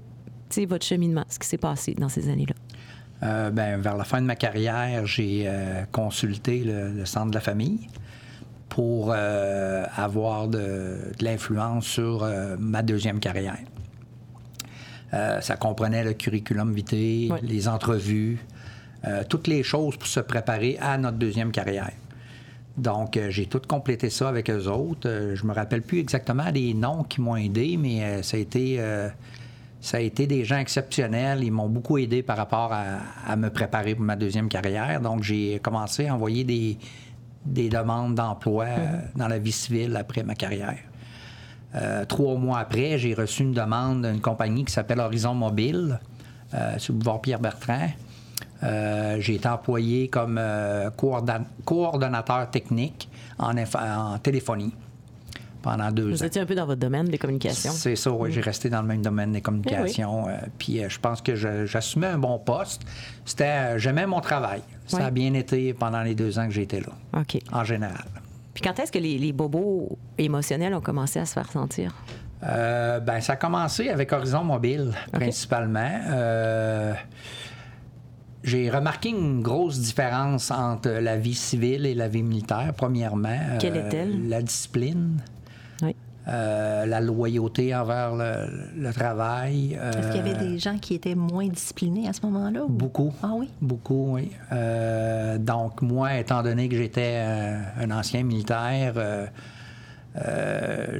tu 0.54 0.66
votre 0.66 0.86
cheminement, 0.86 1.26
ce 1.30 1.40
qui 1.40 1.48
s'est 1.48 1.58
passé 1.58 1.94
dans 1.94 2.10
ces 2.10 2.30
années-là? 2.30 2.56
Euh, 3.24 3.52
ben, 3.52 3.80
vers 3.80 3.96
la 3.96 4.04
fin 4.04 4.22
de 4.22 4.26
ma 4.26 4.36
carrière, 4.36 5.06
j'ai 5.06 5.46
euh, 5.46 5.84
consulté 5.92 6.60
le, 6.60 6.92
le 6.92 7.06
centre 7.06 7.30
de 7.30 7.36
la 7.36 7.42
famille 7.42 7.88
pour 8.70 9.14
euh, 9.16 9.86
avoir 9.96 10.48
de, 10.48 10.58
de 11.18 11.24
l'influence 11.24 11.86
sur 11.86 12.28
ma 12.60 12.82
deuxième 12.82 13.20
carrière. 13.20 13.60
Ça 15.42 15.58
comprenait 15.58 16.04
le 16.04 16.14
curriculum 16.14 16.74
vitae, 16.74 17.38
les 17.44 17.68
entrevues, 17.68 18.40
toutes 19.30 19.46
les 19.46 19.62
choses 19.62 19.96
pour 19.96 20.08
se 20.08 20.20
préparer 20.20 20.80
à 20.82 20.98
notre 20.98 21.18
deuxième 21.18 21.52
carrière. 21.52 21.92
Donc, 22.78 23.20
j'ai 23.30 23.46
tout 23.46 23.62
complété 23.68 24.10
ça 24.10 24.28
avec 24.28 24.50
eux 24.50 24.66
autres. 24.66 25.34
Je 25.36 25.46
me 25.46 25.54
rappelle 25.54 25.84
plus 25.84 26.00
exactement 26.00 26.52
des 26.52 26.74
noms 26.74 27.04
qui 27.04 27.22
m'ont 27.22 27.36
aidé, 27.36 27.78
mais 27.78 28.24
ça 28.24 28.38
a 28.38 28.40
été... 28.40 28.80
ça 29.84 29.98
a 29.98 30.00
été 30.00 30.28
des 30.28 30.46
gens 30.46 30.60
exceptionnels. 30.60 31.44
Ils 31.44 31.52
m'ont 31.52 31.68
beaucoup 31.68 31.98
aidé 31.98 32.24
par 32.24 32.38
rapport 32.38 32.72
à, 32.72 33.36
me 33.36 33.50
préparer 33.50 33.96
pour 33.96 34.06
ma 34.06 34.16
deuxième 34.16 34.48
carrière. 34.48 35.02
Donc, 35.02 35.24
j'ai 35.24 35.60
commencé 35.60 36.08
à 36.08 36.16
envoyer 36.16 36.46
des, 36.46 36.78
des 37.46 37.68
demandes 37.68 38.16
d'emploi 38.16 38.64
euh, 38.64 39.00
dans 39.18 39.28
la 39.28 39.40
vie 39.40 39.52
civile 39.52 39.98
après 39.98 40.24
ma 40.24 40.36
carrière. 40.36 40.78
Euh, 41.76 42.06
trois 42.06 42.36
mois 42.36 42.60
après, 42.60 42.98
j'ai 42.98 43.14
reçu 43.14 43.44
une 43.44 43.52
demande 43.52 44.06
d'une 44.06 44.22
compagnie 44.22 44.64
qui 44.64 44.72
s'appelle 44.72 45.02
Horizon 45.02 45.34
Mobile, 45.34 46.00
euh, 46.54 46.78
sur 46.78 46.94
le 46.94 47.00
boulevard 47.00 47.20
Pierre-Bertrand. 47.20 47.90
Euh, 48.64 49.18
j'ai 49.20 49.36
été 49.36 49.50
employé 49.50 50.08
comme 50.08 50.40
coordon- 50.96 51.44
coordonnateur 51.66 52.50
technique 52.50 53.10
en 53.38 54.18
téléphonie 54.20 54.74
pendant 55.64 55.90
deux 55.92 56.12
Vous 56.12 56.22
ans. 56.22 56.26
étiez 56.28 56.42
un 56.42 56.46
peu 56.46 56.54
dans 56.54 56.68
votre 56.68 56.80
domaine 56.80 57.08
des 57.08 57.18
communications. 57.18 57.72
C'est 57.72 57.96
ça, 57.96 58.12
oui. 58.12 58.32
J'ai 58.32 58.42
resté 58.42 58.70
dans 58.70 58.82
le 58.82 58.88
même 58.88 59.02
domaine 59.02 59.32
des 59.32 59.42
communications. 59.42 60.28
euh, 60.28 60.34
puis 60.60 60.84
euh, 60.84 60.90
je 60.90 61.00
pense 61.00 61.22
que 61.22 61.34
j'assumais 61.66 62.08
un 62.08 62.20
bon 62.20 62.38
poste. 62.38 62.84
C'était, 63.26 63.46
euh, 63.46 63.78
j'aimais 63.80 64.06
mon 64.06 64.20
travail. 64.22 64.62
Ça 64.86 65.06
a 65.06 65.10
bien 65.10 65.34
été 65.34 65.74
pendant 65.74 66.04
les 66.04 66.14
deux 66.14 66.38
ans 66.38 66.46
que 66.46 66.52
j'ai 66.54 66.64
été 66.64 66.82
là, 66.82 66.92
OK. 67.20 67.40
en 67.52 67.64
général. 67.64 68.06
Puis 68.54 68.62
quand 68.62 68.78
est-ce 68.80 68.92
que 68.92 69.00
les, 69.00 69.18
les 69.18 69.32
bobos 69.34 69.98
émotionnels 70.20 70.76
ont 70.76 70.82
commencé 70.82 71.18
à 71.20 71.26
se 71.26 71.34
faire 71.34 71.52
sentir? 71.52 71.96
Ben, 72.42 73.22
ça 73.22 73.34
a 73.34 73.36
commencé 73.38 73.88
avec 73.90 74.12
Horizon 74.12 74.44
Mobile, 74.44 74.92
principalement. 75.14 75.90
J'ai 78.44 78.70
remarqué 78.70 79.08
une 79.10 79.42
grosse 79.42 79.80
différence 79.80 80.52
entre 80.52 80.90
la 80.90 81.16
vie 81.16 81.34
civile 81.34 81.86
et 81.86 81.96
la 81.96 82.10
vie 82.10 82.24
militaire, 82.24 82.74
premièrement. 82.76 83.40
Quelle 83.60 83.78
Euh, 83.78 83.88
est-elle? 83.88 84.28
La 84.28 84.42
discipline. 84.42 85.22
Euh, 86.28 86.86
la 86.86 87.02
loyauté 87.02 87.76
envers 87.76 88.16
le, 88.16 88.34
le 88.78 88.94
travail. 88.94 89.74
Est-ce 89.74 90.08
qu'il 90.08 90.18
y 90.18 90.20
avait 90.20 90.36
euh, 90.42 90.50
des 90.52 90.58
gens 90.60 90.78
qui 90.78 90.94
étaient 90.96 91.16
moins 91.16 91.48
disciplinés 91.48 92.08
à 92.08 92.14
ce 92.14 92.22
moment-là? 92.26 92.64
ou- 92.64 92.70
Beaucoup. 92.70 93.14
Ah 93.22 93.32
oui? 93.36 93.50
Beaucoup, 93.62 94.14
oui. 94.16 94.32
Euh, 94.52 95.38
donc, 95.38 95.82
moi, 95.82 96.18
étant 96.18 96.42
donné 96.44 96.70
que 96.70 96.78
j'étais 96.78 97.22
un 97.80 97.92
ancien 97.92 98.24
militaire, 98.24 98.94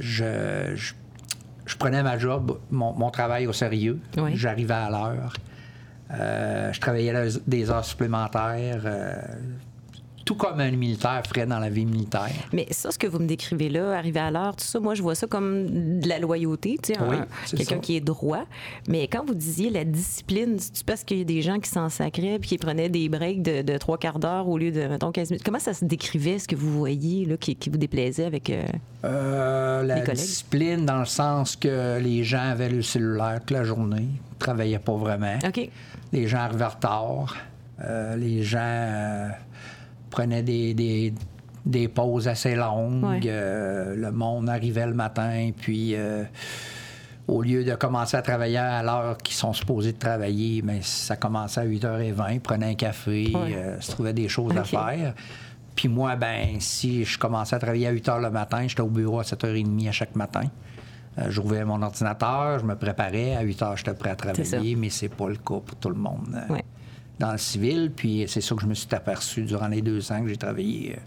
je, 0.74 0.92
je 1.66 1.76
prenais 1.76 2.02
ma 2.02 2.18
job, 2.18 2.58
mon, 2.70 2.92
mon 2.94 3.10
travail 3.10 3.46
au 3.46 3.52
sérieux. 3.52 3.98
Oui. 4.18 4.32
J'arrivais 4.34 4.74
à 4.74 4.90
l'heure. 4.90 5.32
Je 6.10 6.80
travaillais 6.80 7.14
des 7.46 7.70
heures 7.70 7.84
supplémentaires. 7.84 8.82
Tout 10.24 10.34
comme 10.34 10.60
un 10.60 10.70
militaire 10.70 11.22
ferait 11.26 11.46
dans 11.46 11.58
la 11.58 11.68
vie 11.68 11.84
militaire. 11.84 12.30
Mais 12.52 12.66
ça, 12.70 12.90
ce 12.90 12.98
que 12.98 13.06
vous 13.06 13.18
me 13.18 13.26
décrivez 13.26 13.68
là, 13.68 13.92
arriver 13.96 14.20
à 14.20 14.30
l'heure, 14.30 14.56
tout 14.56 14.64
ça, 14.64 14.80
moi, 14.80 14.94
je 14.94 15.02
vois 15.02 15.14
ça 15.14 15.26
comme 15.26 16.00
de 16.00 16.08
la 16.08 16.18
loyauté, 16.18 16.78
tu 16.82 16.94
sais, 16.94 17.00
Oui, 17.08 17.16
quelqu'un 17.56 17.78
qui 17.78 17.96
est 17.96 18.00
droit. 18.00 18.44
Mais 18.88 19.06
quand 19.08 19.24
vous 19.26 19.34
disiez 19.34 19.70
la 19.70 19.84
discipline, 19.84 20.56
c'est 20.58 20.84
parce 20.84 21.04
qu'il 21.04 21.18
y 21.18 21.22
a 21.22 21.24
des 21.24 21.42
gens 21.42 21.58
qui 21.60 21.68
s'en 21.70 21.88
sacraient 21.88 22.38
puis 22.38 22.50
qui 22.50 22.58
prenaient 22.58 22.88
des 22.88 23.08
breaks 23.08 23.42
de, 23.42 23.62
de 23.62 23.78
trois 23.78 23.98
quarts 23.98 24.18
d'heure 24.18 24.48
au 24.48 24.56
lieu 24.58 24.70
de, 24.72 24.86
mettons, 24.86 25.12
15 25.12 25.30
minutes? 25.30 25.44
Comment 25.44 25.58
ça 25.58 25.74
se 25.74 25.84
décrivait, 25.84 26.38
ce 26.38 26.48
que 26.48 26.56
vous 26.56 26.72
voyez, 26.78 27.24
là, 27.26 27.36
qui, 27.36 27.54
qui 27.56 27.70
vous 27.70 27.76
déplaisait 27.78 28.24
avec... 28.24 28.50
euh, 28.50 28.62
Euh, 29.04 29.82
la 29.82 29.96
Les 29.96 30.00
collègues? 30.02 30.16
discipline, 30.20 30.86
dans 30.86 30.98
le 31.00 31.04
sens 31.04 31.56
que 31.56 31.98
les 32.00 32.24
gens 32.24 32.40
avaient 32.50 32.70
le 32.70 32.82
cellulaire 32.82 33.40
toute 33.40 33.50
la 33.50 33.64
journée, 33.64 34.06
ne 34.06 34.38
travaillaient 34.38 34.78
pas 34.78 34.94
vraiment. 34.96 35.38
OK. 35.46 35.68
Les 36.12 36.26
gens 36.28 36.38
arrivaient 36.38 36.64
en 36.64 36.68
retard. 36.68 37.36
Euh, 37.84 38.16
les 38.16 38.42
gens 38.42 39.28
prenaient 40.14 40.42
des, 40.44 40.74
des, 40.74 41.12
des 41.66 41.88
pauses 41.88 42.28
assez 42.28 42.54
longues. 42.54 43.02
Ouais. 43.04 43.20
Euh, 43.26 43.96
le 43.96 44.12
monde 44.12 44.48
arrivait 44.48 44.86
le 44.86 44.94
matin, 44.94 45.50
puis 45.58 45.94
euh, 45.96 46.22
au 47.26 47.42
lieu 47.42 47.64
de 47.64 47.74
commencer 47.74 48.16
à 48.16 48.22
travailler 48.22 48.58
à 48.58 48.82
l'heure 48.82 49.18
qu'ils 49.18 49.34
sont 49.34 49.52
supposés 49.52 49.92
de 49.92 49.98
travailler, 49.98 50.62
mais 50.62 50.80
ça 50.82 51.16
commençait 51.16 51.60
à 51.62 51.66
8h20, 51.66 52.34
ils 52.34 52.40
prenaient 52.40 52.70
un 52.70 52.74
café, 52.74 53.32
Ouais. 53.34 53.54
euh, 53.56 53.80
se 53.80 53.90
trouvaient 53.90 54.12
des 54.12 54.28
choses 54.28 54.56
à 54.56 54.62
faire. 54.64 55.14
Puis 55.74 55.88
moi, 55.88 56.14
ben, 56.14 56.60
si 56.60 57.04
je 57.04 57.18
commençais 57.18 57.56
à 57.56 57.58
travailler 57.58 57.88
à 57.88 57.90
8 57.90 58.06
h 58.08 58.22
le 58.22 58.30
matin, 58.30 58.64
j'étais 58.68 58.82
au 58.82 58.86
bureau 58.88 59.18
à 59.18 59.22
7h30 59.24 59.88
à 59.88 59.92
chaque 59.92 60.14
matin. 60.14 60.42
Euh, 61.18 61.30
J'ouvrais 61.30 61.64
mon 61.64 61.82
ordinateur, 61.82 62.60
je 62.60 62.64
me 62.64 62.76
préparais. 62.76 63.34
À 63.34 63.40
8 63.42 63.60
h, 63.62 63.76
j'étais 63.78 63.94
prêt 63.94 64.10
à 64.10 64.14
travailler, 64.16 64.76
mais 64.76 64.90
c'est 64.90 65.08
pas 65.08 65.28
le 65.28 65.34
cas 65.36 65.60
pour 65.66 65.74
tout 65.80 65.88
le 65.88 65.96
monde 65.96 66.28
Ouais. 66.48 66.62
Dans 67.18 67.32
le 67.32 67.38
civil. 67.38 67.90
Puis 67.94 68.24
c'est 68.28 68.40
ça 68.40 68.54
que 68.54 68.62
je 68.62 68.66
me 68.66 68.74
suis 68.74 68.92
aperçu 68.94 69.42
durant 69.42 69.68
les 69.68 69.82
deux 69.82 70.12
ans 70.12 70.22
que 70.22 70.28
j'ai 70.28 70.36
travaillé 70.36 70.96
euh, 70.96 71.00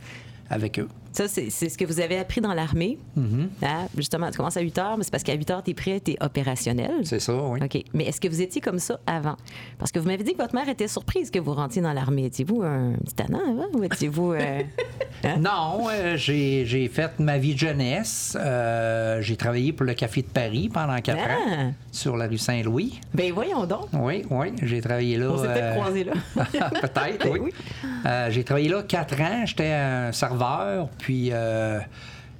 avec 0.49 0.79
eux. 0.79 0.87
Ça, 1.13 1.27
c'est 1.27 1.49
ce 1.49 1.77
que 1.79 1.85
vous 1.85 1.99
avez 1.99 2.19
appris 2.19 2.41
dans 2.41 2.53
l'armée. 2.53 2.99
Mm-hmm. 3.17 3.47
Hein? 3.63 3.87
Justement, 3.97 4.29
tu 4.29 4.37
commences 4.37 4.57
à 4.57 4.61
8 4.61 4.77
heures, 4.77 4.97
mais 4.99 5.03
c'est 5.03 5.09
parce 5.09 5.23
qu'à 5.23 5.33
8 5.33 5.49
heures, 5.49 5.63
tu 5.63 5.71
es 5.71 5.73
prêt, 5.73 5.99
tu 5.99 6.11
es 6.11 6.17
opérationnel. 6.23 6.91
C'est 7.05 7.19
ça, 7.19 7.33
oui. 7.33 7.59
OK. 7.63 7.83
Mais 7.95 8.03
est-ce 8.03 8.21
que 8.21 8.27
vous 8.27 8.39
étiez 8.39 8.61
comme 8.61 8.77
ça 8.77 8.99
avant? 9.07 9.35
Parce 9.79 9.91
que 9.91 9.97
vous 9.97 10.05
m'avez 10.05 10.23
dit 10.23 10.33
que 10.33 10.37
votre 10.37 10.53
mère 10.53 10.69
était 10.69 10.87
surprise 10.87 11.31
que 11.31 11.39
vous 11.39 11.53
rentriez 11.53 11.81
dans 11.81 11.93
l'armée. 11.93 12.25
Étiez-vous 12.25 12.61
un 12.61 12.91
petit 13.03 13.15
tannant 13.15 13.39
avant 13.39 13.65
ou 13.79 13.83
étiez-vous. 13.83 14.33
euh, 14.33 14.61
hein? 15.23 15.37
Non, 15.39 15.87
euh, 15.91 16.17
j'ai 16.17 16.87
fait 16.93 17.19
ma 17.19 17.39
vie 17.39 17.55
de 17.55 17.59
jeunesse. 17.59 18.37
Euh, 18.39 19.19
j'ai 19.21 19.37
travaillé 19.37 19.73
pour 19.73 19.87
le 19.87 19.95
Café 19.95 20.21
de 20.21 20.27
Paris 20.27 20.69
pendant 20.71 20.99
quatre 21.01 21.23
Ah! 21.27 21.63
ans 21.63 21.73
sur 21.91 22.15
la 22.15 22.27
rue 22.27 22.37
Saint-Louis. 22.37 22.99
Ben 23.15 23.33
voyons 23.33 23.65
donc. 23.65 23.87
Oui, 23.93 24.23
oui, 24.29 24.49
j'ai 24.61 24.81
travaillé 24.81 25.17
là. 25.17 25.31
On 25.31 25.37
s'est 25.39 25.47
peut-être 25.47 25.79
croisés 25.79 26.03
là. 26.03 26.13
Peut-être, 26.81 27.27
oui. 27.31 27.39
oui. 27.45 27.51
Euh, 28.05 28.27
j'ai 28.29 28.43
travaillé 28.43 28.69
là 28.69 28.83
quatre 28.83 29.19
ans. 29.19 29.43
J'étais 29.47 29.71
un 29.71 30.11
serveur. 30.11 30.36
Puis, 30.99 31.29
euh, 31.31 31.79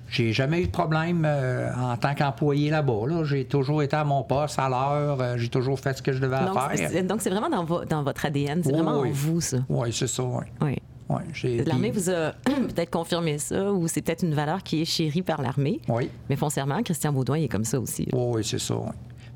J'ai 0.09 0.31
jamais 0.31 0.61
eu 0.61 0.67
de 0.67 0.71
problème 0.71 1.23
euh, 1.25 1.69
en 1.75 1.97
tant 1.97 2.15
qu'employé 2.15 2.69
là-bas. 2.69 3.23
J'ai 3.25 3.43
toujours 3.43 3.83
été 3.83 3.97
à 3.97 4.05
mon 4.05 4.23
poste 4.23 4.57
à 4.57 4.69
l'heure. 4.69 5.19
euh, 5.19 5.35
j'ai 5.37 5.49
toujours 5.49 5.77
fait 5.81 5.97
ce 5.97 6.01
que 6.01 6.13
je 6.13 6.19
devais 6.21 6.39
Donc, 6.45 6.53
faire. 6.57 6.89
c'est- 6.89 7.03
donc, 7.03 7.21
c'est 7.21 7.29
vraiment 7.29 7.49
dans, 7.49 7.65
vo- 7.65 7.83
dans 7.83 8.03
votre 8.03 8.25
ADN. 8.25 8.61
C'est 8.63 8.69
Oui, 8.71 8.75
vraiment 8.81 9.01
oui. 9.01 9.09
en 9.09 9.11
vous, 9.11 9.41
ça. 9.41 9.57
Oui, 9.67 9.91
c'est 9.91 10.07
ça. 10.07 10.23
Oui. 10.23 10.45
Oui. 10.61 10.77
Ouais, 11.09 11.23
j'ai- 11.33 11.61
L'armée 11.65 11.91
vous 11.91 12.09
a 12.09 12.31
peut-être 12.45 12.89
confirmé 12.89 13.37
ça, 13.37 13.69
ou 13.73 13.87
c'est 13.89 14.01
peut-être 14.01 14.23
une 14.23 14.33
valeur 14.33 14.63
qui 14.63 14.81
est 14.81 14.85
chérie 14.85 15.23
par 15.23 15.41
l'armée. 15.41 15.81
Oui. 15.89 16.09
Mais 16.29 16.37
foncièrement, 16.37 16.81
Christian 16.83 17.11
Baudouin, 17.11 17.37
il 17.39 17.43
est 17.43 17.49
comme 17.49 17.65
ça 17.65 17.77
aussi. 17.77 18.07
Oui, 18.13 18.21
oui, 18.35 18.43
c'est 18.45 18.59
ça. 18.59 18.75
oui. 18.75 18.87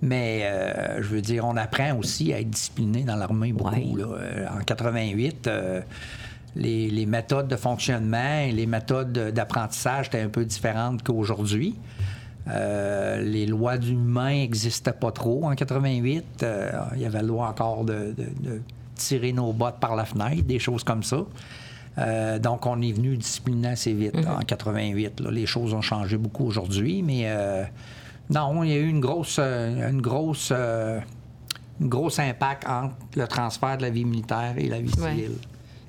Mais 0.01 0.43
euh, 0.45 1.01
je 1.03 1.07
veux 1.09 1.21
dire, 1.21 1.45
on 1.45 1.55
apprend 1.57 1.95
aussi 1.97 2.33
à 2.33 2.39
être 2.39 2.49
discipliné 2.49 3.03
dans 3.03 3.17
l'armée 3.17 3.51
beaucoup. 3.53 3.75
Ouais. 3.75 3.85
là. 3.97 4.53
En 4.57 4.63
88, 4.63 5.47
euh, 5.47 5.81
les, 6.55 6.89
les 6.89 7.05
méthodes 7.05 7.47
de 7.47 7.55
fonctionnement 7.55 8.39
et 8.47 8.51
les 8.51 8.65
méthodes 8.65 9.11
d'apprentissage 9.33 10.07
étaient 10.07 10.21
un 10.21 10.29
peu 10.29 10.43
différentes 10.45 11.03
qu'aujourd'hui. 11.03 11.75
Euh, 12.47 13.21
les 13.21 13.45
lois 13.45 13.77
d'humain 13.77 14.31
n'existaient 14.33 14.93
pas 14.93 15.11
trop 15.11 15.45
en 15.45 15.55
88. 15.55 16.43
Euh, 16.43 16.71
il 16.95 17.01
y 17.01 17.05
avait 17.05 17.19
la 17.19 17.23
loi 17.23 17.47
encore 17.49 17.83
de, 17.85 18.13
de- 18.17 18.49
de 18.49 18.61
tirer 18.95 19.31
nos 19.31 19.53
bottes 19.53 19.79
par 19.79 19.95
la 19.95 20.05
fenêtre, 20.05 20.43
des 20.43 20.59
choses 20.59 20.83
comme 20.83 21.03
ça. 21.03 21.17
Euh, 21.97 22.39
donc, 22.39 22.65
on 22.65 22.81
est 22.81 22.91
venu 22.93 23.15
discipliner 23.17 23.69
assez 23.69 23.93
vite 23.93 24.15
là, 24.23 24.37
en 24.37 24.41
88. 24.43 25.19
là. 25.19 25.31
Les 25.31 25.45
choses 25.45 25.73
ont 25.73 25.81
changé 25.81 26.17
beaucoup 26.17 26.45
aujourd'hui, 26.45 27.03
mais 27.03 27.27
non, 28.29 28.63
il 28.63 28.69
y 28.71 28.73
a 28.73 28.77
eu 28.77 28.87
une 28.87 29.01
grosse, 29.01 29.39
une 29.39 30.01
grosse, 30.01 30.51
une 30.51 31.89
grosse 31.89 32.17
impact 32.19 32.67
entre 32.67 32.95
le 33.15 33.27
transfert 33.27 33.77
de 33.77 33.83
la 33.83 33.89
vie 33.89 34.05
militaire 34.05 34.53
et 34.57 34.67
la 34.67 34.79
vie 34.79 34.91
Ouais. 35.01 35.29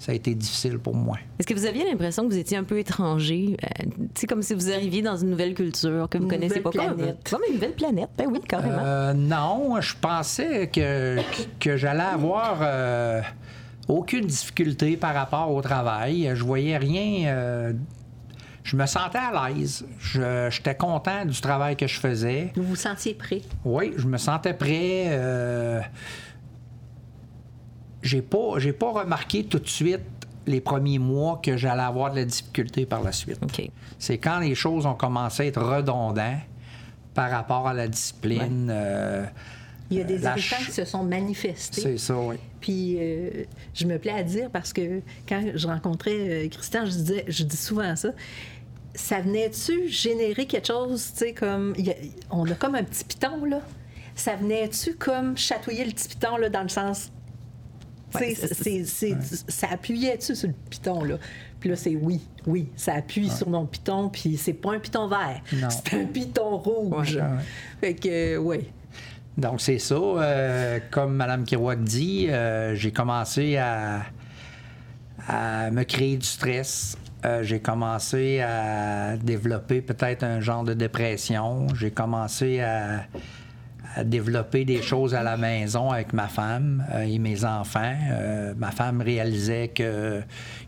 Ça 0.03 0.11
a 0.11 0.17
été 0.17 0.35
difficile 0.35 0.81
pour 0.81 0.97
moi. 0.97 1.17
Est-ce 1.39 1.47
que 1.47 1.55
vous 1.55 1.65
aviez 1.65 1.85
l'impression 1.89 2.25
que 2.27 2.33
vous 2.33 2.39
étiez 2.39 2.57
un 2.57 2.65
peu 2.65 2.77
étranger? 2.77 3.57
Euh, 3.63 3.85
tu 3.87 4.23
sais, 4.23 4.27
comme 4.27 4.43
si 4.43 4.53
vous 4.53 4.69
arriviez 4.73 5.01
dans 5.01 5.17
une 5.17 5.31
nouvelle 5.31 5.55
culture 5.55 6.09
que 6.11 6.19
vous 6.19 6.25
Une 6.25 6.31
connaissez 6.31 6.59
pas. 6.59 6.71
Planète. 6.73 7.19
comme 7.31 7.43
une 7.49 7.55
nouvelle 7.55 7.75
planète. 7.75 8.09
Ben 8.19 8.27
oui, 8.29 8.41
carrément. 8.41 8.83
Euh, 8.85 9.13
non, 9.13 9.81
je 9.81 9.95
pensais 10.01 10.67
que, 10.75 11.19
que 11.61 11.77
j'allais 11.77 12.01
avoir 12.03 12.59
euh, 12.63 13.21
aucune 13.87 14.27
difficulté 14.27 14.97
par 14.97 15.15
rapport 15.15 15.53
au 15.53 15.63
travail. 15.63 16.33
Je 16.35 16.43
voyais 16.43 16.79
rien. 16.79 17.29
euh, 17.29 17.73
je 18.65 18.75
me 18.77 18.87
sentais 18.87 19.19
à 19.19 19.51
l'aise. 19.51 19.85
Je- 20.01 20.49
J'étais 20.51 20.75
content 20.75 21.25
du 21.27 21.41
travail 21.41 21.77
que 21.77 21.87
je 21.87 22.01
faisais. 22.01 22.51
Vous 22.57 22.65
vous 22.65 22.75
sentiez 22.77 23.15
prêt? 23.15 23.43
Oui, 23.65 23.93
je 23.97 24.07
me 24.09 24.19
sentais 24.19 24.55
prêt. 24.55 25.05
euh, 25.11 25.81
j'ai 28.03 28.23
pas, 28.23 28.59
j'ai 28.59 28.73
pas 28.73 28.91
remarqué 28.93 29.45
tout 29.45 29.59
de 29.59 29.69
suite 29.69 30.01
les 30.47 30.61
premiers 30.61 30.99
mois 30.99 31.41
que 31.43 31.57
j'allais 31.57 31.83
avoir 31.83 32.11
de 32.11 32.17
la 32.17 32.25
difficulté 32.25 32.85
par 32.85 33.03
la 33.03 33.13
suite. 33.13 33.39
C'est 33.99 34.19
quand 34.19 34.41
les 34.41 34.55
choses 34.57 34.87
ont 34.87 34.95
commencé 34.95 35.45
à 35.45 35.47
être 35.47 35.63
redondantes 35.63 36.39
par 37.15 37.31
rapport 37.31 37.69
à 37.69 37.75
la 37.75 37.87
discipline. 37.89 38.69
euh, 38.71 39.25
Il 39.91 39.99
y 39.99 40.01
a 40.01 40.05
des 40.05 40.15
irritants 40.23 40.37
ch- 40.41 40.67
qui 40.67 40.73
se 40.73 40.85
sont 40.85 41.05
manifestés. 41.05 41.81
C'est 41.83 41.99
ça, 41.99 42.17
oui. 42.19 42.37
Puis 42.61 42.97
euh, 42.99 43.45
je 43.75 43.87
me 43.87 43.99
plais 43.99 44.13
à 44.13 44.23
dire 44.23 44.51
parce 44.51 44.73
que 44.73 45.01
quand 45.29 45.43
je 45.55 45.67
rencontrais 45.69 46.45
euh, 46.47 46.49
Christian, 46.49 46.87
je 46.87 46.91
disais, 46.93 47.25
je 47.29 47.45
dis 47.45 47.57
souvent 47.57 47.95
ça. 47.95 48.09
Ça 48.95 49.21
venait-tu 49.21 49.89
générer 49.89 50.47
quelque 50.47 50.67
chose, 50.67 51.13
tu 51.13 51.19
sais, 51.19 51.33
comme. 51.35 51.73
il 51.79 51.87
y 51.87 51.91
a- 51.91 51.97
on 52.31 52.45
a 52.51 52.55
comme 52.55 52.75
un 52.75 52.83
petit 52.85 53.05
piton, 53.05 53.45
là. 53.45 53.61
Ça 54.15 54.35
venait-tu 54.37 54.95
comme 54.97 55.37
chatouiller 55.39 55.85
le 55.85 55.93
petit 55.93 56.09
piton, 56.09 56.37
là, 56.37 56.49
dans 56.51 56.63
le 56.63 56.69
sens. 56.69 57.11
Ouais, 58.21 58.35
c'est- 58.85 59.51
Ça 59.51 59.69
appuyait-tu 59.71 60.35
sur 60.35 60.49
le 60.49 60.55
piton, 60.71 61.05
là? 61.05 61.17
Puis 61.61 61.71
là, 61.71 61.77
c'est 61.77 61.95
oui, 61.95 62.21
oui, 62.47 62.69
ça 62.77 62.95
appuie 62.95 63.31
sur 63.31 63.49
mon 63.49 63.67
piton, 63.67 64.09
puis 64.09 64.37
c'est 64.37 64.53
pas 64.53 64.73
un 64.75 64.79
piton 64.81 65.07
vert, 65.07 65.41
c'est 65.71 65.95
un 65.95 66.05
piton 66.07 66.57
rouge. 66.59 67.21
Fait 67.81 67.95
que, 67.95 68.37
oui. 68.39 68.69
Donc, 69.39 69.61
c'est 69.61 69.79
ça. 69.79 69.95
euh, 69.95 70.79
comme 70.91 71.15
Mme 71.15 71.45
Kirouac 71.45 71.83
dit, 71.85 72.27
euh, 72.29 72.75
j'ai 72.75 72.91
commencé 72.93 73.57
à, 73.57 74.03
à 75.29 75.71
me 75.71 75.85
créer 75.85 76.17
du 76.17 76.27
stress. 76.27 76.97
Euh, 77.25 77.43
j'ai 77.45 77.61
commencé 77.61 78.41
à 78.41 79.17
développer 79.17 79.81
peut-être 79.81 80.25
un 80.25 80.41
genre 80.41 80.65
de 80.65 80.75
dépression. 80.75 81.69
J'ai 81.79 81.93
commencé 81.93 82.61
à, 82.61 83.05
à 83.95 84.05
développer 84.05 84.65
des 84.65 84.83
choses 84.83 85.15
à 85.15 85.23
la 85.23 85.37
maison 85.37 85.91
avec 85.91 86.13
ma 86.13 86.29
femme 86.29 86.85
euh, 86.93 87.03
et 87.03 87.19
mes 87.19 87.45
enfants. 87.45 87.95
Euh, 88.11 88.55
ma 88.57 88.71
femme 88.71 89.01
réalisait 89.01 89.69
que 89.69 90.21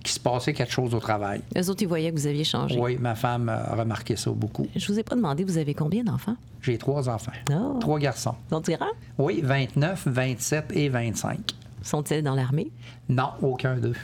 qu'il 0.02 0.12
se 0.12 0.20
passait 0.20 0.52
quelque 0.52 0.72
chose 0.72 0.94
au 0.94 1.00
travail. 1.00 1.40
Eux 1.56 1.70
autres, 1.70 1.82
ils 1.82 1.88
voyaient 1.88 2.10
que 2.10 2.16
vous 2.16 2.26
aviez 2.26 2.44
changé. 2.44 2.78
Oui, 2.78 2.98
ma 3.00 3.14
femme 3.14 3.48
a 3.48 3.74
remarqué 3.74 4.16
ça 4.16 4.30
beaucoup. 4.30 4.66
Je 4.76 4.86
vous 4.92 4.98
ai 4.98 5.02
pas 5.02 5.16
demandé, 5.16 5.44
vous 5.44 5.58
avez 5.58 5.74
combien 5.74 6.04
d'enfants? 6.04 6.36
J'ai 6.62 6.78
trois 6.78 7.08
enfants. 7.08 7.32
Oh. 7.50 7.78
Trois 7.80 7.98
garçons. 7.98 8.34
Ils 8.48 8.54
sont 8.54 8.60
tirants? 8.60 8.86
Oui, 9.18 9.40
29, 9.42 10.08
27 10.08 10.72
et 10.74 10.88
25. 10.88 11.38
Sont-ils 11.82 12.22
dans 12.22 12.34
l'armée? 12.34 12.70
Non, 13.08 13.30
aucun 13.42 13.76
d'eux. 13.76 13.94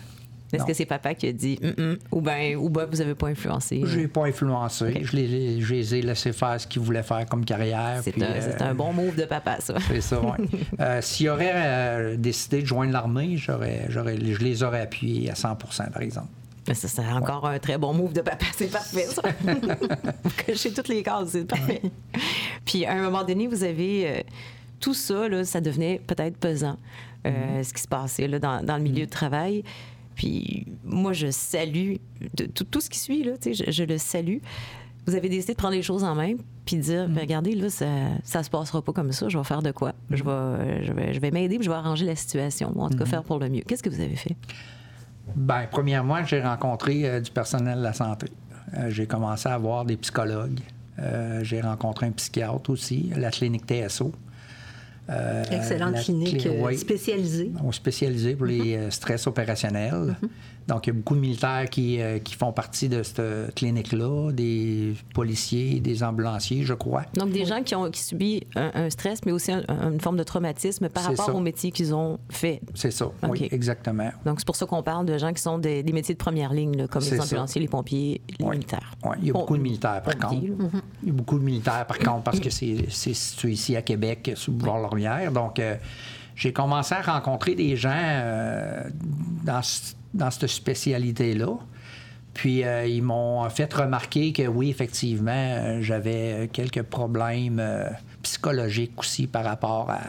Est-ce 0.52 0.64
que 0.64 0.74
c'est 0.74 0.86
papa 0.86 1.14
qui 1.14 1.28
a 1.28 1.32
dit 1.32 1.58
Hum, 1.62 1.74
hum 1.78 1.98
ou 2.10 2.20
bien 2.20 2.56
ou 2.56 2.68
ben 2.68 2.86
vous 2.90 3.00
avez 3.00 3.14
pas 3.14 3.28
influencé? 3.28 3.82
J'ai 3.84 4.08
pas 4.08 4.26
influencé. 4.26 5.02
Je, 5.02 5.16
les, 5.16 5.60
je 5.60 5.74
les 5.74 5.94
ai 5.94 6.02
laissés 6.02 6.32
faire 6.32 6.60
ce 6.60 6.66
qu'ils 6.66 6.82
voulaient 6.82 7.02
faire 7.02 7.24
comme 7.26 7.44
carrière. 7.44 8.00
C'est 8.02 8.20
un, 8.22 8.26
euh, 8.26 8.52
un 8.60 8.74
bon 8.74 8.92
move 8.92 9.14
de 9.16 9.24
papa, 9.24 9.58
ça. 9.60 9.74
C'est 9.88 10.00
ça, 10.00 10.20
oui. 10.20 10.46
S'ils 11.02 11.28
auraient 11.28 11.52
euh, 11.54 12.16
décidé 12.16 12.62
de 12.62 12.66
joindre 12.66 12.92
l'armée, 12.92 13.36
j'aurais, 13.36 13.86
je 13.88 14.00
les 14.00 14.62
aurais 14.62 14.80
appuyés 14.80 15.30
à 15.30 15.34
100% 15.34 15.90
par 15.90 16.02
exemple. 16.02 16.28
Ça, 16.66 16.88
c'est 16.88 17.00
encore 17.00 17.46
un 17.46 17.58
très 17.58 17.78
bon 17.78 17.92
move 17.92 18.12
de 18.12 18.20
papa. 18.20 18.44
C'est 18.56 18.70
parfait, 18.70 19.06
ça. 19.06 19.22
Vous 20.22 20.30
cochez 20.46 20.72
toutes 20.72 20.88
les 20.88 21.02
cases, 21.02 21.30
c'est 21.30 21.44
parfait. 21.44 21.82
Puis, 22.64 22.84
à 22.84 22.92
un 22.92 23.02
moment 23.02 23.24
donné, 23.24 23.48
vous 23.48 23.64
avez... 23.64 24.08
euh, 24.08 24.20
tout 24.78 24.94
ça, 24.94 25.28
là, 25.28 25.44
ça 25.44 25.60
devenait 25.60 26.00
peut-être 26.06 26.36
pesant, 26.36 26.76
euh, 27.26 27.62
ce 27.62 27.72
qui 27.72 27.82
se 27.82 27.88
passait 27.88 28.26
là, 28.26 28.38
dans, 28.38 28.64
dans 28.64 28.76
le 28.76 28.82
milieu 28.82 29.04
de 29.04 29.10
travail. 29.10 29.62
Puis, 30.20 30.66
moi, 30.84 31.14
je 31.14 31.30
salue 31.30 31.94
de- 32.36 32.44
tout, 32.44 32.64
tout 32.64 32.82
ce 32.82 32.90
qui 32.90 32.98
suit, 32.98 33.24
là, 33.24 33.32
je, 33.42 33.70
je 33.70 33.84
le 33.84 33.96
salue. 33.96 34.36
Vous 35.06 35.14
avez 35.14 35.30
décidé 35.30 35.54
de 35.54 35.56
prendre 35.56 35.72
les 35.72 35.80
choses 35.82 36.04
en 36.04 36.14
main 36.14 36.34
puis 36.66 36.76
de 36.76 36.82
dire, 36.82 37.08
Ben, 37.08 37.20
regardez, 37.20 37.54
là, 37.54 37.70
ça, 37.70 37.86
ça 38.22 38.42
se 38.42 38.50
passera 38.50 38.82
pas 38.82 38.92
comme 38.92 39.12
ça, 39.12 39.30
je 39.30 39.38
vais 39.38 39.44
faire 39.44 39.62
de 39.62 39.70
quoi? 39.70 39.94
Je 40.10 40.22
vais, 40.22 40.30
euh, 40.30 40.84
je 40.84 40.92
vais, 40.92 41.14
je 41.14 41.20
vais 41.20 41.30
m'aider 41.30 41.56
puis 41.56 41.64
je 41.64 41.70
vais 41.70 41.76
arranger 41.76 42.04
la 42.04 42.16
situation, 42.16 42.70
ou 42.76 42.82
en 42.82 42.90
tout 42.90 42.98
cas 42.98 43.06
faire 43.06 43.22
pour 43.24 43.38
le 43.38 43.48
mieux. 43.48 43.62
Qu'est-ce 43.66 43.82
que 43.82 43.88
vous 43.88 44.00
avez 44.02 44.14
fait? 44.14 44.36
Ben, 45.34 45.66
premièrement, 45.70 46.22
j'ai 46.26 46.42
rencontré 46.42 47.08
euh, 47.08 47.20
du 47.22 47.30
personnel 47.30 47.78
de 47.78 47.82
la 47.82 47.94
santé. 47.94 48.26
Euh, 48.76 48.90
j'ai 48.90 49.06
commencé 49.06 49.48
à 49.48 49.56
voir 49.56 49.86
des 49.86 49.96
psychologues. 49.96 50.60
Euh, 50.98 51.42
j'ai 51.44 51.62
rencontré 51.62 52.04
un 52.04 52.10
psychiatre 52.12 52.68
aussi, 52.68 53.10
la 53.16 53.30
clinique 53.30 53.64
TSO. 53.66 54.12
Euh, 55.10 55.42
Excellente 55.50 55.96
clinique 55.96 56.36
cli- 56.44 56.48
euh, 56.48 56.66
oui. 56.66 56.78
spécialisée. 56.78 57.50
On 57.64 57.70
est 57.70 57.74
spécialisé 57.74 58.36
pour 58.36 58.46
les 58.46 58.76
euh, 58.76 58.90
stress 58.90 59.26
opérationnels. 59.26 60.16
Donc, 60.70 60.86
il 60.86 60.90
y 60.90 60.92
a 60.92 60.94
beaucoup 60.94 61.16
de 61.16 61.20
militaires 61.20 61.68
qui, 61.68 62.00
euh, 62.00 62.18
qui 62.20 62.34
font 62.36 62.52
partie 62.52 62.88
de 62.88 63.02
cette 63.02 63.54
clinique-là, 63.56 64.30
des 64.32 64.94
policiers, 65.14 65.80
des 65.80 66.02
ambulanciers, 66.02 66.64
je 66.64 66.74
crois. 66.74 67.02
Donc, 67.14 67.30
des 67.32 67.44
gens 67.44 67.62
qui 67.62 67.74
ont 67.74 67.90
qui 67.90 68.00
subissent 68.02 68.42
un, 68.54 68.70
un 68.74 68.88
stress, 68.90 69.20
mais 69.26 69.32
aussi 69.32 69.50
un- 69.52 69.64
un- 69.68 69.90
une 69.92 70.00
forme 70.00 70.16
de 70.16 70.22
traumatisme 70.22 70.88
par 70.88 71.02
rapport 71.04 71.26
ça. 71.26 71.34
au 71.34 71.40
métier 71.40 71.72
qu'ils 71.72 71.92
ont 71.94 72.18
fait. 72.30 72.60
C'est 72.74 72.92
ça, 72.92 73.10
oui, 73.28 73.48
exactement. 73.50 74.10
Donc, 74.24 74.38
c'est 74.38 74.46
pour 74.46 74.54
ça 74.56 74.64
qu'on 74.66 74.82
parle 74.82 75.06
de 75.06 75.18
gens 75.18 75.32
qui 75.32 75.42
sont 75.42 75.58
des, 75.58 75.82
des 75.82 75.92
métiers 75.92 76.14
de 76.14 76.20
première 76.20 76.52
ligne, 76.52 76.76
là, 76.76 76.86
comme 76.86 77.02
les 77.02 77.16
ça. 77.16 77.22
ambulanciers, 77.24 77.60
les 77.60 77.68
pompiers, 77.68 78.20
les 78.38 78.44
Oui. 78.44 78.52
militaires. 78.56 78.92
Oui, 79.04 79.16
il 79.20 79.26
y 79.26 79.30
a 79.30 79.32
beaucoup 79.32 79.56
de 79.56 79.62
militaires, 79.62 80.02
par 80.02 80.16
contre. 80.18 80.34
là. 80.46 80.80
Il 81.02 81.08
y 81.08 81.10
a 81.10 81.14
beaucoup 81.14 81.38
de 81.38 81.44
militaires, 81.44 81.84
par 81.86 81.98
contre, 81.98 82.22
parce 82.22 82.38
que 82.40 82.50
c'est 82.50 82.86
situé 82.88 83.52
ici 83.52 83.74
à 83.76 83.82
Québec, 83.82 84.30
sous 84.36 84.52
Boulevard-Laurière. 84.52 85.32
Donc, 85.32 85.58
euh, 85.58 85.74
j'ai 86.36 86.52
commencé 86.52 86.94
à 86.94 87.02
rencontrer 87.02 87.54
des 87.56 87.74
gens 87.76 87.90
euh, 87.92 88.88
dans, 89.44 89.62
ce- 89.62 89.94
dans 90.14 90.30
cette 90.30 90.48
spécialité-là. 90.48 91.58
Puis, 92.34 92.64
euh, 92.64 92.86
ils 92.86 93.02
m'ont 93.02 93.48
fait 93.50 93.72
remarquer 93.72 94.32
que 94.32 94.46
oui, 94.46 94.70
effectivement, 94.70 95.32
euh, 95.32 95.82
j'avais 95.82 96.48
quelques 96.52 96.82
problèmes 96.82 97.58
euh, 97.58 97.88
psychologiques 98.22 98.98
aussi 98.98 99.26
par 99.26 99.44
rapport 99.44 99.90
à 99.90 100.00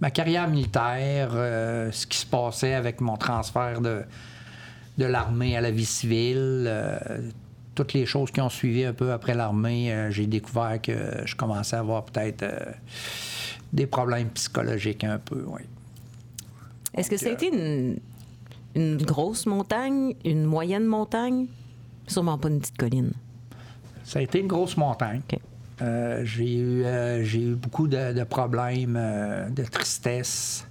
ma 0.00 0.10
carrière 0.10 0.48
militaire, 0.48 1.30
euh, 1.32 1.90
ce 1.90 2.06
qui 2.06 2.18
se 2.18 2.26
passait 2.26 2.74
avec 2.74 3.00
mon 3.00 3.16
transfert 3.16 3.80
de, 3.80 4.02
de 4.98 5.04
l'armée 5.06 5.56
à 5.56 5.60
la 5.60 5.70
vie 5.70 5.86
civile. 5.86 6.64
euh, 6.66 6.98
toutes 7.74 7.92
les 7.92 8.06
choses 8.06 8.30
qui 8.30 8.40
ont 8.40 8.48
suivi 8.48 8.84
un 8.84 8.92
peu 8.92 9.12
après 9.12 9.34
l'armée, 9.34 9.92
euh, 9.92 10.10
j'ai 10.10 10.26
découvert 10.26 10.80
que 10.80 11.22
je 11.24 11.34
commençais 11.34 11.76
à 11.76 11.80
avoir 11.80 12.04
peut-être 12.04 12.42
euh, 12.42 12.58
des 13.72 13.86
problèmes 13.86 14.28
psychologiques 14.28 15.04
un 15.04 15.18
peu, 15.18 15.44
oui. 15.48 15.62
Est-ce 16.94 17.10
que 17.10 17.16
ça 17.16 17.30
a 17.30 17.32
été 17.32 17.48
une, 17.48 17.98
une 18.74 18.96
grosse 18.96 19.46
montagne, 19.46 20.14
une 20.24 20.44
moyenne 20.44 20.84
montagne? 20.84 21.46
Sûrement 22.06 22.38
pas 22.38 22.48
une 22.48 22.60
petite 22.60 22.76
colline. 22.76 23.12
Ça 24.04 24.18
a 24.18 24.22
été 24.22 24.40
une 24.40 24.46
grosse 24.46 24.76
montagne. 24.76 25.22
Euh, 25.82 26.24
j'ai 26.24 26.56
eu, 26.56 26.84
euh, 26.84 27.24
j'ai 27.24 27.42
eu 27.42 27.54
beaucoup 27.54 27.88
de, 27.88 28.12
de 28.12 28.24
problèmes 28.24 28.96
euh, 28.96 29.48
de 29.48 29.64
tristesse, 29.64 30.66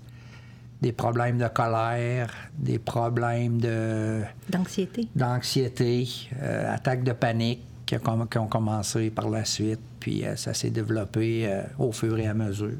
des 0.81 0.91
problèmes 0.91 1.37
de 1.37 1.47
colère, 1.47 2.31
des 2.57 2.79
problèmes 2.79 3.59
de, 3.59 4.21
D'anxiété. 4.49 5.07
d'anxiété, 5.15 6.07
euh, 6.41 6.73
attaques 6.73 7.03
de 7.03 7.13
panique, 7.13 7.63
qui, 7.85 7.97
ont 8.39 8.47
commencé 8.47 9.09
par 9.09 9.29
la 9.29 9.43
suite, 9.45 9.79
puis 9.99 10.23
ça 10.35 10.53
s'est 10.53 10.69
développé 10.69 11.63
au 11.77 11.91
fur 11.91 12.17
et 12.17 12.25
à 12.25 12.33
mesure. 12.33 12.77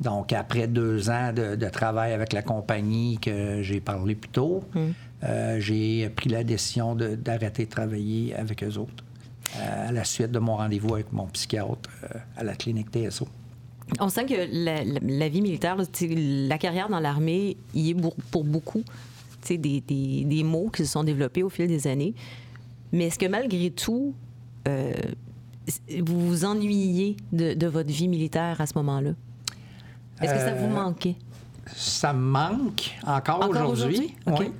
Donc, 0.00 0.32
après 0.32 0.66
deux 0.66 1.08
ans 1.08 1.32
de, 1.32 1.68
travail 1.68 2.12
avec 2.12 2.32
la 2.32 2.42
compagnie 2.42 3.18
que 3.18 3.62
j'ai 3.62 3.80
parlé 3.80 4.14
plus 4.14 4.30
tôt, 4.30 4.62
hum. 4.74 4.92
j'ai 5.58 6.08
pris 6.10 6.28
la 6.28 6.44
décision 6.44 6.94
d'arrêter 6.94 7.64
de, 7.64 7.70
travailler 7.70 8.34
avec 8.34 8.62
eux 8.62 8.76
autres 8.76 9.04
à 9.58 9.92
la 9.92 10.04
suite 10.04 10.32
de 10.32 10.38
mon 10.38 10.56
rendez-vous 10.56 10.94
avec 10.94 11.12
mon 11.12 11.26
psychiatre 11.26 11.88
à 12.36 12.44
la 12.44 12.54
clinique 12.54 12.90
TSO. 12.90 13.26
On 14.00 14.08
sent 14.08 14.26
que 14.26 14.34
la, 14.50 15.28
vie 15.28 15.40
militaire, 15.40 15.76
la 15.76 16.58
carrière 16.58 16.88
dans 16.88 16.98
l'armée, 16.98 17.56
il 17.72 17.90
est 17.90 18.12
pour, 18.30 18.44
beaucoup 18.44 18.82
des, 19.48 19.80
des, 19.80 20.24
des, 20.24 20.42
mots 20.42 20.70
qui 20.74 20.84
se 20.84 20.92
sont 20.92 21.04
développés 21.04 21.42
au 21.42 21.48
fil 21.48 21.68
des 21.68 21.86
années. 21.86 22.14
Mais 22.92 23.04
est-ce 23.04 23.18
que 23.18 23.26
malgré 23.26 23.70
tout, 23.70 24.14
euh, 24.66 24.92
vous 26.00 26.28
vous 26.28 26.44
ennuyez 26.44 27.16
de, 27.32 27.66
votre 27.66 27.90
vie 27.90 28.08
militaire 28.08 28.60
à 28.60 28.66
ce 28.66 28.72
moment-là? 28.76 29.12
Est-ce 30.20 30.32
que 30.32 30.40
ça 30.40 30.54
vous 30.54 30.66
euh, 30.66 30.82
manquait? 30.84 31.16
Ça 31.74 32.12
me 32.12 32.20
manque 32.20 32.96
encore, 33.06 33.48
aujourd'hui. 33.48 34.14
oui. 34.26 34.52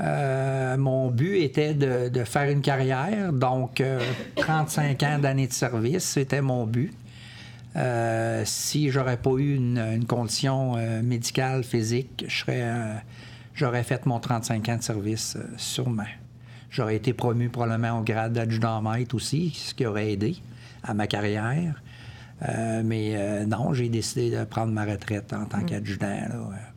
Euh, 0.00 0.76
mon 0.76 1.08
but 1.08 1.36
était 1.36 1.72
de, 1.72 2.08
de, 2.08 2.24
faire 2.24 2.50
une 2.50 2.62
carrière, 2.62 3.32
donc 3.32 3.80
35 4.34 5.02
ans 5.04 5.18
d'années 5.20 5.46
de 5.46 5.52
service, 5.52 6.02
c'était 6.02 6.40
mon 6.40 6.66
but. 6.66 6.92
Euh, 7.76 8.42
si 8.44 8.90
j'aurais 8.90 9.16
pas 9.16 9.32
eu 9.32 9.56
une, 9.56 10.04
condition 10.06 10.74
euh, 10.76 11.02
médicale, 11.02 11.64
physique, 11.64 12.24
euh, 12.48 12.94
j'aurais 13.54 13.82
fait 13.82 14.06
mon 14.06 14.20
35 14.20 14.68
ans 14.68 14.76
de 14.76 14.82
service 14.82 15.36
sûrement. 15.56 16.04
J'aurais 16.70 16.96
été 16.96 17.12
promu 17.12 17.48
probablement 17.48 17.98
au 17.98 18.02
grade 18.02 18.32
d'adjudant-maître 18.32 19.14
aussi, 19.14 19.52
ce 19.54 19.74
qui 19.74 19.86
aurait 19.86 20.12
aidé 20.12 20.36
à 20.82 20.94
ma 20.94 21.06
carrière. 21.06 21.82
Mais 22.42 23.46
non, 23.46 23.72
j'ai 23.72 23.88
décidé 23.88 24.30
de 24.30 24.44
prendre 24.44 24.72
ma 24.72 24.84
retraite 24.84 25.32
en 25.32 25.44
tant 25.46 25.58
hmm. 25.58 25.66
qu'adjudant. 25.66 26.16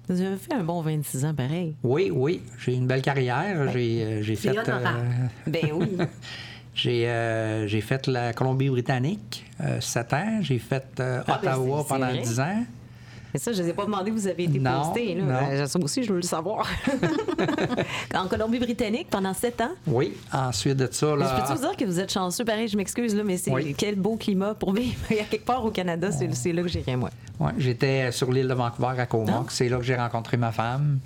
Vous 0.09 0.21
avez 0.21 0.37
fait 0.37 0.53
un 0.53 0.63
bon 0.63 0.81
26 0.81 1.25
ans 1.25 1.33
pareil. 1.33 1.75
Oui, 1.83 2.11
oui. 2.13 2.41
J'ai 2.59 2.73
une 2.75 2.87
belle 2.87 3.01
carrière. 3.01 3.71
J'ai 3.73 4.35
fait. 4.35 4.55
ben 5.47 5.69
oui. 5.73 5.97
Euh, 6.85 7.67
j'ai 7.67 7.81
fait 7.81 8.07
la 8.07 8.33
Colombie-Britannique, 8.33 9.45
euh, 9.61 9.81
7 9.81 10.13
ans. 10.13 10.37
J'ai 10.41 10.59
fait 10.59 10.85
euh, 10.99 11.21
ah, 11.27 11.39
ben, 11.41 11.53
Ottawa 11.53 11.85
pendant 11.87 12.11
10 12.11 12.39
ans. 12.39 12.65
Mais 13.33 13.39
ça, 13.39 13.51
je 13.51 13.59
ne 13.59 13.63
vous 13.63 13.69
ai 13.69 13.73
pas 13.73 13.85
demandé 13.85 14.11
vous 14.11 14.27
avez 14.27 14.43
été 14.43 14.59
posté. 14.59 15.15
Là. 15.15 15.67
Ça 15.67 15.79
aussi, 15.79 16.03
je 16.03 16.09
veux 16.09 16.17
le 16.17 16.21
savoir. 16.21 16.67
en 18.15 18.27
Colombie-Britannique, 18.27 19.07
pendant 19.09 19.33
7 19.33 19.61
ans? 19.61 19.71
Oui. 19.85 20.13
Ensuite 20.33 20.77
de 20.77 20.87
ça... 20.91 21.15
Là... 21.15 21.35
Je 21.35 21.41
peux-tu 21.41 21.53
vous 21.59 21.67
dire 21.67 21.77
que 21.77 21.85
vous 21.85 21.99
êtes 21.99 22.11
chanceux? 22.11 22.45
Pareil, 22.45 22.67
je 22.67 22.77
m'excuse, 22.77 23.15
là, 23.15 23.23
mais 23.23 23.37
c'est 23.37 23.51
quel 23.77 23.95
beau 23.95 24.15
climat 24.15 24.53
pour 24.53 24.73
vivre. 24.73 24.97
Il 25.09 25.17
y 25.17 25.19
a 25.19 25.23
quelque 25.23 25.45
part 25.45 25.63
au 25.65 25.71
Canada, 25.71 26.09
c'est 26.11 26.53
là 26.53 26.61
que 26.61 26.67
j'irai, 26.67 26.95
moi. 26.95 27.09
Oui, 27.39 27.51
j'étais 27.57 28.11
sur 28.11 28.31
l'île 28.31 28.47
de 28.47 28.53
Vancouver, 28.53 28.99
à 28.99 29.05
Comox. 29.05 29.31
Ah. 29.31 29.45
C'est 29.49 29.69
là 29.69 29.77
que 29.77 29.83
j'ai 29.83 29.95
rencontré 29.95 30.37
ma 30.37 30.51
femme. 30.51 30.99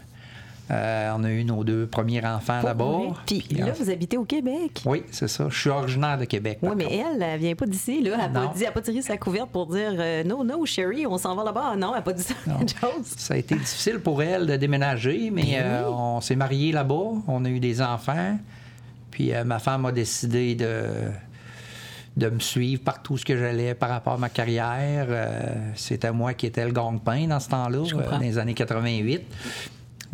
Euh, 0.71 1.12
on 1.17 1.23
a 1.23 1.29
eu 1.29 1.43
nos 1.43 1.63
deux 1.63 1.86
premiers 1.86 2.25
enfants 2.25 2.62
là-bas. 2.62 2.99
Puis 3.25 3.43
là, 3.57 3.73
vous 3.73 3.89
habitez 3.89 4.17
au 4.17 4.23
Québec. 4.23 4.81
Oui, 4.86 5.03
c'est 5.12 5.27
ça. 5.27 5.47
Je 5.49 5.60
suis 5.60 5.69
originaire 5.69 6.17
de 6.17 6.25
Québec. 6.25 6.60
Oui, 6.62 6.71
mais 6.75 6.86
elle, 6.95 7.21
elle 7.21 7.39
vient 7.39 7.55
pas 7.55 7.65
d'ici. 7.65 8.01
Elle 8.05 8.12
n'a 8.12 8.29
pas, 8.29 8.71
pas, 8.73 8.81
tiré 8.81 9.01
sa 9.01 9.17
couverte 9.17 9.49
pour 9.49 9.67
dire 9.67 9.93
euh, 9.97 10.23
Non, 10.23 10.43
non, 10.43 10.63
Sherry, 10.65 11.05
on 11.05 11.17
s'en 11.17 11.36
va 11.36 11.43
là-bas. 11.43 11.75
Non, 11.75 11.89
elle 11.89 11.95
n'a 11.95 12.01
pas 12.01 12.13
dit 12.13 12.23
ça. 12.23 12.36
ça 13.03 13.34
a 13.34 13.38
été 13.38 13.55
difficile 13.55 13.99
pour 13.99 14.23
elle 14.23 14.45
de 14.45 14.55
déménager, 14.55 15.29
mais 15.31 15.43
ben 15.43 15.63
euh, 15.63 15.89
on 15.89 16.21
s'est 16.21 16.36
mariés 16.36 16.71
là-bas. 16.71 17.12
On 17.27 17.43
a 17.43 17.49
eu 17.49 17.60
des 17.60 17.81
enfants. 17.81 18.38
Puis 19.10 19.31
ma 19.45 19.60
femme 19.60 19.86
a 19.86 19.91
décidé 19.91 20.55
de 20.55 20.86
de 22.17 22.29
me 22.29 22.39
suivre 22.39 22.81
partout 22.84 23.17
ce 23.17 23.23
que 23.23 23.38
j'allais 23.38 23.73
par 23.73 23.89
rapport 23.89 24.13
à 24.13 24.17
ma 24.17 24.27
carrière. 24.27 25.07
C'était 25.75 26.12
moi 26.12 26.34
qui 26.34 26.45
étais 26.45 26.65
le 26.65 26.73
gang-pain 26.73 27.27
dans 27.27 27.39
ce 27.39 27.49
temps-là, 27.49 27.84
dans 28.10 28.17
les 28.19 28.38
années 28.38 28.53
88. 28.53 29.21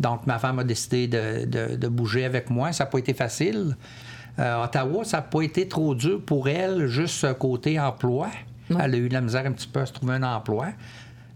Donc, 0.00 0.26
ma 0.26 0.38
femme 0.38 0.58
a 0.60 0.64
décidé 0.64 1.08
de, 1.08 1.88
bouger 1.88 2.24
avec 2.24 2.50
moi. 2.50 2.72
Ça 2.72 2.84
n'a 2.84 2.90
pas 2.90 2.98
été 2.98 3.14
facile. 3.14 3.76
Euh, 4.38 4.64
Ottawa, 4.64 5.04
ça 5.04 5.18
n'a 5.18 5.22
pas 5.22 5.42
été 5.42 5.66
trop 5.66 5.94
dur 5.94 6.22
pour 6.24 6.48
elle, 6.48 6.86
juste 6.86 7.26
côté 7.38 7.80
emploi. 7.80 8.28
Elle 8.70 8.94
a 8.94 8.98
eu 8.98 9.08
de 9.08 9.14
la 9.14 9.20
misère 9.20 9.46
un 9.46 9.52
petit 9.52 9.66
peu 9.66 9.80
à 9.80 9.86
se 9.86 9.92
trouver 9.92 10.14
un 10.14 10.22
emploi. 10.22 10.68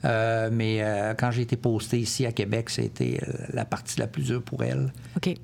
Euh, 0.05 0.51
mais 0.53 0.79
euh, 0.81 1.15
quand 1.17 1.31
j'ai 1.31 1.43
été 1.43 1.57
posté 1.57 1.99
ici 2.01 2.27
à 2.27 2.33
Québec, 2.33 2.71
c'était 2.71 3.21
la 3.53 3.65
partie 3.65 4.01
la 4.01 4.09
plus 4.09 4.25
dure 4.25 4.43
pour 4.43 4.63
elle. 4.63 4.93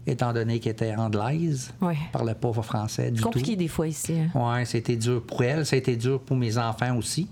Étant 0.07 0.33
donné 0.33 0.59
qu'elle 0.59 0.73
était 0.73 0.95
anglaise, 0.95 1.73
ouais. 1.81 1.97
parlait 2.13 2.35
pas 2.35 2.53
français 2.53 3.11
du 3.11 3.21
compliqué 3.21 3.57
des 3.57 3.69
fois 3.69 3.87
ici. 3.87 4.15
Hein? 4.19 4.31
Oui, 4.35 4.67
c'était 4.67 4.97
dur 4.97 5.23
pour 5.23 5.43
elle. 5.43 5.65
Été 5.73 5.97
dur 5.97 6.21
pour 6.21 6.37
mes 6.37 6.59
enfants 6.59 6.97
aussi. 6.97 7.29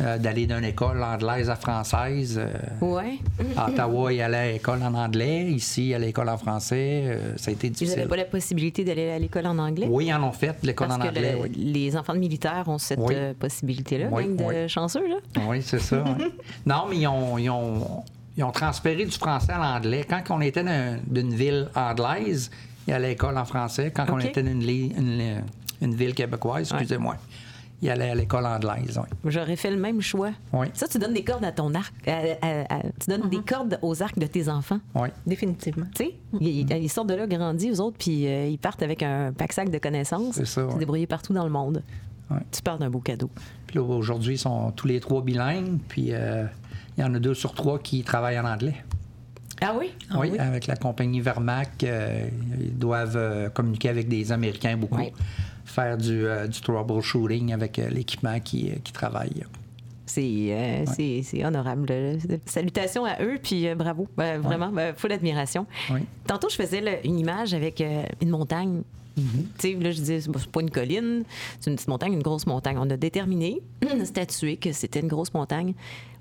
Euh, 0.00 0.16
d'aller 0.16 0.46
d'une 0.46 0.64
école 0.64 1.02
anglaise 1.02 1.50
à 1.50 1.54
française. 1.54 2.40
Euh, 2.42 2.50
oui. 2.80 3.20
à 3.54 3.68
Ottawa, 3.68 4.10
il 4.10 4.22
allait 4.22 4.36
à 4.36 4.52
l'école 4.52 4.82
en 4.82 4.94
anglais. 4.94 5.50
Ici, 5.50 5.92
à 5.92 5.98
l'école 5.98 6.30
en 6.30 6.38
français. 6.38 7.02
Euh, 7.04 7.36
ça 7.36 7.50
a 7.50 7.52
été 7.52 7.68
difficile. 7.68 7.88
Vous 7.88 7.96
n'avez 7.96 8.08
pas 8.08 8.16
la 8.16 8.24
possibilité 8.24 8.84
d'aller 8.84 9.10
à 9.10 9.18
l'école 9.18 9.46
en 9.46 9.58
anglais? 9.58 9.86
Oui, 9.90 10.06
ils 10.06 10.14
en 10.14 10.22
ont 10.22 10.32
fait, 10.32 10.56
l'école 10.62 10.92
en 10.92 10.94
anglais. 10.94 11.36
oui. 11.38 11.52
Les 11.54 11.94
enfants 11.94 12.14
de 12.14 12.20
militaires 12.20 12.64
ont 12.68 12.78
cette 12.78 13.00
possibilité-là, 13.38 14.06
oui, 14.10 14.34
de 14.34 14.66
chanceux, 14.66 15.06
là. 15.06 15.16
Oui, 15.46 15.60
c'est 15.60 15.78
ça. 15.80 16.02
non, 16.66 16.86
mais 16.88 16.96
ils 16.96 17.06
ont, 17.06 17.36
ils, 17.36 17.50
ont, 17.50 18.02
ils 18.38 18.44
ont, 18.44 18.50
transféré 18.50 19.04
du 19.04 19.12
français 19.12 19.52
à 19.52 19.58
l'anglais. 19.58 20.06
Quand 20.08 20.22
on 20.30 20.40
était 20.40 20.64
d'une 21.06 21.34
ville 21.34 21.68
anglaise, 21.74 22.50
il 22.86 22.92
y 22.92 22.94
a 22.94 22.98
l'école 22.98 23.36
en 23.36 23.44
français. 23.44 23.92
Quand 23.94 24.06
on 24.08 24.18
était 24.20 24.42
d'une 24.42 24.62
une, 24.62 25.42
une, 25.82 25.94
ville 25.94 26.14
québécoise, 26.14 26.70
excusez-moi 26.72 27.18
il 27.82 27.90
allait 27.90 28.10
à 28.10 28.14
l'école 28.14 28.46
anglaise. 28.46 29.00
J'aurais 29.24 29.56
fait 29.56 29.70
le 29.70 29.76
même 29.76 30.00
choix. 30.00 30.30
Oui. 30.52 30.68
Ça, 30.72 30.86
tu 30.86 30.98
donnes 30.98 31.14
des 31.14 31.24
cordes 31.24 31.44
à 31.44 31.50
ton 31.50 31.74
arc. 31.74 31.92
tu 32.04 33.10
donnes 33.10 33.28
des 33.28 33.38
mhm. 33.38 33.44
cordes 33.44 33.78
aux 33.82 34.02
arcs 34.02 34.18
de 34.18 34.26
tes 34.26 34.48
enfants. 34.48 34.78
Oui. 34.94 35.08
Définitivement. 35.26 35.86
Tu 35.94 36.04
sais, 36.04 36.14
ils, 36.40 36.88
sortent 36.88 37.08
de 37.08 37.14
là 37.14 37.26
grandis, 37.26 37.70
eux 37.70 37.80
autres, 37.80 37.96
puis 37.98 38.28
euh, 38.28 38.46
ils 38.46 38.58
partent 38.58 38.82
avec 38.82 39.02
un 39.02 39.32
pack-sac 39.32 39.68
de 39.68 39.78
connaissances. 39.78 40.36
C'est 40.36 40.46
ça. 40.46 40.70
Se 40.70 40.78
débrouiller 40.78 41.08
partout 41.08 41.32
dans 41.32 41.44
le 41.44 41.50
monde. 41.50 41.82
Tu 42.50 42.62
pars 42.62 42.78
d'un 42.78 42.88
beau 42.88 43.00
cadeau. 43.00 43.28
Puis 43.66 43.76
là, 43.76 43.82
aujourd'hui, 43.82 44.36
ils 44.36 44.38
sont 44.38 44.70
tous 44.70 44.86
les 44.86 45.00
trois 45.00 45.20
bilingues, 45.20 45.78
puis 45.88 46.08
euh, 46.12 46.46
il 46.96 47.02
y 47.02 47.04
en 47.04 47.14
a 47.14 47.18
deux 47.18 47.34
sur 47.34 47.52
trois 47.52 47.78
qui 47.78 48.04
travaillent 48.04 48.38
en 48.38 48.46
anglais. 48.46 48.76
Ah 49.60 49.74
oui? 49.78 49.90
Ah 50.10 50.18
oui, 50.18 50.38
avec 50.38 50.66
la 50.66 50.76
compagnie 50.76 51.20
Vermac, 51.20 51.84
euh, 51.84 52.28
ils 52.58 52.78
doivent 52.78 53.50
communiquer 53.52 53.90
avec 53.90 54.08
des 54.08 54.32
Américains 54.32 54.76
beaucoup. 54.76 54.96
Oui 54.98 55.12
faire 55.72 55.96
du, 55.96 56.26
euh, 56.26 56.46
du 56.46 56.60
troubleshooting 56.60 57.52
avec 57.52 57.78
euh, 57.78 57.88
l'équipement 57.88 58.38
qui, 58.40 58.70
euh, 58.70 58.74
qui 58.84 58.92
travaille. 58.92 59.44
C'est 60.04 61.42
honorable. 61.42 62.18
Salutations 62.44 63.06
à 63.06 63.22
eux, 63.22 63.38
puis 63.42 63.74
bravo. 63.74 64.06
vraiment, 64.16 64.68
ouais. 64.68 64.92
full 64.94 65.10
admiration. 65.12 65.66
Tantôt, 66.26 66.50
je 66.50 66.56
faisais 66.56 67.00
une 67.04 67.18
image 67.18 67.54
avec 67.54 67.82
une 68.20 68.28
montagne. 68.28 68.82
Mm-hmm. 69.18 69.22
Tu 69.58 69.72
sais, 69.72 69.74
là, 69.74 69.90
je 69.90 69.98
disais, 69.98 70.20
c'est 70.20 70.50
pas 70.50 70.60
une 70.60 70.70
colline, 70.70 71.24
c'est 71.60 71.70
une 71.70 71.76
petite 71.76 71.88
montagne, 71.88 72.12
une 72.12 72.22
grosse 72.22 72.46
montagne. 72.46 72.76
On 72.78 72.90
a 72.90 72.96
déterminé, 72.96 73.62
statué 74.04 74.56
que 74.56 74.72
c'était 74.72 75.00
une 75.00 75.08
grosse 75.08 75.32
montagne. 75.32 75.72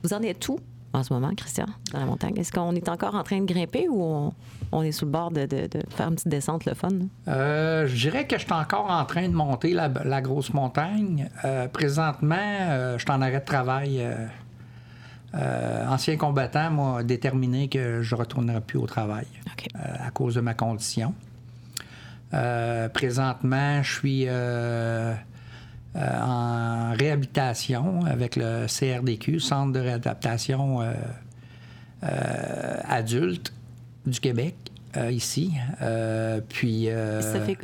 Vous 0.03 0.13
en 0.13 0.21
êtes 0.21 0.47
où? 0.47 0.57
En 0.93 1.03
ce 1.03 1.13
moment, 1.13 1.31
Christian, 1.35 1.65
dans 1.93 1.99
la 1.99 2.05
montagne? 2.05 2.33
Est-ce 2.37 2.51
qu'on 2.51 2.75
est 2.75 2.89
encore 2.89 3.15
en 3.15 3.23
train 3.23 3.39
de 3.39 3.45
grimper 3.45 3.87
ou 3.89 4.33
on, 4.71 4.83
est 4.83 4.91
sous 4.91 5.05
le 5.05 5.11
bord 5.11 5.31
de, 5.31 5.47
faire 5.89 6.07
une 6.07 6.15
petite 6.15 6.27
descente, 6.27 6.65
le 6.65 6.73
fun? 6.73 6.89
Euh, 7.27 7.87
je 7.87 7.95
dirais 7.95 8.27
que 8.27 8.37
je 8.37 8.43
suis 8.43 8.53
encore 8.53 8.89
en 8.89 9.05
train 9.05 9.27
de 9.27 9.33
monter 9.33 9.73
la, 9.73 10.21
grosse 10.21 10.53
montagne. 10.53 11.29
Euh, 11.45 11.67
présentement, 11.67 12.35
euh, 12.37 12.97
je 12.97 13.03
suis 13.03 13.11
en 13.11 13.21
arrêt 13.21 13.39
de 13.39 13.45
travail. 13.45 14.05
ancien 15.33 16.17
combattant 16.17 16.71
m'a 16.71 17.03
déterminé 17.03 17.69
que 17.69 18.01
je 18.01 18.15
ne 18.15 18.19
retournerai 18.19 18.61
plus 18.61 18.77
au 18.77 18.85
travail 18.85 19.27
à 19.75 20.11
cause 20.11 20.35
de 20.35 20.41
ma 20.41 20.53
condition. 20.53 21.13
présentement, 22.93 23.81
je 23.81 23.93
suis 23.93 24.27
en 25.95 26.93
réhabilitation 26.97 28.05
avec 28.05 28.35
le 28.35 28.65
CRDQ, 28.67 29.39
Centre 29.39 29.73
de 29.73 29.79
réadaptation 29.79 30.81
euh, 30.81 30.93
euh, 32.03 32.77
adulte 32.87 33.53
du 34.05 34.19
Québec. 34.19 34.55
ici. 35.09 35.53
puis. 36.49 36.87
Ça 37.21 37.41
fait 37.41 37.57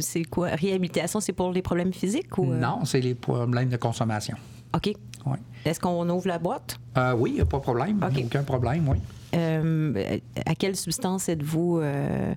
c'est 0.00 0.24
quoi? 0.24 0.48
Réhabilitation, 0.48 1.20
c'est 1.20 1.32
pour 1.32 1.52
les 1.52 1.62
problèmes 1.62 1.92
physiques 1.92 2.36
ou 2.38 2.46
Non, 2.46 2.84
c'est 2.84 3.00
les 3.00 3.14
problèmes 3.14 3.68
de 3.68 3.76
consommation. 3.76 4.36
Ok. 4.74 4.92
Oui. 5.26 5.38
Est-ce 5.64 5.80
qu'on 5.80 6.08
ouvre 6.08 6.28
la 6.28 6.38
boîte? 6.38 6.78
Oui, 7.16 7.30
il 7.30 7.34
n'y 7.34 7.40
a 7.40 7.44
pas 7.46 7.58
de 7.58 7.62
problème. 7.62 8.00
Aucun 8.02 8.42
problème, 8.42 8.88
oui. 8.88 8.98
à 10.46 10.54
quelle 10.54 10.76
substance 10.76 11.28
êtes-vous 11.28 11.82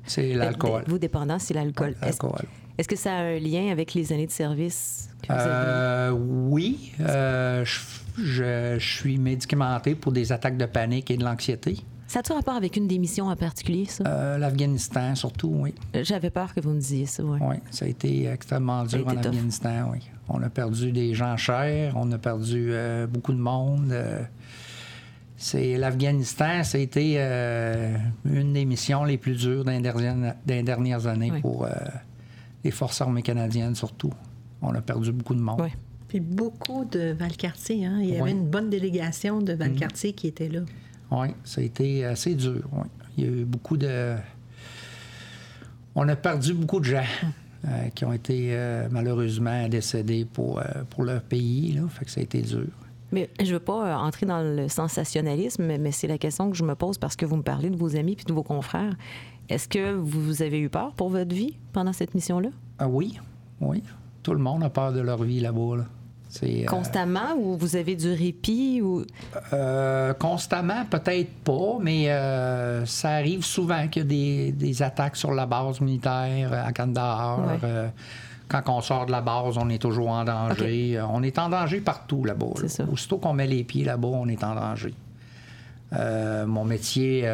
C'est 0.06 0.34
l'alcool. 0.34 0.84
Vous 0.88 0.98
dépendant, 0.98 1.40
c'est 1.40 1.54
l'alcool. 1.54 1.96
L'alcool. 2.02 2.46
Est-ce 2.80 2.88
que 2.88 2.96
ça 2.96 3.12
a 3.14 3.22
un 3.24 3.40
lien 3.40 3.74
avec 3.74 3.94
les 3.94 4.14
années 4.14 4.26
de 4.26 4.32
service? 4.32 5.10
Euh, 5.30 6.12
oui. 6.12 6.94
Euh, 7.02 7.66
je, 8.18 8.78
suis 8.80 9.18
médicamenté 9.18 9.96
pour 9.96 10.14
des 10.14 10.32
attaques 10.32 10.56
de 10.56 10.66
panique 10.66 11.12
et 11.12 11.18
de 11.18 11.26
l'anxiété. 11.26 11.80
Ça 12.08 12.20
a-tu 12.20 12.32
rapport 12.32 12.56
avec 12.56 12.78
une 12.78 12.88
des 12.88 12.98
missions 12.98 13.28
en 13.28 13.36
particulier, 13.36 13.84
ça? 13.84 14.06
Euh, 14.08 14.38
L'Afghanistan, 14.38 15.14
surtout, 15.16 15.52
oui. 15.54 15.76
J'avais 15.94 16.30
peur 16.30 16.54
que 16.54 16.62
vous 16.62 16.70
me 16.70 16.80
disiez 16.80 17.06
ça, 17.06 17.22
oui. 17.22 17.40
Oui, 17.42 17.58
ça 17.70 17.84
a 17.84 17.90
été 17.90 18.28
extrêmement 18.28 18.86
dur 18.86 19.06
en 19.06 19.12
tough. 19.12 19.26
Afghanistan, 19.26 19.90
oui. 19.92 20.00
On 20.30 20.42
a 20.42 20.50
perdu 20.50 20.94
des 20.94 21.14
gens 21.14 21.36
chers, 21.36 21.98
on 21.98 22.10
a 22.14 22.18
perdu 22.18 22.70
euh, 22.72 23.08
beaucoup 23.08 23.34
de 23.34 23.42
monde. 23.42 23.92
euh, 23.92 24.22
c'est 25.36 25.76
l'Afghanistan, 25.76 26.64
ça 26.64 26.78
a 26.78 26.82
été 26.82 27.18
une 28.26 28.54
des 28.54 28.66
missions 28.66 29.04
les 29.04 29.18
plus 29.18 29.36
dures 29.36 29.66
les 29.66 30.64
dernières, 30.64 31.08
années 31.08 31.32
Oui. 31.32 31.42
pour 31.42 31.66
les 32.64 32.72
forces 32.72 33.02
armées 33.02 33.22
canadiennes, 33.22 33.76
surtout. 33.76 34.12
On 34.62 34.74
a 34.74 34.82
perdu 34.82 35.12
beaucoup 35.12 35.36
de 35.36 35.42
monde. 35.42 35.62
Oui. 35.62 35.70
Puis 36.08 36.20
beaucoup 36.20 36.86
de 36.86 37.12
Valcartier. 37.12 37.86
Hein? 37.86 38.00
Il 38.02 38.10
y 38.10 38.18
avait 38.18 38.32
une 38.32 38.50
bonne 38.50 38.70
délégation 38.70 39.42
de 39.42 39.54
Valcartier 39.54 40.14
qui 40.14 40.28
était 40.28 40.50
là. 40.50 40.62
Oui, 41.12 41.28
ça 41.44 41.62
a 41.62 41.64
été 41.64 42.06
assez 42.06 42.36
dur. 42.36 42.62
oui. 42.72 42.88
Il 43.18 43.26
y 43.26 43.28
a 43.28 43.32
eu 43.32 43.46
beaucoup 43.46 43.76
de. 43.76 44.16
On 45.96 46.08
a 46.08 46.16
perdu 46.16 46.54
beaucoup 46.54 46.80
de 46.80 46.86
gens 46.86 47.04
euh, 47.66 47.90
qui 47.94 48.06
ont 48.06 48.14
été 48.14 48.50
euh, 48.52 48.88
malheureusement 48.90 49.68
décédés 49.68 50.26
pour, 50.26 50.60
euh, 50.60 50.64
pour 50.90 51.04
leur 51.04 51.22
pays. 51.22 51.74
Là. 51.74 51.82
Fait 51.90 52.06
que 52.06 52.12
ça 52.12 52.22
a 52.22 52.24
été 52.24 52.42
dur. 52.42 52.68
Mais 53.12 53.30
je 53.44 53.52
veux 53.54 53.60
pas 53.60 53.98
entrer 53.98 54.26
dans 54.26 54.42
le 54.42 54.70
sensationnalisme, 54.70 55.66
mais, 55.66 55.78
mais 55.78 55.92
c'est 55.92 56.08
la 56.08 56.18
question 56.18 56.50
que 56.50 56.56
je 56.56 56.64
me 56.64 56.76
pose 56.76 56.98
parce 56.98 57.16
que 57.16 57.26
vous 57.26 57.36
me 57.36 57.44
parlez 57.44 57.70
de 57.70 57.76
vos 57.76 57.96
amis 57.96 58.16
puis 58.16 58.26
de 58.26 58.34
vos 58.34 58.44
confrères. 58.44 58.96
Est-ce 59.50 59.68
que 59.68 59.94
vous 59.94 60.42
avez 60.42 60.60
eu 60.60 60.70
peur 60.70 60.94
pour 60.94 61.10
votre 61.10 61.34
vie 61.34 61.56
pendant 61.74 61.94
cette 61.94 62.14
mission-là? 62.14 62.50
Ah 62.78 62.88
oui, 62.88 63.20
oui. 63.62 63.82
Tout 64.24 64.34
le 64.34 64.40
monde 64.40 64.64
a 64.64 64.70
peur 64.70 64.94
de 64.94 65.00
leur 65.02 65.24
vie 65.24 65.40
là-bas. 65.40 65.78
Là. 65.78 65.86
Euh, 66.44 66.66
Constamment 66.66 67.36
ou 67.40 67.58
vous 67.58 67.76
avez 67.76 67.96
du 67.96 68.14
répit 68.14 68.82
ou? 68.84 69.04
Euh, 69.54 70.14
constamment, 70.14 70.86
peut-être 70.86 71.32
pas, 71.44 71.78
mais 71.82 72.12
euh, 72.12 72.86
ça 72.86 73.10
arrive 73.12 73.44
souvent 73.44 73.88
qu'il 73.88 74.04
y 74.04 74.06
a 74.06 74.08
des, 74.08 74.52
des 74.52 74.84
attaques 74.84 75.16
sur 75.16 75.32
la 75.32 75.48
base 75.48 75.82
militaire 75.82 76.54
à 76.54 76.72
Kandahar. 76.72 77.40
Ouais. 77.40 77.92
Quand 78.48 78.62
on 78.68 78.82
sort 78.82 79.06
de 79.08 79.12
la 79.12 79.22
base, 79.22 79.58
on 79.58 79.70
est 79.70 79.82
toujours 79.82 80.10
en 80.10 80.24
danger. 80.24 81.02
On 81.12 81.24
est 81.24 81.38
en 81.40 81.50
danger 81.50 81.82
partout 81.82 82.24
là-bas. 82.26 82.48
là. 82.62 82.86
Aussitôt 82.92 83.18
qu'on 83.18 83.34
met 83.34 83.48
les 83.48 83.64
pieds 83.64 83.84
là-bas, 83.84 84.08
on 84.10 84.28
est 84.28 84.44
en 84.44 84.54
danger. 84.56 84.94
Mon 85.92 86.66
métier 86.66 87.28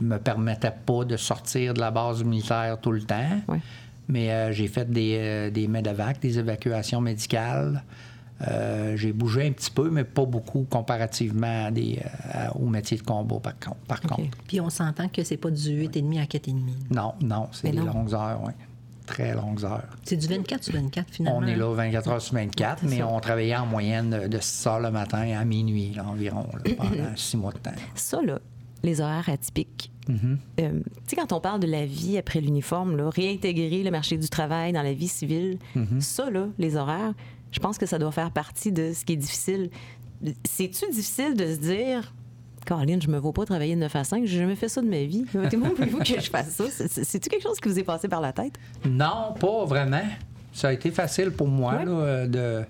me 0.00 0.18
permettait 0.18 0.72
pas 0.86 1.04
de 1.04 1.16
sortir 1.16 1.74
de 1.74 1.80
la 1.80 1.90
base 1.90 2.22
militaire 2.24 2.78
tout 2.80 2.92
le 2.92 3.02
temps. 3.02 3.40
Ouais. 3.48 3.60
Mais 4.08 4.30
euh, 4.30 4.52
j'ai 4.52 4.68
fait 4.68 4.90
des, 4.90 5.16
euh, 5.18 5.50
des 5.50 5.68
medevacs, 5.68 6.20
des 6.20 6.38
évacuations 6.38 7.00
médicales. 7.00 7.82
Euh, 8.48 8.96
j'ai 8.96 9.12
bougé 9.12 9.46
un 9.46 9.52
petit 9.52 9.70
peu, 9.70 9.88
mais 9.90 10.02
pas 10.02 10.24
beaucoup 10.24 10.66
comparativement 10.68 11.66
à 11.66 11.70
des, 11.70 12.00
euh, 12.34 12.48
au 12.56 12.66
métier 12.66 12.96
de 12.96 13.02
combat, 13.02 13.38
par 13.38 13.58
contre. 13.58 13.76
Par 13.86 14.00
OK. 14.04 14.10
contre. 14.10 14.38
Puis 14.48 14.60
on 14.60 14.68
s'entend 14.70 15.08
que 15.08 15.22
c'est 15.22 15.36
pas 15.36 15.50
du 15.50 15.70
8,5 15.88 16.20
à 16.20 16.24
4,5. 16.24 16.54
Non, 16.90 17.14
non, 17.20 17.48
c'est 17.52 17.70
des 17.70 17.78
non. 17.78 17.86
longues 17.86 18.12
heures, 18.14 18.40
oui. 18.44 18.52
Très 19.06 19.34
longues 19.34 19.64
heures. 19.64 19.84
C'est 20.04 20.16
du 20.16 20.26
24 20.26 20.64
sur 20.64 20.74
24, 20.74 21.10
finalement. 21.10 21.38
On 21.42 21.46
est 21.46 21.56
là 21.56 21.72
24 21.74 22.08
heures 22.10 22.22
sur 22.22 22.34
24, 22.34 22.80
C'est 22.80 22.86
mais 22.88 22.98
ça. 22.98 23.08
on 23.08 23.20
travaillait 23.20 23.56
en 23.56 23.66
moyenne 23.66 24.10
de- 24.10 24.28
de 24.28 24.38
6 24.40 24.66
heures 24.66 24.80
le 24.80 24.90
matin 24.90 25.22
à 25.38 25.44
minuit, 25.44 25.92
là, 25.94 26.04
environ, 26.06 26.46
là, 26.54 26.74
pendant 26.76 26.90
six 27.16 27.36
mois 27.36 27.52
de 27.52 27.58
temps. 27.58 27.70
Ça, 27.94 28.20
là, 28.22 28.38
les 28.82 29.00
horaires 29.00 29.28
atypiques. 29.28 29.90
Mm-hmm. 30.08 30.36
Euh, 30.60 30.70
tu 30.80 30.80
sais, 31.06 31.16
quand 31.16 31.32
on 31.32 31.40
parle 31.40 31.60
de 31.60 31.66
la 31.68 31.86
vie 31.86 32.18
après 32.18 32.40
l'uniforme, 32.40 33.00
réintégrer 33.00 33.82
le 33.82 33.90
marché 33.90 34.16
du 34.16 34.28
travail 34.28 34.72
dans 34.72 34.82
la 34.82 34.92
vie 34.94 35.08
civile, 35.08 35.58
Mm-hmm. 35.76 36.00
ça, 36.00 36.30
là, 36.30 36.48
les 36.58 36.76
horaires, 36.76 37.14
je 37.52 37.60
pense 37.60 37.78
que 37.78 37.86
ça 37.86 37.98
doit 37.98 38.12
faire 38.12 38.30
partie 38.32 38.72
de 38.72 38.92
ce 38.92 39.04
qui 39.04 39.12
est 39.12 39.16
difficile. 39.16 39.70
C'est-tu 40.48 40.90
difficile 40.90 41.34
de 41.34 41.46
se 41.46 41.58
dire, 41.58 42.12
Caroline, 42.66 43.02
je 43.02 43.08
me 43.08 43.18
vois 43.18 43.32
pas 43.32 43.44
travailler 43.44 43.74
de 43.74 43.80
9 43.80 43.96
à 43.96 44.04
5, 44.04 44.24
j'ai 44.24 44.38
jamais 44.38 44.54
fait 44.56 44.68
ça 44.68 44.80
de 44.80 44.86
ma 44.88 45.02
vie. 45.02 45.24
Comment 45.50 45.68
voulez-vous 45.76 45.98
que 45.98 46.04
je 46.20 46.30
fasse 46.30 46.50
ça? 46.50 46.64
C'est- 46.70 46.88
c'est- 46.88 47.04
C'est-tu 47.04 47.28
quelque 47.28 47.42
chose 47.42 47.58
qui 47.60 47.68
vous 47.68 47.78
est 47.78 47.82
passé 47.84 48.06
par 48.08 48.20
la 48.20 48.32
tête? 48.32 48.54
Non, 48.88 49.34
pas 49.38 49.64
vraiment. 49.64 50.02
Ça 50.52 50.68
a 50.68 50.72
été 50.72 50.90
facile 50.90 51.30
pour 51.30 51.48
moi 51.48 51.74
Ouais. 51.76 51.84
là, 51.86 51.90
euh, 51.92 52.26
de 52.26 52.64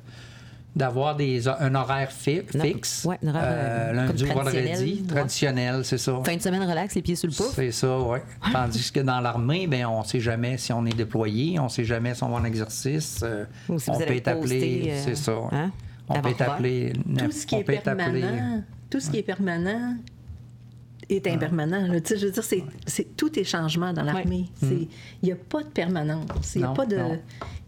d'avoir 0.74 1.16
des 1.16 1.46
un 1.48 1.74
horaire 1.74 2.10
fi- 2.10 2.42
fixe. 2.60 3.04
ouais, 3.04 3.18
horaire, 3.26 3.42
euh, 3.44 3.92
lundi 3.92 4.24
ou 4.24 4.26
vendredi, 4.28 5.02
traditionnel, 5.06 5.76
ouais. 5.76 5.84
c'est 5.84 5.98
ça. 5.98 6.20
Fin 6.24 6.36
de 6.36 6.40
semaine, 6.42 6.62
relax, 6.62 6.94
les 6.94 7.02
pieds 7.02 7.14
sur 7.16 7.28
le 7.28 7.34
pouf. 7.34 7.52
C'est 7.54 7.72
ça, 7.72 7.98
oui. 8.00 8.18
Tandis 8.52 8.90
que 8.90 9.00
dans 9.00 9.20
l'armée, 9.20 9.66
ben, 9.66 9.86
on 9.86 10.00
ne 10.00 10.04
sait 10.06 10.20
jamais 10.20 10.56
si 10.56 10.72
on 10.72 10.84
est 10.86 10.96
déployé, 10.96 11.58
on 11.58 11.64
ne 11.64 11.68
sait 11.68 11.84
jamais 11.84 12.14
si 12.14 12.22
on 12.24 12.28
va 12.30 12.36
en 12.36 12.44
exercice. 12.44 13.20
euh, 13.22 13.44
Ou 13.68 13.78
si 13.78 13.90
on 13.90 13.94
vous 13.94 13.98
peut 14.00 14.14
être 14.16 14.28
euh, 14.90 15.02
c'est 15.04 15.16
ça. 15.16 15.32
hein, 15.52 15.70
on 16.08 16.20
peut 16.20 16.28
appelé. 16.42 16.92
Tout 17.18 17.30
ce 17.30 17.46
qui 17.46 17.54
est 17.56 17.64
permanent, 17.64 18.62
tout 18.90 19.00
ce 19.00 19.10
qui 19.10 19.18
est 19.18 19.22
permanent 19.22 19.96
est 21.14 21.26
impermanent. 21.26 21.86
là. 21.86 22.00
Tu 22.00 22.08
sais, 22.08 22.18
je 22.18 22.26
veux 22.26 22.32
dire, 22.32 22.44
c'est, 22.44 22.64
c'est- 22.86 23.16
tout 23.16 23.38
est 23.38 23.44
changement 23.44 23.92
dans 23.92 24.02
l'armée. 24.02 24.46
C'est- 24.56 24.88
Il 25.22 25.26
n'y 25.26 25.32
a 25.32 25.36
pas 25.36 25.62
de 25.62 25.68
permanence. 25.68 26.54
Il 26.54 26.58
n'y 26.62 26.64
a 26.64 26.70
pas 26.70 26.86
de. 26.86 26.96
non. 26.96 27.18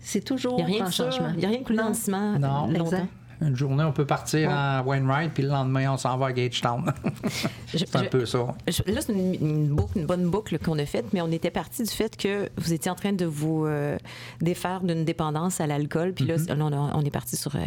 C'est 0.01 0.25
toujours 0.25 0.55
Il 0.61 0.65
n'y 0.67 0.73
a 0.73 0.75
rien 0.77 0.85
en 0.85 0.89
de 0.89 0.93
ça. 0.93 1.11
changement. 1.11 1.31
Il 1.35 1.39
n'y 1.39 1.45
a 1.47 1.49
rien 1.49 1.61
de 1.61 2.39
dans 2.39 2.39
Non. 2.39 2.67
Non. 2.69 2.79
longtemps. 2.79 3.09
Une 3.41 3.57
journée, 3.57 3.83
on 3.85 3.93
peut 3.93 4.07
partir 4.07 4.49
en 4.49 4.83
Wainwright, 4.87 5.33
puis 5.35 5.43
le 5.43 5.49
lendemain, 5.49 5.93
on 5.93 5.97
s'en 5.97 6.17
va 6.17 6.27
à 6.27 6.33
Gagetown. 6.33 6.85
Je- 7.67 7.79
c'est 7.79 7.97
un 7.97 8.05
je- 8.05 8.09
peu 8.09 8.25
ça. 8.27 8.47
Je- 8.69 8.91
Là, 8.93 9.01
c'est 9.01 9.13
une, 9.13 9.35
une 9.35 9.69
boucle, 9.69 9.99
une 9.99 10.07
bonne 10.07 10.31
boucle 10.31 10.57
qu'on 10.61 10.79
a 10.79 10.87
faite, 10.87 11.07
mais 11.13 11.21
on 11.21 11.31
était 11.33 11.51
parti 11.51 11.83
du 11.83 11.91
fait 11.91 12.17
que 12.17 12.49
vous 12.57 12.73
étiez 12.73 12.91
en 12.91 12.95
train 12.95 13.13
de 13.13 13.25
vous 13.27 13.67
euh, 13.67 13.99
défaire 14.41 14.83
d'une 14.83 15.05
dépendance 15.05 15.61
à 15.61 15.67
l'alcool. 15.67 16.13
Puis 16.15 16.27
là, 16.27 16.37
on, 16.51 16.73
a- 16.73 16.93
on 16.95 17.05
est 17.05 17.11
parti 17.11 17.37
sur 17.37 17.55
euh, 17.57 17.61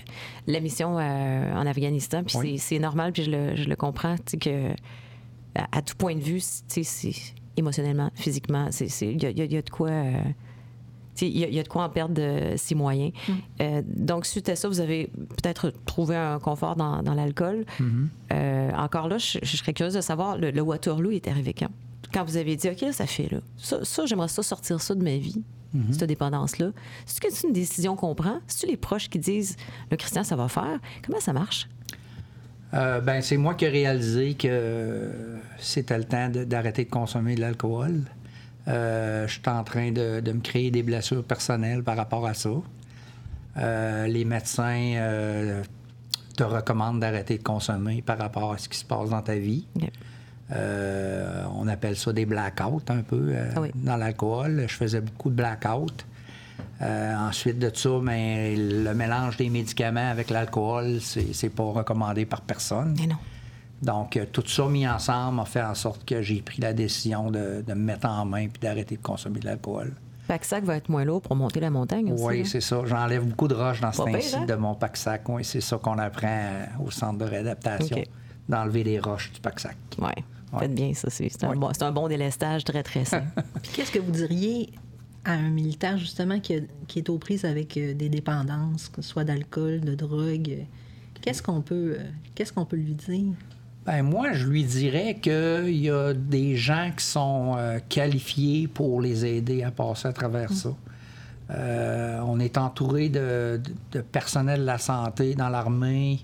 la 0.47 0.61
mission 0.61 0.97
euh, 0.99 1.53
en 1.53 1.65
Afghanistan. 1.67 2.23
Puis 2.23 2.37
Oui. 2.37 2.57
c'est- 2.57 2.75
c'est 2.75 2.79
normal, 2.79 3.11
puis 3.11 3.23
je 3.23 3.31
le, 3.31 3.55
je 3.57 3.65
le 3.67 3.75
comprends, 3.75 4.15
tu 4.15 4.21
sais, 4.27 4.37
que 4.37 4.69
à, 5.57 5.67
à 5.77 5.81
tout 5.81 5.95
point 5.97 6.15
de 6.15 6.21
vue, 6.21 6.39
c'est 6.41 7.11
émotionnellement, 7.57 8.11
physiquement, 8.15 8.69
il 8.79 9.23
y, 9.23 9.25
y 9.25 9.45
y 9.53 9.57
a 9.57 9.61
de 9.61 9.69
quoi. 9.69 9.89
euh, 9.89 10.21
il 11.19 11.35
y, 11.35 11.43
a- 11.43 11.47
il 11.47 11.55
y 11.55 11.59
a 11.59 11.63
de 11.63 11.67
quoi 11.67 11.83
en 11.83 11.89
perdre 11.89 12.13
de 12.13 12.55
ses 12.57 12.75
moyens. 12.75 13.11
Euh, 13.59 13.81
donc, 13.87 14.27
suite 14.27 14.49
à 14.49 14.55
ça, 14.55 14.67
vous 14.67 14.79
avez 14.79 15.07
peut-être 15.41 15.71
trouvé 15.85 16.15
un 16.15 16.37
confort 16.37 16.75
dans, 16.75 17.01
dans 17.01 17.15
l'alcool. 17.15 17.65
Euh, 18.31 18.71
encore 18.73 19.07
là, 19.07 19.17
je, 19.17 19.39
je 19.41 19.57
serais 19.57 19.73
curieuse 19.73 19.95
de 19.95 20.01
savoir, 20.01 20.37
le, 20.37 20.51
le 20.51 20.61
Waterloo 20.61 21.09
est 21.11 21.27
arrivé 21.27 21.53
quand? 21.53 21.69
Quand 22.13 22.23
vous 22.23 22.37
avez 22.37 22.55
dit, 22.55 22.69
OK, 22.69 22.81
là, 22.81 22.93
ça 22.93 23.07
fait, 23.07 23.31
là. 23.31 23.39
Ça, 23.57 23.83
ça, 23.83 24.05
j'aimerais 24.05 24.27
ça 24.27 24.43
sortir 24.43 24.79
ça 24.79 24.93
de 24.93 25.03
ma 25.03 25.17
vie, 25.17 25.41
cette 25.91 26.07
dépendance-là. 26.07 26.67
Est-ce 27.07 27.19
que 27.19 27.27
c'est 27.31 27.47
une 27.47 27.53
décision 27.53 27.95
qu'on 27.95 28.13
prend? 28.15 28.39
C'est-tu 28.47 28.67
les 28.71 28.77
proches 28.77 29.09
qui 29.09 29.17
disent, 29.19 29.55
le 29.91 29.97
Christian, 29.97 30.23
ça 30.23 30.35
va 30.35 30.47
faire? 30.47 30.79
Comment 31.05 31.19
ça 31.19 31.33
marche? 31.33 31.67
Euh, 32.73 32.99
ben, 32.99 33.21
c'est 33.21 33.37
moi 33.37 33.53
qui 33.55 33.65
ai 33.65 33.69
réalisé 33.69 34.33
que 34.33 35.09
c'était 35.57 35.97
le 35.97 36.03
temps 36.03 36.29
d'arrêter 36.29 36.83
de, 36.85 36.89
consommer 36.89 37.35
de 37.35 37.41
l'alcool. 37.41 38.01
Euh, 38.67 39.25
je 39.27 39.33
suis 39.33 39.41
en 39.47 39.63
train 39.63 39.91
de, 39.91 40.19
de 40.19 40.31
me 40.33 40.41
créer 40.41 40.69
des 40.71 40.83
blessures 40.83 41.23
personnelles 41.23 41.83
par 41.83 41.95
rapport 41.95 42.27
à 42.27 42.33
ça. 42.33 42.49
Euh, 43.57 44.07
les 44.07 44.25
médecins 44.25 44.93
euh, 44.97 45.63
te 46.35 46.43
recommandent 46.43 46.99
d'arrêter 46.99 47.37
de 47.37 47.43
consommer 47.43 48.01
par 48.01 48.17
rapport 48.17 48.53
à 48.53 48.57
ce 48.57 48.67
qui 48.67 48.77
se 48.77 48.85
passe 48.85 49.09
dans 49.09 49.21
ta 49.21 49.35
vie. 49.35 49.65
Euh, 50.51 51.43
on 51.55 51.67
appelle 51.67 51.95
ça 51.97 52.13
des 52.13 52.25
blackouts 52.25 52.81
un 52.89 53.01
peu 53.01 53.29
euh, 53.31 53.51
Ah 53.55 53.61
oui. 53.61 53.69
dans 53.75 53.97
l'alcool. 53.97 54.65
Je 54.67 54.73
faisais 54.73 55.01
beaucoup 55.01 55.29
de 55.29 55.35
blackouts. 55.35 55.87
Euh, 56.81 57.15
ensuite 57.15 57.57
de 57.59 57.71
ça, 57.73 57.89
ben, 58.01 58.83
le 58.83 58.93
mélange 58.93 59.37
des 59.37 59.49
médicaments 59.49 60.09
avec 60.11 60.29
l'alcool, 60.29 60.99
c'est 61.01 61.33
c'est 61.33 61.49
pas 61.49 61.63
recommandé 61.63 62.25
par 62.25 62.41
personne. 62.41 62.95
Mais 62.99 63.07
non. 63.07 63.15
Donc, 63.81 64.17
euh, 64.17 64.25
tout 64.31 64.43
ça 64.47 64.65
mis 64.67 64.87
ensemble 64.87 65.39
a 65.39 65.45
fait 65.45 65.61
en 65.61 65.75
sorte 65.75 66.03
que 66.05 66.21
j'ai 66.21 66.41
pris 66.41 66.61
la 66.61 66.73
décision 66.73 67.29
de, 67.29 67.63
de 67.65 67.73
me 67.73 67.83
mettre 67.85 68.07
en 68.07 68.25
main 68.25 68.47
puis 68.47 68.59
d'arrêter 68.61 68.97
de 68.97 69.01
consommer 69.01 69.39
de 69.39 69.45
l'alcool. 69.45 69.93
Pack-sac 70.27 70.63
va 70.65 70.75
être 70.75 70.89
moins 70.89 71.05
lourd 71.05 71.21
pour 71.21 71.35
monter 71.35 71.59
la 71.59 71.69
montagne 71.69 72.11
aussi. 72.11 72.23
Oui, 72.23 72.41
hein? 72.41 72.43
c'est 72.45 72.59
ça. 72.61 72.81
J'enlève 72.85 73.23
beaucoup 73.25 73.47
de 73.47 73.55
roches 73.55 73.79
dans 73.79 73.91
ce 73.91 73.97
Pas 73.99 74.05
pire, 74.05 74.15
temps-ci 74.15 74.35
hein? 74.35 74.45
de 74.45 74.55
mon 74.55 74.75
pack-sac. 74.75 75.29
Oui, 75.29 75.45
c'est 75.45 75.61
ça 75.61 75.77
qu'on 75.77 75.97
apprend 75.99 76.27
euh, 76.27 76.65
au 76.85 76.91
centre 76.91 77.17
de 77.19 77.25
réadaptation, 77.25 78.03
d'enlever 78.49 78.83
les 78.83 78.99
roches 78.99 79.31
du 79.31 79.39
pack-sac. 79.39 79.77
Ouais. 79.99 80.13
Faites 80.59 80.73
bien 80.73 80.93
ça. 80.93 81.09
C'est 81.09 81.29
c'est 81.29 81.43
un, 81.43 81.49
Ouais. 81.49 81.55
bon, 81.55 81.69
c'est 81.71 81.83
un 81.83 81.91
bon 81.91 82.07
délestage 82.07 82.63
très, 82.63 82.81
très 82.83 83.05
sain. 83.05 83.23
Puis 83.61 83.71
qu'est-ce 83.73 83.91
que 83.91 83.99
vous 83.99 84.11
diriez 84.11 84.69
à 85.27 85.33
un 85.33 85.49
militaire, 85.49 85.97
justement, 85.97 86.39
qui, 86.39 86.55
a- 86.55 86.59
qui 86.87 86.99
est 86.99 87.09
aux 87.09 87.17
prises 87.17 87.45
avec 87.45 87.75
euh, 87.77 87.93
des 87.93 88.09
dépendances, 88.09 88.87
que 88.89 89.01
ce 89.01 89.09
soit 89.09 89.23
d'alcool, 89.23 89.81
de 89.81 89.93
drogue? 89.93 90.49
euh, 90.49 90.63
Qu'est-ce 91.21 91.41
qu'on 91.43 91.61
peut, 91.61 91.95
euh, 91.99 92.03
qu'est-ce 92.35 92.53
qu'on 92.53 92.65
peut 92.65 92.77
lui 92.77 92.93
dire? 92.93 93.33
Ben 93.85 94.03
moi, 94.03 94.33
je 94.33 94.45
lui 94.47 94.63
dirais 94.63 95.17
qu'il 95.21 95.77
y 95.77 95.89
a 95.89 96.13
des 96.13 96.55
gens 96.55 96.91
qui 96.97 97.05
sont 97.05 97.55
euh, 97.57 97.79
qualifiés 97.89 98.67
pour 98.67 99.01
les 99.01 99.25
aider 99.25 99.63
à 99.63 99.71
passer 99.71 100.07
à 100.09 100.13
travers 100.13 100.51
ça. 100.51 100.69
Euh, 101.49 102.19
on 102.25 102.39
est 102.39 102.57
entouré 102.57 103.09
de, 103.09 103.61
de- 103.63 103.97
de 103.97 104.01
personnel 104.01 104.61
de 104.61 104.65
la 104.65 104.77
santé 104.77 105.33
dans 105.35 105.47
l'armée 105.49 106.19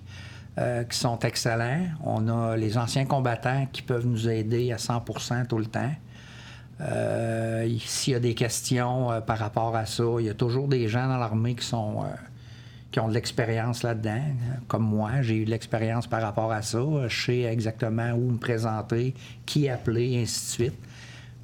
euh, 0.58 0.84
qui 0.84 0.98
sont 0.98 1.18
excellents. 1.20 1.86
On 2.04 2.28
a 2.28 2.58
les 2.58 2.78
anciens 2.78 3.06
combattants 3.06 3.66
qui 3.72 3.82
peuvent 3.82 4.06
nous 4.06 4.28
aider 4.28 4.72
à 4.74 4.78
100% 4.78 5.48
tout 5.48 5.58
le 5.58 5.66
temps. 5.66 5.92
Euh, 6.84 7.68
S'il 7.86 8.14
y 8.14 8.16
a 8.16 8.20
des 8.20 8.34
questions 8.34 9.12
euh, 9.12 9.22
par 9.22 9.38
rapport 9.38 9.76
à 9.76 9.86
ça, 9.86 10.04
il 10.20 10.26
y 10.26 10.30
a 10.30 10.34
toujours 10.34 10.68
des 10.68 10.88
gens 10.88 11.08
dans 11.08 11.18
l'armée 11.18 11.56
qui 11.56 11.66
sont, 11.66 12.04
euh, 12.04 12.08
qui 12.92 13.00
ont 13.00 13.08
de 13.08 13.14
l'expérience 13.14 13.84
là-dedans. 13.84 14.22
Comme 14.68 14.84
moi, 14.84 15.22
j'ai 15.22 15.38
eu 15.38 15.46
de 15.46 15.50
l'expérience 15.50 16.08
par 16.08 16.22
rapport 16.22 16.52
à 16.52 16.62
ça. 16.62 16.84
Je 17.08 17.26
sais 17.26 17.42
exactement 17.42 18.12
où 18.12 18.32
me 18.32 18.38
présenter, 18.38 19.14
qui 19.46 19.70
appeler, 19.70 20.12
et 20.12 20.22
ainsi 20.24 20.46
de 20.46 20.52
suite. 20.52 20.80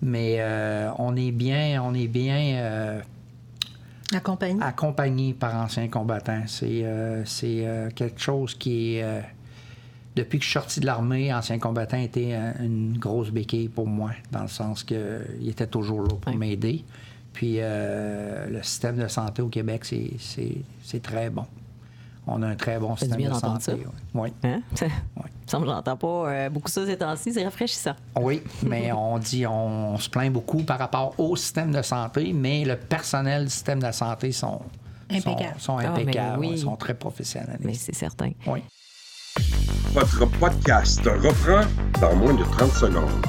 Mais 0.02 0.38
euh, 0.40 0.90
on 0.98 1.16
est 1.16 1.32
bien, 1.32 1.82
on 1.84 1.94
est 1.94 2.08
bien 2.08 2.56
euh, 2.58 3.02
accompagné. 4.14 4.62
accompagné 4.62 5.34
par 5.34 5.56
anciens 5.56 5.90
combattants. 5.90 6.44
C'est 6.48 6.84
euh, 6.84 7.24
c'est 7.26 7.66
quelque 7.96 8.20
chose 8.20 8.56
qui 8.56 8.96
est 8.96 9.24
depuis 10.20 10.40
que 10.40 10.44
je 10.44 10.50
suis 10.50 10.60
sorti 10.60 10.80
de 10.80 10.86
l'armée, 10.86 11.34
ancien 11.34 11.60
combattant 11.60 11.98
était 11.98 12.34
une 12.60 12.98
grosse 12.98 13.30
béquille 13.30 13.70
pour 13.70 13.88
moi, 13.88 14.12
dans 14.32 14.42
le 14.42 14.48
sens 14.48 14.84
qu'il 14.84 15.48
était 15.48 15.68
toujours 15.68 16.02
là 16.02 16.16
pour 16.20 16.36
m'aider. 16.36 16.84
Puis 17.34 17.56
euh, 17.60 18.48
le 18.50 18.62
système 18.64 18.98
de 18.98 19.08
santé 19.08 19.42
au 19.42 19.48
Québec, 19.48 19.86
c'est 19.86 21.02
très 21.02 21.30
bon. 21.30 21.46
On 22.28 22.44
a 22.44 22.48
un 22.48 22.56
très 22.56 22.78
bon 22.80 22.96
système 22.96 23.22
de 23.22 23.34
santé. 23.34 23.64
Ça. 23.64 23.74
Oui. 24.14 24.34
Hein? 24.44 24.62
Ça 25.48 25.58
me 25.58 25.66
j'entends 25.66 25.98
pas 25.98 26.30
euh, 26.30 26.50
beaucoup 26.52 26.70
ça 26.70 26.86
ces 26.86 26.96
temps-ci, 26.96 27.34
c'est 27.34 27.44
rafraîchissant. 27.44 27.96
Oui, 28.16 28.44
mais 28.62 28.92
on 28.96 29.18
dit, 29.18 29.48
on, 29.48 29.98
se 29.98 30.08
plaint 30.08 30.32
beaucoup 30.32 30.62
par 30.62 30.78
rapport 30.78 31.20
au 31.20 31.36
système 31.36 31.72
de 31.72 31.82
santé, 31.82 32.34
mais 32.34 32.66
le 32.66 32.76
personnel 32.76 33.46
du 33.46 33.50
système 33.50 33.82
de 33.82 33.92
santé 33.92 34.32
sont 34.32 34.62
impeccables. 35.10 35.60
Sont, 35.60 35.78
ah, 35.80 35.90
impeccables, 35.90 36.56
sont 36.56 36.76
très 36.76 36.94
professionnels. 36.94 37.58
Mais 37.62 37.74
c'est 37.74 37.96
certain. 37.96 38.30
Oui. 38.46 38.62
Votre 39.94 40.26
podcast 40.40 41.02
reprend 41.06 41.62
dans 42.02 42.16
moins 42.16 42.34
de 42.34 42.44
30 42.44 42.72
secondes. 42.72 43.26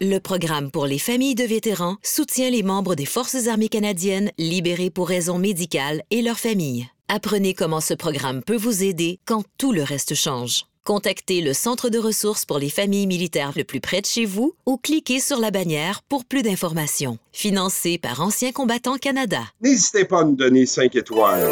Le 0.00 0.18
programme 0.18 0.70
pour 0.70 0.86
les 0.86 0.98
familles 0.98 1.34
de 1.34 1.44
vétérans 1.44 1.96
soutient 2.02 2.50
les 2.50 2.62
membres 2.62 2.94
des 2.94 3.06
Forces 3.06 3.46
armées 3.46 3.68
canadiennes 3.68 4.30
libérés 4.38 4.90
pour 4.90 5.08
raisons 5.08 5.38
médicales 5.38 6.02
et 6.10 6.20
leurs 6.20 6.38
familles. 6.38 6.88
Apprenez 7.08 7.54
comment 7.54 7.80
ce 7.80 7.94
programme 7.94 8.42
peut 8.42 8.56
vous 8.56 8.82
aider 8.82 9.18
quand 9.24 9.44
tout 9.56 9.72
le 9.72 9.82
reste 9.82 10.14
change. 10.14 10.66
Contactez 10.84 11.40
le 11.40 11.54
Centre 11.54 11.88
de 11.88 11.98
ressources 11.98 12.44
pour 12.44 12.58
les 12.58 12.68
familles 12.68 13.06
militaires 13.06 13.52
le 13.56 13.64
plus 13.64 13.80
près 13.80 14.02
de 14.02 14.06
chez 14.06 14.26
vous 14.26 14.54
ou 14.66 14.76
cliquez 14.76 15.20
sur 15.20 15.38
la 15.38 15.50
bannière 15.50 16.02
pour 16.08 16.24
plus 16.26 16.42
d'informations. 16.42 17.18
Financé 17.32 17.96
par 17.96 18.20
Anciens 18.20 18.52
combattants 18.52 18.98
Canada. 18.98 19.40
N'hésitez 19.62 20.04
pas 20.04 20.20
à 20.20 20.24
nous 20.24 20.36
donner 20.36 20.66
5 20.66 20.94
étoiles. 20.96 21.50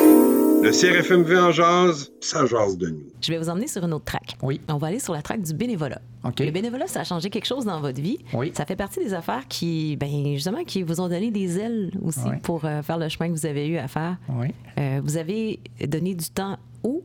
Le 0.63 0.71
CRFMV 0.71 1.39
en 1.39 1.51
jase, 1.51 2.13
ça 2.21 2.47
jase 2.47 2.79
de 2.79 2.91
nous. 2.91 3.03
Je 3.21 3.33
vais 3.33 3.39
vous 3.39 3.49
emmener 3.49 3.67
sur 3.67 3.85
une 3.85 3.93
autre 3.93 4.05
track. 4.05 4.37
Oui. 4.43 4.61
On 4.69 4.77
va 4.77 4.87
aller 4.87 5.01
sur 5.01 5.13
la 5.13 5.21
track 5.21 5.43
du 5.43 5.55
bénévolat. 5.55 6.01
OK. 6.23 6.39
Le 6.39 6.53
bénévolat, 6.53 6.87
ça 6.87 7.01
a 7.01 7.05
changé 7.05 7.31
quelque 7.31 7.47
chose 7.47 7.65
dans 7.65 7.81
votre 7.81 8.01
vie. 8.01 8.19
Oui. 8.33 8.53
Ça 8.55 8.65
fait 8.65 8.77
partie 8.77 9.01
des 9.01 9.13
affaires 9.13 9.49
qui, 9.49 9.97
ben, 9.97 10.35
justement, 10.35 10.63
qui 10.63 10.85
vous 10.85 11.01
ont 11.01 11.09
donné 11.09 11.33
des 11.33 11.59
ailes 11.59 11.91
aussi 12.01 12.29
pour 12.45 12.65
euh, 12.65 12.81
faire 12.83 12.99
le 12.99 13.09
chemin 13.09 13.29
que 13.29 13.35
vous 13.35 13.45
avez 13.45 13.67
eu 13.67 13.77
à 13.77 13.89
faire. 13.89 14.19
Oui. 14.29 14.55
Euh, 14.79 15.01
vous 15.03 15.17
avez 15.17 15.59
donné 15.85 16.15
du 16.15 16.27
temps 16.27 16.57
où? 16.85 17.03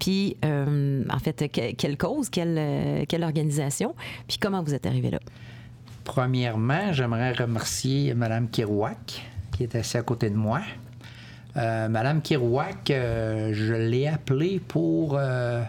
Puis, 0.00 0.36
euh, 0.44 1.04
en 1.08 1.18
fait, 1.20 1.48
quelle 1.48 1.96
cause, 1.96 2.30
quelle, 2.30 3.06
quelle 3.06 3.22
organisation, 3.22 3.94
puis 4.26 4.38
comment 4.40 4.60
vous 4.60 4.74
êtes 4.74 4.86
arrivé 4.86 5.12
là? 5.12 5.20
Premièrement, 6.02 6.92
j'aimerais 6.92 7.32
remercier 7.32 8.12
Mme 8.12 8.50
Kirouac, 8.50 9.22
qui 9.56 9.62
est 9.62 9.76
assise 9.76 9.94
à 9.94 10.02
côté 10.02 10.30
de 10.30 10.34
moi. 10.34 10.62
Euh, 11.56 11.88
Madame 11.88 12.22
Kirouac, 12.22 12.90
euh, 12.90 13.50
je 13.52 13.74
l'ai 13.74 14.08
appelée 14.08 14.60
pour 14.66 15.18
euh, 15.18 15.62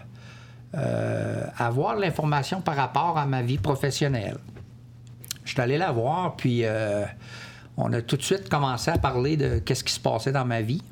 avoir 1.58 1.96
l'information 1.96 2.60
par 2.60 2.76
rapport 2.76 3.18
à 3.18 3.26
ma 3.26 3.42
vie 3.42 3.58
professionnelle. 3.58 4.38
Je 5.44 5.52
suis 5.52 5.60
allé 5.60 5.76
la 5.76 5.92
voir, 5.92 6.36
puis 6.36 6.64
on 7.76 7.92
a 7.92 8.00
tout 8.00 8.16
de 8.16 8.22
suite 8.22 8.48
commencé 8.48 8.90
à 8.90 8.98
parler 8.98 9.36
de 9.36 9.58
qu'est-ce 9.58 9.84
qui 9.84 9.92
se 9.92 10.00
passait 10.00 10.32
dans 10.32 10.46
ma 10.46 10.62
vie. 10.62 10.82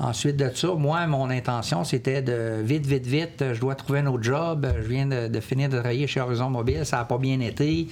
Ensuite 0.00 0.36
de 0.36 0.48
ça, 0.54 0.68
moi, 0.74 1.06
mon 1.06 1.28
intention, 1.28 1.84
c'était 1.84 2.22
de 2.22 2.62
vite, 2.62 2.86
vite, 2.86 3.04
vite, 3.04 3.44
je 3.52 3.60
dois 3.60 3.74
trouver 3.74 3.98
un 3.98 4.06
autre 4.06 4.22
job. 4.22 4.66
Je 4.80 4.88
viens 4.88 5.06
de, 5.06 5.40
finir 5.40 5.68
de 5.68 5.78
travailler 5.78 6.06
chez 6.06 6.20
Horizon 6.20 6.48
Mobile, 6.48 6.86
ça 6.86 6.98
n'a 6.98 7.04
pas 7.04 7.18
bien 7.18 7.40
été. 7.40 7.88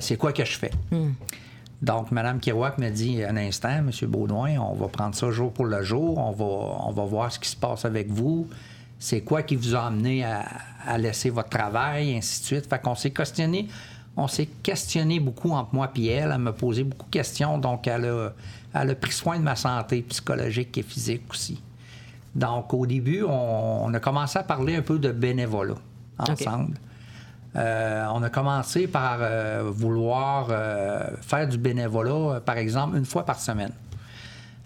c'est 0.00 0.16
quoi 0.16 0.32
que 0.32 0.44
je 0.44 0.58
fais? 0.58 0.72
Hmm. 0.90 1.12
Donc, 1.80 2.10
Mme 2.10 2.40
Kirouac 2.40 2.78
me 2.78 2.90
dit 2.90 3.22
un 3.22 3.36
instant, 3.36 3.68
M. 3.68 3.90
Baudouin, 4.08 4.58
on 4.58 4.74
va 4.74 4.88
prendre 4.88 5.14
ça 5.14 5.30
jour 5.30 5.52
pour 5.52 5.66
le 5.66 5.82
jour, 5.82 6.18
on 6.18 6.32
va, 6.32 6.44
on 6.44 6.92
va 6.92 7.04
voir 7.04 7.32
ce 7.32 7.38
qui 7.38 7.48
se 7.48 7.56
passe 7.56 7.84
avec 7.84 8.08
vous. 8.10 8.48
C'est 8.98 9.20
quoi 9.20 9.42
qui 9.42 9.54
vous 9.54 9.76
a 9.76 9.86
amené 9.86 10.24
à, 10.24 10.98
laisser 10.98 11.30
votre 11.30 11.50
travail, 11.50 12.10
et 12.10 12.16
ainsi 12.18 12.40
de 12.40 12.46
suite. 12.46 12.66
Fait 12.68 12.80
qu'on 12.80 12.96
s'est 12.96 13.10
questionné, 13.10 13.68
on 14.16 14.26
s'est 14.26 14.48
questionné 14.62 15.20
beaucoup 15.20 15.52
entre 15.52 15.72
moi 15.72 15.90
et 15.94 16.06
elle. 16.06 16.32
Elle 16.32 16.38
m'a 16.38 16.52
posé 16.52 16.82
beaucoup 16.82 17.06
de 17.06 17.10
questions, 17.10 17.58
donc 17.58 17.86
elle 17.86 18.06
a, 18.06 18.32
elle 18.74 18.90
a 18.90 18.94
pris 18.96 19.12
soin 19.12 19.38
de 19.38 19.44
ma 19.44 19.54
santé 19.54 20.02
psychologique 20.02 20.76
et 20.78 20.82
physique 20.82 21.30
aussi. 21.30 21.62
Donc, 22.34 22.74
au 22.74 22.86
début, 22.86 23.22
on, 23.22 23.92
a 23.94 24.00
commencé 24.00 24.38
à 24.38 24.42
parler 24.42 24.76
un 24.76 24.82
peu 24.82 24.98
de 24.98 25.12
bénévolat 25.12 25.74
ensemble. 26.18 26.74
Euh, 27.56 28.06
on 28.12 28.22
a 28.22 28.30
commencé 28.30 28.86
par 28.86 29.18
euh, 29.20 29.62
vouloir 29.64 30.48
euh, 30.50 31.02
faire 31.22 31.48
du 31.48 31.58
bénévolat, 31.58 32.40
par 32.40 32.58
exemple, 32.58 32.96
une 32.96 33.06
fois 33.06 33.24
par 33.24 33.40
semaine. 33.40 33.72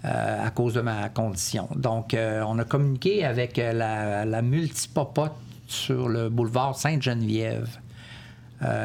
à 0.05 0.51
cause 0.51 0.75
de 0.75 0.81
ma 0.81 1.09
condition. 1.11 1.69
Donc, 1.77 2.17
on 2.17 2.59
a 2.59 2.65
communiqué 2.65 3.25
avec 3.25 3.57
la, 3.57 4.25
la 4.25 4.43
multipopote 4.43 5.37
sur 5.69 6.09
le 6.09 6.29
boulevard 6.29 6.77
Sainte-Geneviève. 6.77 7.69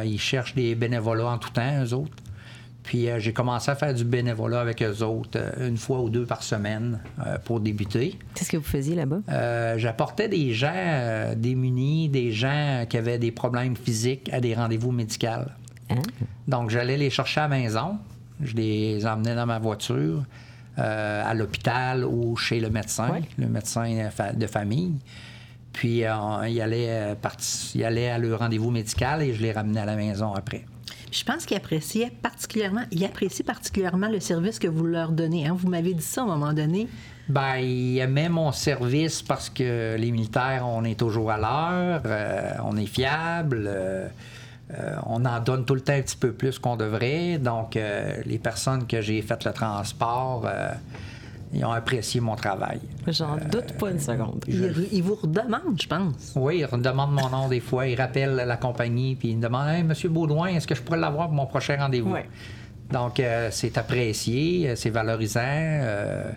ils 0.06 0.20
cherchent 0.20 0.54
des 0.54 0.76
bénévolats 0.76 1.30
en 1.30 1.40
tout 1.40 1.50
temps, 1.50 1.84
eux 1.84 1.94
autres. 1.94 2.16
Puis 2.88 3.10
euh, 3.10 3.20
j'ai 3.20 3.34
commencé 3.34 3.70
à 3.70 3.76
faire 3.76 3.94
du 3.94 4.06
bénévolat 4.06 4.62
avec 4.62 4.82
eux 4.82 5.04
autres 5.04 5.38
euh, 5.38 5.68
une 5.68 5.76
fois 5.76 6.00
ou 6.00 6.10
deux 6.10 6.26
par 6.26 6.42
semaine 6.42 7.02
euh, 7.20 7.38
pour 7.38 7.60
débuter. 7.60 8.18
Qu'est-ce 8.34 8.50
que 8.50 8.56
vous 8.56 8.64
faisiez 8.64 8.96
là-bas? 8.96 9.76
J'apportais 9.78 10.30
des 10.30 10.54
gens 10.54 11.34
démunis, 11.36 12.08
des 12.08 12.32
gens 12.32 12.86
qui 12.90 12.98
avaient 12.98 13.20
des 13.20 13.32
problèmes 13.32 13.76
physiques 13.76 14.32
à 14.32 14.40
des 14.40 14.56
rendez-vous 14.56 14.94
médicaux. 14.94 15.28
Ah. 15.90 15.96
Donc 16.48 16.70
j'allais 16.70 16.96
les 16.96 17.10
chercher 17.10 17.42
à 17.42 17.50
la 17.50 17.58
maison, 17.58 17.98
je 18.42 18.56
les 18.56 19.06
emmenais 19.06 19.36
dans 19.36 19.46
ma 19.46 19.60
voiture. 19.60 20.24
à 20.78 21.34
l'hôpital 21.34 22.06
ou 22.06 22.38
chez 22.38 22.62
le 22.62 22.70
médecin, 22.70 23.20
le 23.38 23.48
médecin 23.48 24.10
de 24.34 24.48
famille. 24.48 24.94
Puis 25.74 25.98
il, 26.00 26.06
allait, 26.06 27.16
il 27.76 27.84
allait 27.84 28.10
à 28.10 28.18
leur 28.18 28.40
rendez-vous 28.40 28.72
médical 28.72 29.24
et 29.24 29.34
je 29.34 29.42
les 29.42 29.52
ramenais 29.52 29.82
à 29.82 29.86
la 29.86 29.96
maison 29.98 30.34
après. 30.34 30.64
Je 31.12 31.24
pense 31.24 31.46
qu'ils 31.46 31.58
appréciaient 31.58 32.12
particulièrement, 32.22 32.84
apprécient 33.04 33.46
particulièrement 33.46 34.10
le 34.10 34.20
service 34.20 34.60
que 34.60 34.68
vous 34.68 34.86
leur 34.86 35.12
donnez. 35.12 35.48
Hein. 35.48 35.56
Vous 35.58 35.70
m'avez 35.70 35.94
dit 35.94 36.04
ça 36.04 36.22
à 36.22 36.24
un 36.26 36.28
moment 36.28 36.54
donné. 36.54 36.88
Bien, 37.30 37.58
ils 37.58 38.00
aimaient 38.00 38.30
mon 38.30 38.52
service 38.52 39.22
parce 39.22 39.50
que 39.50 39.96
les 39.98 40.12
militaires, 40.12 40.66
on 40.66 40.84
est 40.86 40.98
toujours 40.98 41.32
à 41.32 41.38
l'heure, 41.38 42.02
euh, 42.06 42.52
on 42.64 42.78
est 42.78 42.86
fiable, 42.86 43.66
euh, 43.68 44.08
euh, 44.74 44.96
on 45.06 45.26
en 45.26 45.40
donne 45.42 45.66
tout 45.66 45.76
le 45.76 45.82
temps 45.82 45.94
un 45.94 46.02
petit 46.02 46.16
peu 46.16 46.32
plus 46.32 46.58
qu'on 46.58 46.78
devrait. 46.78 47.38
Donc, 47.38 47.78
les 48.26 48.40
personnes 48.40 48.88
que 48.88 49.02
j'ai 49.02 49.22
fait 49.22 49.44
le 49.46 49.52
transport, 49.52 50.46
ils 51.58 51.66
ont 51.66 51.72
apprécié 51.72 52.22
mon 52.22 52.36
travail. 52.36 52.80
J'en 53.08 53.36
doute 53.38 53.74
pas 53.80 53.90
une 53.90 54.00
seconde. 54.00 54.46
Ils, 54.48 55.02
vous 55.02 55.16
redemandent, 55.16 55.82
je 55.82 55.88
pense. 55.88 56.34
Oui, 56.36 56.60
ils 56.60 56.66
redemandent 56.66 57.14
mon 57.14 57.30
nom 57.30 57.48
des 57.48 57.60
fois. 57.60 57.88
Ils 57.88 58.00
rappellent 58.00 58.36
la 58.36 58.58
compagnie, 58.58 59.16
puis 59.16 59.30
ils 59.30 59.38
me 59.38 59.42
demandent 59.42 59.70
Hey, 59.70 59.84
Monsieur 59.84 60.10
Baudouin, 60.10 60.48
est-ce 60.50 60.68
que 60.68 60.76
je 60.76 60.82
pourrais 60.82 61.00
l'avoir 61.00 61.28
pour 61.28 61.36
mon 61.36 61.48
prochain 61.48 61.78
rendez-vous? 61.78 62.14
Oui. 62.14 62.20
Donc, 62.92 63.20
euh, 63.20 63.50
c'est 63.52 63.78
apprécié, 63.78 64.70
euh, 64.70 64.76
c'est 64.76 64.92
valorisant. 64.92 65.42
Euh, 65.44 66.32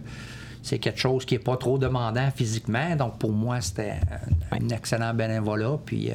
c'est 0.62 0.78
quelque 0.78 0.98
chose 0.98 1.24
qui 1.24 1.34
n'est 1.34 1.40
pas 1.40 1.56
trop 1.56 1.78
demandant 1.78 2.30
physiquement. 2.34 2.96
Donc, 2.96 3.18
pour 3.18 3.32
moi, 3.32 3.60
c'était 3.60 3.96
un, 4.50 4.68
excellent 4.68 5.14
bénévolat. 5.14 5.78
Puis, 5.84 6.10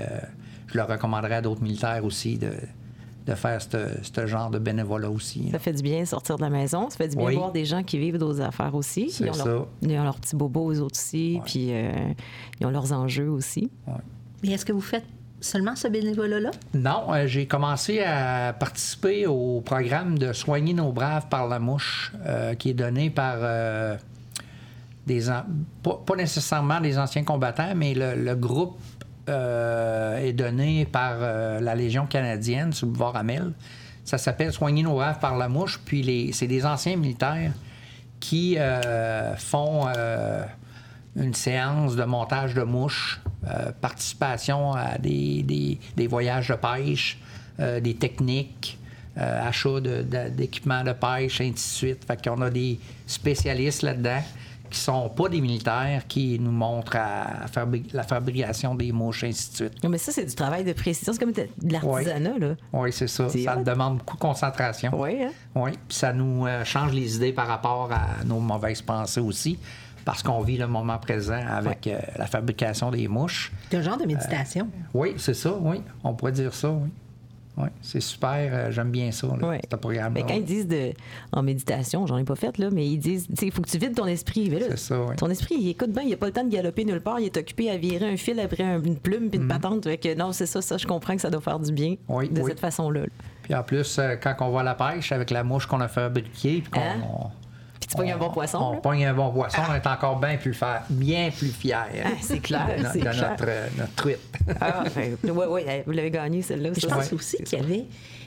je 0.67 0.77
le 0.77 0.83
recommanderais 0.83 1.35
à 1.35 1.41
d'autres 1.41 1.63
militaires 1.63 2.05
aussi 2.05 2.37
de, 2.37 2.51
de 3.25 3.33
faire 3.33 3.59
ce 3.61 4.27
genre 4.27 4.49
de 4.49 4.59
bénévolat 4.59 5.09
aussi. 5.09 5.49
Ça 5.51 5.59
fait 5.59 5.73
du 5.73 5.81
bien 5.81 6.05
sortir 6.05 6.37
de 6.37 6.43
la 6.43 6.49
maison. 6.49 6.89
Ça 6.89 6.97
fait 6.97 7.07
du 7.07 7.17
bien 7.17 7.31
voir 7.31 7.51
des 7.51 7.65
gens 7.65 7.83
qui 7.83 7.97
vivent 7.97 8.17
d'autres 8.17 8.41
affaires 8.41 8.75
aussi. 8.75 9.11
Ils 9.19 9.29
ont, 9.29 9.45
leur, 9.45 9.67
ils 9.81 9.97
ont 9.97 10.03
leurs 10.03 10.19
petits 10.19 10.35
bobos, 10.35 10.73
eux 10.73 10.81
autres 10.81 10.99
aussi. 10.99 11.41
Puis 11.45 11.69
euh, 11.71 11.91
ils 12.59 12.67
ont 12.67 12.69
leurs 12.69 12.93
enjeux 12.93 13.29
aussi. 13.29 13.69
Mais 14.43 14.51
est-ce 14.51 14.65
que 14.65 14.73
vous 14.73 14.81
faites 14.81 15.05
seulement 15.41 15.75
ce 15.75 15.87
bénévolat-là? 15.87 16.51
Non, 16.75 17.13
euh, 17.13 17.25
j'ai 17.25 17.47
commencé 17.47 18.01
à 18.01 18.53
participer 18.53 19.25
au 19.25 19.61
programme 19.61 20.19
de 20.19 20.31
Soigner 20.31 20.73
nos 20.73 20.91
braves 20.91 21.27
par 21.27 21.47
la 21.47 21.57
mouche 21.57 22.13
euh, 22.27 22.53
qui 22.53 22.69
est 22.69 22.75
donné 22.75 23.09
par 23.09 23.37
des... 25.07 25.21
Pas, 25.81 26.15
nécessairement 26.15 26.79
des 26.79 26.99
anciens 26.99 27.23
combattants, 27.23 27.73
mais 27.75 27.95
le 27.95 28.35
groupe 28.35 28.77
euh, 29.29 30.17
est 30.17 30.33
donné 30.33 30.85
par 30.85 31.13
euh, 31.19 31.59
la 31.59 31.75
Légion 31.75 32.05
canadienne 32.05 32.73
sous 32.73 32.85
le 32.85 32.91
boulevard 32.91 33.15
Amel. 33.15 33.51
Ça 34.03 34.17
s'appelle 34.17 34.51
Soigner 34.53 34.83
nos 34.83 34.95
rêves 34.97 35.19
par 35.19 35.35
la 35.37 35.47
mouche. 35.49 35.79
Puis 35.83 36.29
c'est 36.33 36.47
des 36.47 36.65
anciens 36.65 36.95
militaires 36.95 37.51
qui 38.19 38.57
euh, 38.57 39.35
font 39.35 39.87
une 41.15 41.33
séance 41.33 41.95
de 41.95 42.03
montage 42.03 42.53
de 42.53 42.61
mouches, 42.63 43.19
participation 43.81 44.73
à 44.73 44.97
des, 44.97 45.79
des, 45.95 46.07
voyages 46.07 46.49
de 46.49 46.55
pêche, 46.55 47.19
des 47.57 47.95
techniques. 47.95 48.77
achat 49.17 49.79
de- 49.79 50.03
de- 50.03 50.29
d'équipements 50.29 50.83
de, 50.83 50.91
pêche, 50.91 51.39
ainsi 51.41 51.51
de 51.53 51.57
suite. 51.59 52.05
Fait 52.05 52.21
qu'on 52.21 52.41
a 52.41 52.49
des 52.49 52.79
spécialistes 53.07 53.81
là-dedans 53.83 54.21
qui 54.75 54.81
sont 54.81 55.09
pas 55.09 55.29
des 55.29 55.39
militaires, 55.39 56.05
qui 56.07 56.37
nous 56.39 56.51
montrent 56.51 56.97
à, 56.97 57.45
fabri- 57.47 57.87
la 57.93 58.03
fabrication 58.03 58.75
des 58.75 58.91
mouches, 58.91 59.23
ainsi 59.23 59.51
de 59.51 59.55
suite. 59.55 59.83
Non, 59.83 59.89
mais 59.89 59.97
ça, 59.97 60.11
c'est 60.11 60.25
du 60.25 60.35
travail 60.35 60.63
de 60.65 60.73
précision. 60.73 61.13
C'est 61.13 61.19
comme 61.19 61.31
de 61.31 61.47
l'artisanat, 61.71 62.37
là. 62.37 62.55
Oui, 62.73 62.91
c'est 62.91 63.07
ça. 63.07 63.29
Ça 63.29 63.55
demande 63.55 63.99
beaucoup 63.99 64.15
de 64.17 64.21
concentration. 64.21 64.91
Oui, 64.93 65.23
hein? 65.23 65.31
Oui, 65.55 65.71
puis 65.87 65.97
ça 65.97 66.11
nous 66.11 66.45
euh, 66.45 66.63
change 66.65 66.91
les 66.91 67.15
idées 67.15 67.31
par 67.31 67.47
rapport 67.47 67.89
à 67.91 68.23
nos 68.25 68.39
mauvaises 68.39 68.81
pensées 68.81 69.21
aussi, 69.21 69.57
parce 70.03 70.21
qu'on 70.21 70.41
vit 70.41 70.57
le 70.57 70.67
moment 70.67 70.97
présent 70.97 71.39
avec 71.49 71.87
euh, 71.87 71.97
la 72.17 72.25
fabrication 72.27 72.91
des 72.91 73.07
mouches. 73.07 73.51
C'est 73.71 73.77
un 73.77 73.81
genre 73.81 73.97
de 73.97 74.05
méditation. 74.05 74.67
Oui, 74.93 75.13
c'est 75.17 75.33
ça, 75.33 75.53
oui. 75.59 75.81
On 76.03 76.13
pourrait 76.13 76.33
dire 76.33 76.53
ça, 76.53 76.69
oui. 76.69 76.89
Oui, 77.57 77.69
c'est 77.81 78.01
super. 78.01 78.49
euh, 78.51 78.71
J'aime 78.71 78.91
bien 78.91 79.11
ça, 79.11 79.27
là, 79.27 79.47
Ouais. 79.47 79.61
ce 79.71 79.75
programme 79.77 80.11
Mais 80.13 80.23
quand 80.23 80.33
ils 80.33 80.43
disent 80.43 80.67
de, 80.67 80.91
en 81.31 81.41
méditation, 81.41 82.05
j'en 82.05 82.17
ai 82.17 82.23
pas 82.25 82.35
fait, 82.35 82.57
là, 82.57 82.69
mais 82.71 82.85
ils 82.85 82.97
disent, 82.97 83.27
il 83.41 83.51
faut 83.51 83.61
que 83.61 83.69
tu 83.69 83.77
vides 83.77 83.95
ton 83.95 84.05
esprit. 84.07 84.49
Là, 84.49 84.59
C'est 84.71 84.77
ça, 84.77 85.01
ouais. 85.01 85.15
Ton 85.15 85.29
esprit, 85.29 85.55
il 85.59 85.69
écoute 85.69 85.91
bien, 85.91 86.03
il 86.03 86.13
a 86.13 86.17
pas 86.17 86.25
le 86.25 86.33
temps 86.33 86.43
de 86.43 86.49
galoper 86.51 86.83
nulle 86.83 86.99
part, 87.01 87.19
il 87.21 87.27
est 87.27 87.37
occupé 87.37 87.69
à 87.69 87.77
virer 87.77 88.09
un 88.09 88.17
fil 88.17 88.39
après 88.41 88.63
un- 88.63 88.81
une 88.83 88.97
plume 88.97 89.29
puis 89.29 89.39
une 89.39 89.47
patente. 89.47 89.85
Fait 89.85 89.97
que 89.97 90.13
non, 90.15 90.33
c'est 90.33 90.45
ça, 90.47 90.61
ça, 90.61 90.77
je 90.77 90.85
comprends 90.85 91.15
que 91.15 91.21
ça 91.21 91.29
doit 91.29 91.41
faire 91.41 91.59
du 91.59 91.71
bien 91.71 91.91
Mm-hmm. 91.91 91.97
Oui, 92.09 92.29
de 92.29 92.41
oui. 92.41 92.49
cette 92.49 92.59
façon-là. 92.59 93.01
là. 93.01 93.07
Puis 93.43 93.55
en 93.55 93.63
plus, 93.63 93.99
euh, 93.99 94.15
quand 94.21 94.35
on 94.41 94.49
va 94.51 94.59
à 94.61 94.63
la 94.63 94.75
pêche 94.75 95.11
avec 95.11 95.29
la 95.31 95.43
mouche 95.43 95.65
qu'on 95.67 95.79
a 95.79 95.87
fabriquée, 95.87 96.61
puis 96.61 96.71
qu'on. 96.71 96.79
Hein? 96.81 97.29
On- 97.75 97.79
Puis 97.79 97.87
tu 97.89 97.95
pognes 97.97 98.11
un 98.11 98.17
bon 98.17 98.29
poisson. 98.29 98.57
On 98.59 98.71
là. 98.73 98.77
pogne 98.79 99.05
un 99.05 99.13
bon 99.13 99.31
poisson, 99.31 99.61
on 99.69 99.73
est 99.75 99.87
encore 99.87 100.19
bien 100.19 100.37
plus, 100.37 100.53
fier- 100.53 100.81
bien 100.89 101.29
plus 101.29 101.49
fiers. 101.49 101.73
Ah, 102.03 102.09
c'est 102.21 102.39
clair, 102.39 102.67
de, 102.77 102.83
no- 102.83 102.89
c'est 102.93 102.99
de 102.99 103.09
clair. 103.09 103.29
notre, 103.31 103.45
euh, 103.47 103.67
notre 103.77 103.95
truite. 103.95 104.19
Ah, 104.61 104.83
ben, 104.95 105.17
ouais, 105.31 105.45
ouais, 105.47 105.83
vous 105.85 105.91
l'avez 105.91 106.11
gagné, 106.11 106.41
celle-là. 106.41 106.69
Je 106.77 106.87
pense 106.87 107.11
aussi 107.13 107.37
qu'il 107.43 107.59
y 107.59 107.61
avait. 107.61 107.85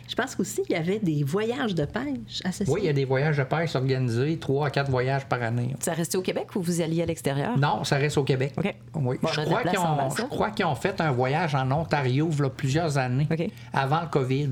Je 0.08 0.14
pense 0.14 0.34
aussi 0.40 0.62
qu'il 0.62 0.74
y 0.74 0.78
avait 0.78 0.98
des 1.00 1.22
voyages 1.22 1.74
de 1.74 1.84
pêche 1.84 2.40
associés. 2.42 2.72
Oui, 2.72 2.80
il 2.82 2.86
y 2.86 2.88
a 2.88 2.94
des 2.94 3.04
voyages 3.04 3.36
de 3.36 3.42
pêche 3.44 3.76
organisés, 3.76 4.38
trois 4.38 4.68
à 4.68 4.70
quatre 4.70 4.90
voyages 4.90 5.26
par 5.26 5.42
année. 5.42 5.74
Ça 5.80 5.92
restait 5.92 6.16
au 6.16 6.22
Québec 6.22 6.46
ou 6.56 6.62
vous 6.62 6.80
alliez 6.80 7.02
à 7.02 7.06
l'extérieur? 7.06 7.58
Non, 7.58 7.84
ça 7.84 7.96
reste 7.96 8.16
au 8.16 8.24
Québec. 8.24 8.54
OK. 8.56 8.74
Oui. 8.94 9.18
Bon, 9.20 9.28
je, 9.30 9.42
crois 9.42 9.62
qu'ils 9.64 9.78
ont, 9.78 9.82
hein? 10.00 10.08
crois 10.30 10.50
qu'ils 10.52 10.64
ont 10.64 10.74
fait 10.74 10.98
un 11.02 11.10
voyage 11.10 11.54
en 11.54 11.70
Ontario 11.70 12.30
il 12.32 12.38
y 12.38 12.42
a 12.42 12.48
plusieurs 12.48 12.96
années, 12.96 13.28
avant 13.70 14.00
le 14.00 14.06
COVID. 14.08 14.50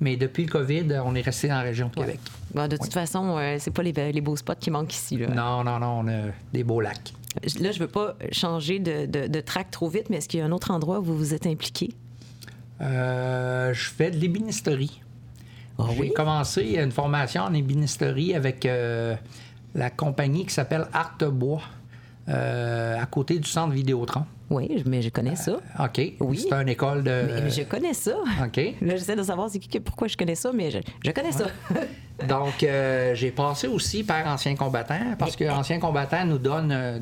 Mais 0.00 0.16
depuis 0.16 0.46
le 0.46 0.50
COVID, 0.50 0.84
on 1.04 1.14
est 1.14 1.20
resté 1.20 1.48
dans 1.48 1.56
la 1.56 1.62
région 1.62 1.88
de 1.88 1.94
Québec. 1.94 2.20
Bon, 2.54 2.66
de 2.68 2.76
toute 2.76 2.92
façon, 2.92 3.36
euh, 3.36 3.56
c'est 3.58 3.70
pas 3.70 3.82
les, 3.82 3.92
les 3.92 4.20
beaux 4.22 4.36
spots 4.36 4.54
qui 4.58 4.70
manquent 4.70 4.94
ici. 4.94 5.18
Là. 5.18 5.28
Non, 5.28 5.62
non, 5.62 5.78
non, 5.78 6.00
on 6.00 6.08
a 6.08 6.30
des 6.52 6.64
beaux 6.64 6.80
lacs. 6.80 7.12
Là, 7.60 7.70
je 7.70 7.78
veux 7.78 7.86
pas 7.86 8.16
changer 8.32 8.78
de, 8.78 9.06
de, 9.06 9.26
de 9.28 9.40
track 9.40 9.70
trop 9.70 9.88
vite, 9.88 10.10
mais 10.10 10.16
est-ce 10.16 10.28
qu'il 10.28 10.40
y 10.40 10.42
a 10.42 10.46
un 10.46 10.52
autre 10.52 10.70
endroit 10.70 11.00
où 11.00 11.02
vous 11.04 11.16
vous 11.16 11.34
êtes 11.34 11.46
impliqué? 11.46 11.90
Euh, 12.80 13.74
je 13.74 13.90
fais 13.90 14.10
de 14.10 14.16
l'ébénisterie. 14.16 15.00
Ah 15.78 15.84
J'ai 15.92 16.00
oui? 16.00 16.12
commencé 16.14 16.62
une 16.82 16.90
formation 16.92 17.42
en 17.42 17.52
ébénisterie 17.54 18.34
avec 18.34 18.64
euh, 18.66 19.14
la 19.74 19.90
compagnie 19.90 20.46
qui 20.46 20.54
s'appelle 20.54 20.86
Artebois, 20.92 21.62
euh, 22.28 22.98
à 23.00 23.06
côté 23.06 23.38
du 23.38 23.48
centre 23.48 23.72
Vidéotron. 23.74 24.24
Oui, 24.50 24.82
mais 24.84 25.00
je 25.00 25.08
connais 25.10 25.36
ça. 25.36 25.58
OK. 25.78 26.00
Oui. 26.20 26.38
C'est 26.38 26.52
une 26.52 26.68
école 26.68 27.04
de. 27.04 27.22
Mais, 27.26 27.40
mais 27.42 27.50
je 27.50 27.62
connais 27.62 27.94
ça. 27.94 28.16
OK. 28.44 28.56
Là, 28.82 28.96
j'essaie 28.96 29.14
de 29.16 29.22
savoir 29.22 29.48
qui, 29.50 29.80
pourquoi 29.80 30.08
je 30.08 30.16
connais 30.16 30.34
ça, 30.34 30.50
mais 30.52 30.70
je, 30.72 30.78
je 31.04 31.10
connais 31.12 31.32
ça. 31.32 31.46
Donc, 32.28 32.62
euh, 32.62 33.14
j'ai 33.14 33.30
passé 33.30 33.66
aussi 33.68 34.02
par 34.02 34.26
ancien 34.26 34.54
combattant 34.56 35.14
parce 35.18 35.36
que 35.36 35.48
ancien 35.48 35.78
combattant 35.78 36.24
nous 36.26 36.38
donne 36.38 36.70
euh, 36.72 36.98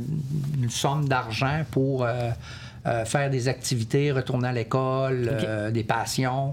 une 0.63 0.71
somme 0.71 1.09
d'argent 1.09 1.63
pour 1.71 2.05
euh, 2.05 2.31
euh, 2.87 3.05
faire 3.05 3.29
des 3.31 3.49
activités, 3.49 4.13
retourner 4.13 4.49
à 4.49 4.53
l'école, 4.53 5.29
euh, 5.33 5.71
des 5.71 5.83
passions. 5.85 6.53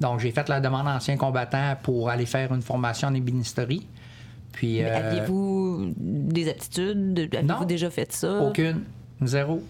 Donc, 0.00 0.20
j'ai 0.20 0.30
fait 0.30 0.48
la 0.48 0.60
demande 0.60 0.86
à 0.86 0.96
ancien 0.96 1.16
combattant 1.16 1.74
pour 1.82 2.10
aller 2.10 2.26
faire 2.26 2.52
une 2.52 2.62
formation 2.62 3.08
en 3.08 3.14
ébénisterie. 3.14 3.86
Puis, 4.52 4.82
euh, 4.84 4.96
Aviez-vous 4.96 5.92
des 5.96 6.48
aptitudes? 6.48 7.28
Avez-vous 7.34 7.64
déjà 7.64 7.90
fait 7.90 8.12
ça? 8.12 8.40
aucune, 8.42 8.82
zéro. 9.22 9.62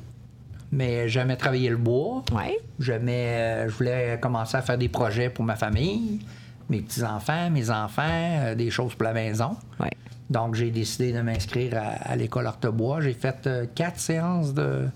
Mais 0.75 1.09
jamais 1.09 1.37
travaillé 1.37 1.71
le 1.71 1.77
bois. 1.77 2.25
Oui. 2.33 2.57
Jamais, 2.81 3.27
euh, 3.29 3.69
je 3.69 3.75
voulais 3.75 4.19
commencer 4.21 4.57
à 4.57 4.63
faire 4.63 4.77
des 4.77 4.89
projets 4.89 5.31
pour 5.31 5.45
ma 5.45 5.55
famille, 5.55 6.19
mes 6.69 6.81
petits-enfants, 6.81 7.49
mes 7.51 7.71
enfants, 7.71 8.03
euh, 8.09 8.55
des 8.57 8.71
choses 8.71 8.95
pour 8.95 9.05
la 9.05 9.13
maison. 9.13 9.57
Oui. 9.79 9.87
Donc, 10.29 10.57
j'ai 10.57 10.71
décidé 10.71 11.13
de 11.13 11.21
m'inscrire 11.21 11.77
à, 11.77 12.11
à 12.13 12.17
l'école 12.17 12.47
Artebois. 12.47 13.01
J'ai 13.03 13.13
fait 13.13 13.47
euh, 13.47 13.67
quatre 13.75 14.01
séances 14.01 14.53
de- 14.53 14.87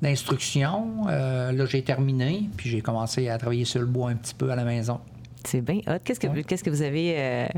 d'instruction. 0.00 1.06
Euh, 1.08 1.50
là, 1.52 1.66
j'ai 1.66 1.82
terminé, 1.82 2.48
puis 2.56 2.70
j'ai 2.70 2.80
commencé 2.80 3.28
à 3.28 3.36
travailler 3.38 3.64
sur 3.64 3.80
le 3.80 3.86
bois 3.86 4.10
un 4.10 4.14
petit 4.16 4.34
peu 4.34 4.50
à 4.50 4.56
la 4.56 4.64
maison. 4.64 5.00
C'est 5.44 5.60
bien 5.62 5.80
hot. 5.88 5.98
Qu'est-ce 6.04 6.20
que, 6.20 6.28
qu'est-ce 6.42 6.62
que 6.62 6.70
vous 6.70 6.82
avez 6.82 7.48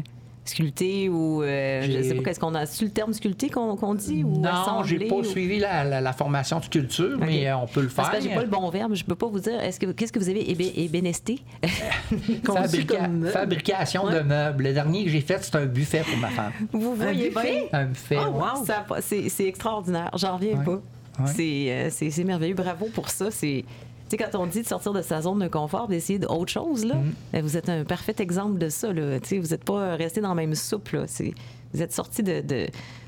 sculpté 0.44 1.08
ou. 1.08 1.42
euh, 1.42 1.82
je 1.82 2.02
sais 2.02 2.14
pas, 2.14 2.22
qu'est-ce 2.24 2.40
qu'on 2.40 2.54
a. 2.54 2.66
C'est 2.66 2.84
le 2.84 2.90
terme 2.90 3.12
sculpté 3.12 3.48
qu'on, 3.48 3.94
dit? 3.94 4.24
Ou 4.24 4.38
non, 4.40 4.82
j'ai 4.84 4.98
pas 5.06 5.14
ou- 5.16 5.24
suivi 5.24 5.58
la, 5.58 5.84
la- 5.84 6.00
la 6.00 6.12
formation 6.12 6.58
de 6.58 6.64
sculpture, 6.64 7.18
mais 7.18 7.46
euh, 7.48 7.56
on 7.56 7.66
peut 7.66 7.80
le 7.82 7.88
faire. 7.88 8.10
j'ai 8.20 8.30
pas 8.34 8.42
le 8.42 8.48
bon 8.48 8.68
verbe, 8.70 8.94
je 8.94 9.04
peux 9.04 9.14
pas 9.14 9.26
vous 9.28 9.40
dire. 9.40 9.60
Est-ce 9.60 9.78
que, 9.80 9.86
qu'est-ce 9.92 10.12
que 10.12 10.18
vous 10.18 10.28
avez 10.28 10.42
ébé- 10.52 10.72
ébénesté? 10.76 11.40
Fabrica- 12.44 12.86
comme 12.96 13.18
meuble. 13.18 13.32
fabrication 13.32 14.08
de 14.10 14.20
meubles. 14.20 14.64
Le 14.64 14.72
dernier 14.72 15.04
que 15.04 15.10
j'ai 15.10 15.20
fait, 15.20 15.38
c'est 15.42 15.56
un 15.56 15.66
buffet 15.66 16.02
pour 16.08 16.18
ma 16.18 16.28
femme. 16.28 16.52
vous 16.72 16.94
voyez 16.94 17.30
buffet? 17.30 17.68
bien? 17.70 17.80
Un 17.80 17.84
buffet. 17.86 18.18
Oh, 18.20 18.30
wow. 18.38 18.64
C'est, 19.00 19.28
c'est 19.28 19.46
extraordinaire. 19.46 20.10
J'en 20.16 20.36
reviens 20.36 20.58
Ouais. 20.58 20.64
pas. 20.64 20.72
Ouais. 20.72 21.30
C'est, 21.34 21.66
euh, 21.70 21.88
c'est, 21.90 22.10
c'est 22.10 22.24
merveilleux. 22.24 22.54
Bravo 22.54 22.86
pour 22.86 23.10
ça. 23.10 23.30
C'est, 23.30 23.64
sais, 24.16 24.16
quand 24.16 24.38
on 24.38 24.46
dit 24.46 24.62
de 24.62 24.66
sortir 24.66 24.92
de 24.92 25.02
sa 25.02 25.20
zone 25.22 25.38
de 25.40 25.48
confort, 25.48 25.88
d'essayer 25.88 26.18
d'autre 26.18 26.48
chose, 26.50 26.84
là, 26.84 26.94
Mm-hmm. 26.94 27.32
ben, 27.32 27.42
vous 27.42 27.56
êtes 27.56 27.68
un 27.68 27.84
parfait 27.84 28.14
exemple 28.18 28.58
de 28.58 28.68
ça. 28.68 28.92
Là. 28.92 29.18
Vous 29.18 29.36
n'êtes 29.48 29.64
pas 29.64 29.96
resté 29.96 30.20
dans 30.20 30.28
la 30.30 30.34
même 30.34 30.54
soupe. 30.54 30.90
Là. 30.90 31.04
Vous 31.74 31.82
êtes 31.82 31.92
sorti 31.92 32.22
de, 32.22 32.40
de, 32.40 32.66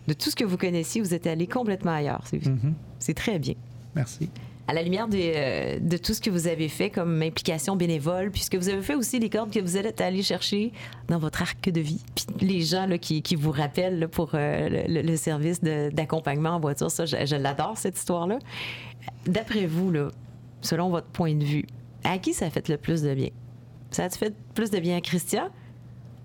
de 0.08 0.12
tout 0.14 0.30
ce 0.30 0.36
que 0.36 0.44
vous 0.44 0.56
connaissiez. 0.56 1.00
Vous 1.00 1.14
êtes 1.14 1.26
allé 1.26 1.46
complètement 1.46 1.92
ailleurs. 1.92 2.24
C'est, 2.26 2.40
Mm-hmm. 2.42 3.14
très 3.14 3.38
bien. 3.38 3.54
Merci. 3.94 4.28
À 4.66 4.72
la 4.72 4.82
lumière 4.82 5.06
euh, 5.12 5.78
de 5.78 5.96
tout 5.98 6.14
ce 6.14 6.22
que 6.22 6.30
vous 6.30 6.46
avez 6.48 6.70
fait 6.70 6.88
comme 6.88 7.20
implication 7.20 7.76
bénévole, 7.76 8.30
puisque 8.30 8.54
vous 8.54 8.70
avez 8.70 8.80
fait 8.80 8.94
aussi 8.94 9.18
les 9.18 9.28
cordes 9.28 9.50
que 9.52 9.60
vous 9.60 9.76
êtes 9.76 10.00
allé 10.00 10.22
chercher 10.22 10.72
dans 11.08 11.18
votre 11.18 11.42
arc 11.42 11.68
de 11.68 11.80
vie, 11.82 12.00
puis 12.14 12.24
les 12.46 12.62
gens 12.62 12.86
là, 12.86 12.96
qui, 12.96 13.20
qui 13.20 13.36
vous 13.36 13.50
rappellent 13.50 13.98
là, 13.98 14.08
pour 14.08 14.30
euh, 14.32 14.86
le, 14.88 15.02
le 15.02 15.16
service 15.18 15.60
d'accompagnement 15.62 16.50
en 16.50 16.60
voiture, 16.60 16.90
ça, 16.90 17.04
je, 17.04 17.14
je 17.26 17.36
l'adore, 17.36 17.76
cette 17.76 17.98
histoire-là. 17.98 18.38
D'après 19.26 19.66
vous, 19.66 19.90
là, 19.90 20.08
selon 20.64 20.88
votre 20.90 21.06
point 21.06 21.34
de 21.34 21.44
vue, 21.44 21.64
à 22.02 22.18
qui 22.18 22.34
ça 22.34 22.46
a 22.46 22.50
fait 22.50 22.68
le 22.68 22.76
plus 22.76 23.02
de 23.02 23.14
bien? 23.14 23.28
Ça 23.90 24.04
a-tu 24.04 24.18
fait 24.18 24.34
plus 24.54 24.70
de 24.70 24.80
bien 24.80 24.96
à 24.96 25.00
Christian 25.00 25.48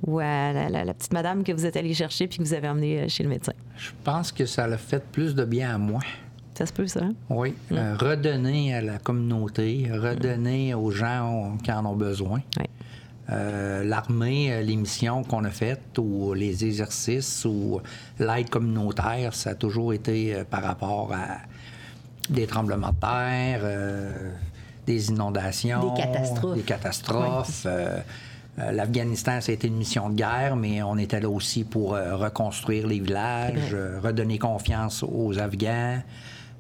ou 0.08 0.20
à 0.20 0.52
la, 0.54 0.70
la- 0.70 0.84
la 0.86 0.94
petite 0.94 1.14
madame 1.14 1.44
que 1.44 1.52
vous 1.52 1.66
êtes 1.66 1.78
allé 1.78 1.94
chercher 1.94 2.28
puis 2.28 2.40
que 2.40 2.44
vous 2.44 2.54
avez 2.54 2.68
emmenée 2.68 3.02
euh, 3.02 3.08
chez 3.08 3.22
le 3.24 3.30
médecin? 3.30 3.54
Je 3.78 3.92
pense 4.04 4.32
que 4.32 4.46
ça 4.46 4.66
l'a 4.68 4.78
fait 4.78 5.04
plus 5.12 5.36
de 5.36 5.46
bien 5.46 5.76
à 5.76 5.78
moi. 5.78 6.02
Ça 6.58 6.66
se 6.66 6.74
peut, 6.74 6.88
ça? 6.88 7.02
hein? 7.04 7.14
Oui, 7.30 7.54
euh, 7.72 7.96
redonner 7.98 8.74
à 8.74 8.82
la 8.82 8.98
communauté, 8.98 9.88
redonner 9.92 10.74
aux 10.74 10.92
gens 10.92 11.58
qui 11.64 11.72
en 11.72 11.86
ont 11.86 11.96
besoin. 11.96 12.42
Oui. 12.60 12.66
Euh, 13.32 13.84
L'armée, 13.84 14.64
les 14.64 14.76
missions 14.76 15.24
qu'on 15.24 15.44
a 15.46 15.52
faites 15.52 15.98
ou 16.00 16.34
les 16.34 16.66
exercices 16.66 17.46
ou 17.46 17.80
l'aide 18.20 18.50
communautaire, 18.50 19.36
ça 19.36 19.52
a 19.52 19.56
toujours 19.56 19.94
été 19.94 20.44
par 20.50 20.64
rapport 20.64 21.14
à 21.14 21.38
des 22.30 22.48
tremblements 22.48 22.92
de 22.92 23.00
terre, 23.00 23.62
euh, 23.64 24.12
des 24.86 25.10
inondations, 25.10 25.94
Des 25.94 26.02
catastrophes. 26.02 26.56
des 26.56 26.62
catastrophes. 26.64 27.64
Euh, 27.66 28.00
euh, 28.60 28.72
L'Afghanistan, 28.72 29.40
ça 29.42 29.52
a 29.52 29.56
été 29.56 29.68
une 29.68 29.78
mission 29.78 30.10
de 30.10 30.16
guerre, 30.16 30.56
mais 30.56 30.82
on 30.84 30.98
était 30.98 31.20
là 31.20 31.30
aussi 31.30 31.64
pour 31.64 31.92
reconstruire 31.92 32.88
les 32.88 33.00
villages, 33.00 33.76
redonner 34.04 34.38
confiance 34.38 35.04
aux 35.04 35.40
Afghans. 35.40 36.02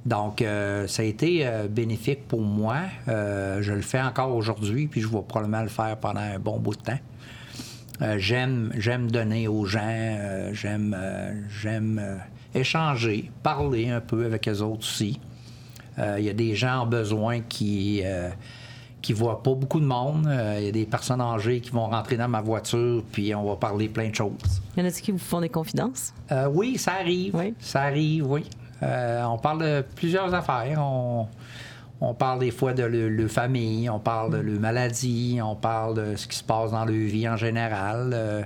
Donc, 0.05 0.41
euh, 0.41 0.87
ça 0.87 1.01
a 1.01 1.05
été 1.05 1.45
euh, 1.45 1.67
bénéfique 1.67 2.27
pour 2.27 2.41
moi. 2.41 2.77
Euh, 3.07 3.61
je 3.61 3.73
le 3.73 3.81
fais 3.81 4.01
encore 4.01 4.33
aujourd'hui, 4.35 4.87
puis 4.87 5.01
je 5.01 5.07
vais 5.07 5.21
probablement 5.27 5.61
le 5.61 5.67
faire 5.69 5.97
pendant 5.97 6.21
un 6.21 6.39
bon 6.39 6.57
bout 6.59 6.75
de 6.75 6.81
temps. 6.81 6.99
J'aime, 8.17 8.71
j'aime 8.77 9.11
donner 9.11 9.49
aux 9.49 9.65
gens, 9.65 10.17
j'aime, 10.53 10.95
j'aime 11.49 12.01
échanger, 12.55 13.29
parler 13.43 13.89
un 13.89 13.99
peu 13.99 14.23
avec 14.25 14.45
les 14.45 14.61
autres 14.61 14.79
aussi. 14.87 15.19
Euh, 15.99 16.15
Il 16.19 16.25
y 16.25 16.29
a 16.29 16.33
des 16.33 16.55
gens 16.55 16.79
en 16.81 16.85
besoin 16.85 17.41
qui 17.41 18.01
euh, 18.05 18.29
qui 19.01 19.13
voient 19.13 19.41
pas 19.41 19.53
beaucoup 19.53 19.79
de 19.79 19.85
monde. 19.85 20.27
Euh, 20.27 20.57
Il 20.59 20.65
y 20.65 20.69
a 20.69 20.71
des 20.71 20.85
personnes 20.85 21.21
âgées 21.21 21.61
qui 21.61 21.69
vont 21.71 21.87
rentrer 21.87 22.17
dans 22.17 22.27
ma 22.27 22.41
voiture, 22.41 23.03
puis 23.11 23.33
on 23.35 23.43
va 23.47 23.55
parler 23.55 23.87
plein 23.89 24.09
de 24.09 24.15
choses. 24.15 24.33
Y 24.77 24.81
en 24.81 24.85
a-t-il 24.85 25.01
qui 25.03 25.11
vous 25.11 25.17
font 25.17 25.39
des 25.41 25.49
confidences? 25.49 26.13
Euh, 26.31 26.49
oui, 26.53 26.77
ça 26.77 26.93
arrive. 26.99 27.33
Oui. 27.35 27.53
Ça 27.59 27.81
arrive, 27.83 28.29
oui. 28.29 28.43
Euh, 28.83 29.23
on 29.23 29.37
parle 29.37 29.61
de 29.61 29.85
plusieurs 29.95 30.33
affaires. 30.33 30.79
On, 30.81 31.27
on 32.01 32.13
parle 32.13 32.39
des 32.39 32.51
fois 32.51 32.73
de 32.73 32.83
le, 32.83 33.09
le 33.09 33.27
famille, 33.27 33.89
on 33.89 33.99
parle 33.99 34.31
de 34.31 34.37
Mm. 34.39 34.45
le 34.45 34.59
maladie, 34.59 35.39
on 35.43 35.55
parle 35.55 35.95
de 35.95 36.15
ce 36.15 36.27
qui 36.27 36.37
se 36.37 36.43
passe 36.43 36.71
dans 36.71 36.85
leur 36.85 36.95
vie 36.95 37.27
en 37.27 37.35
général. 37.37 38.45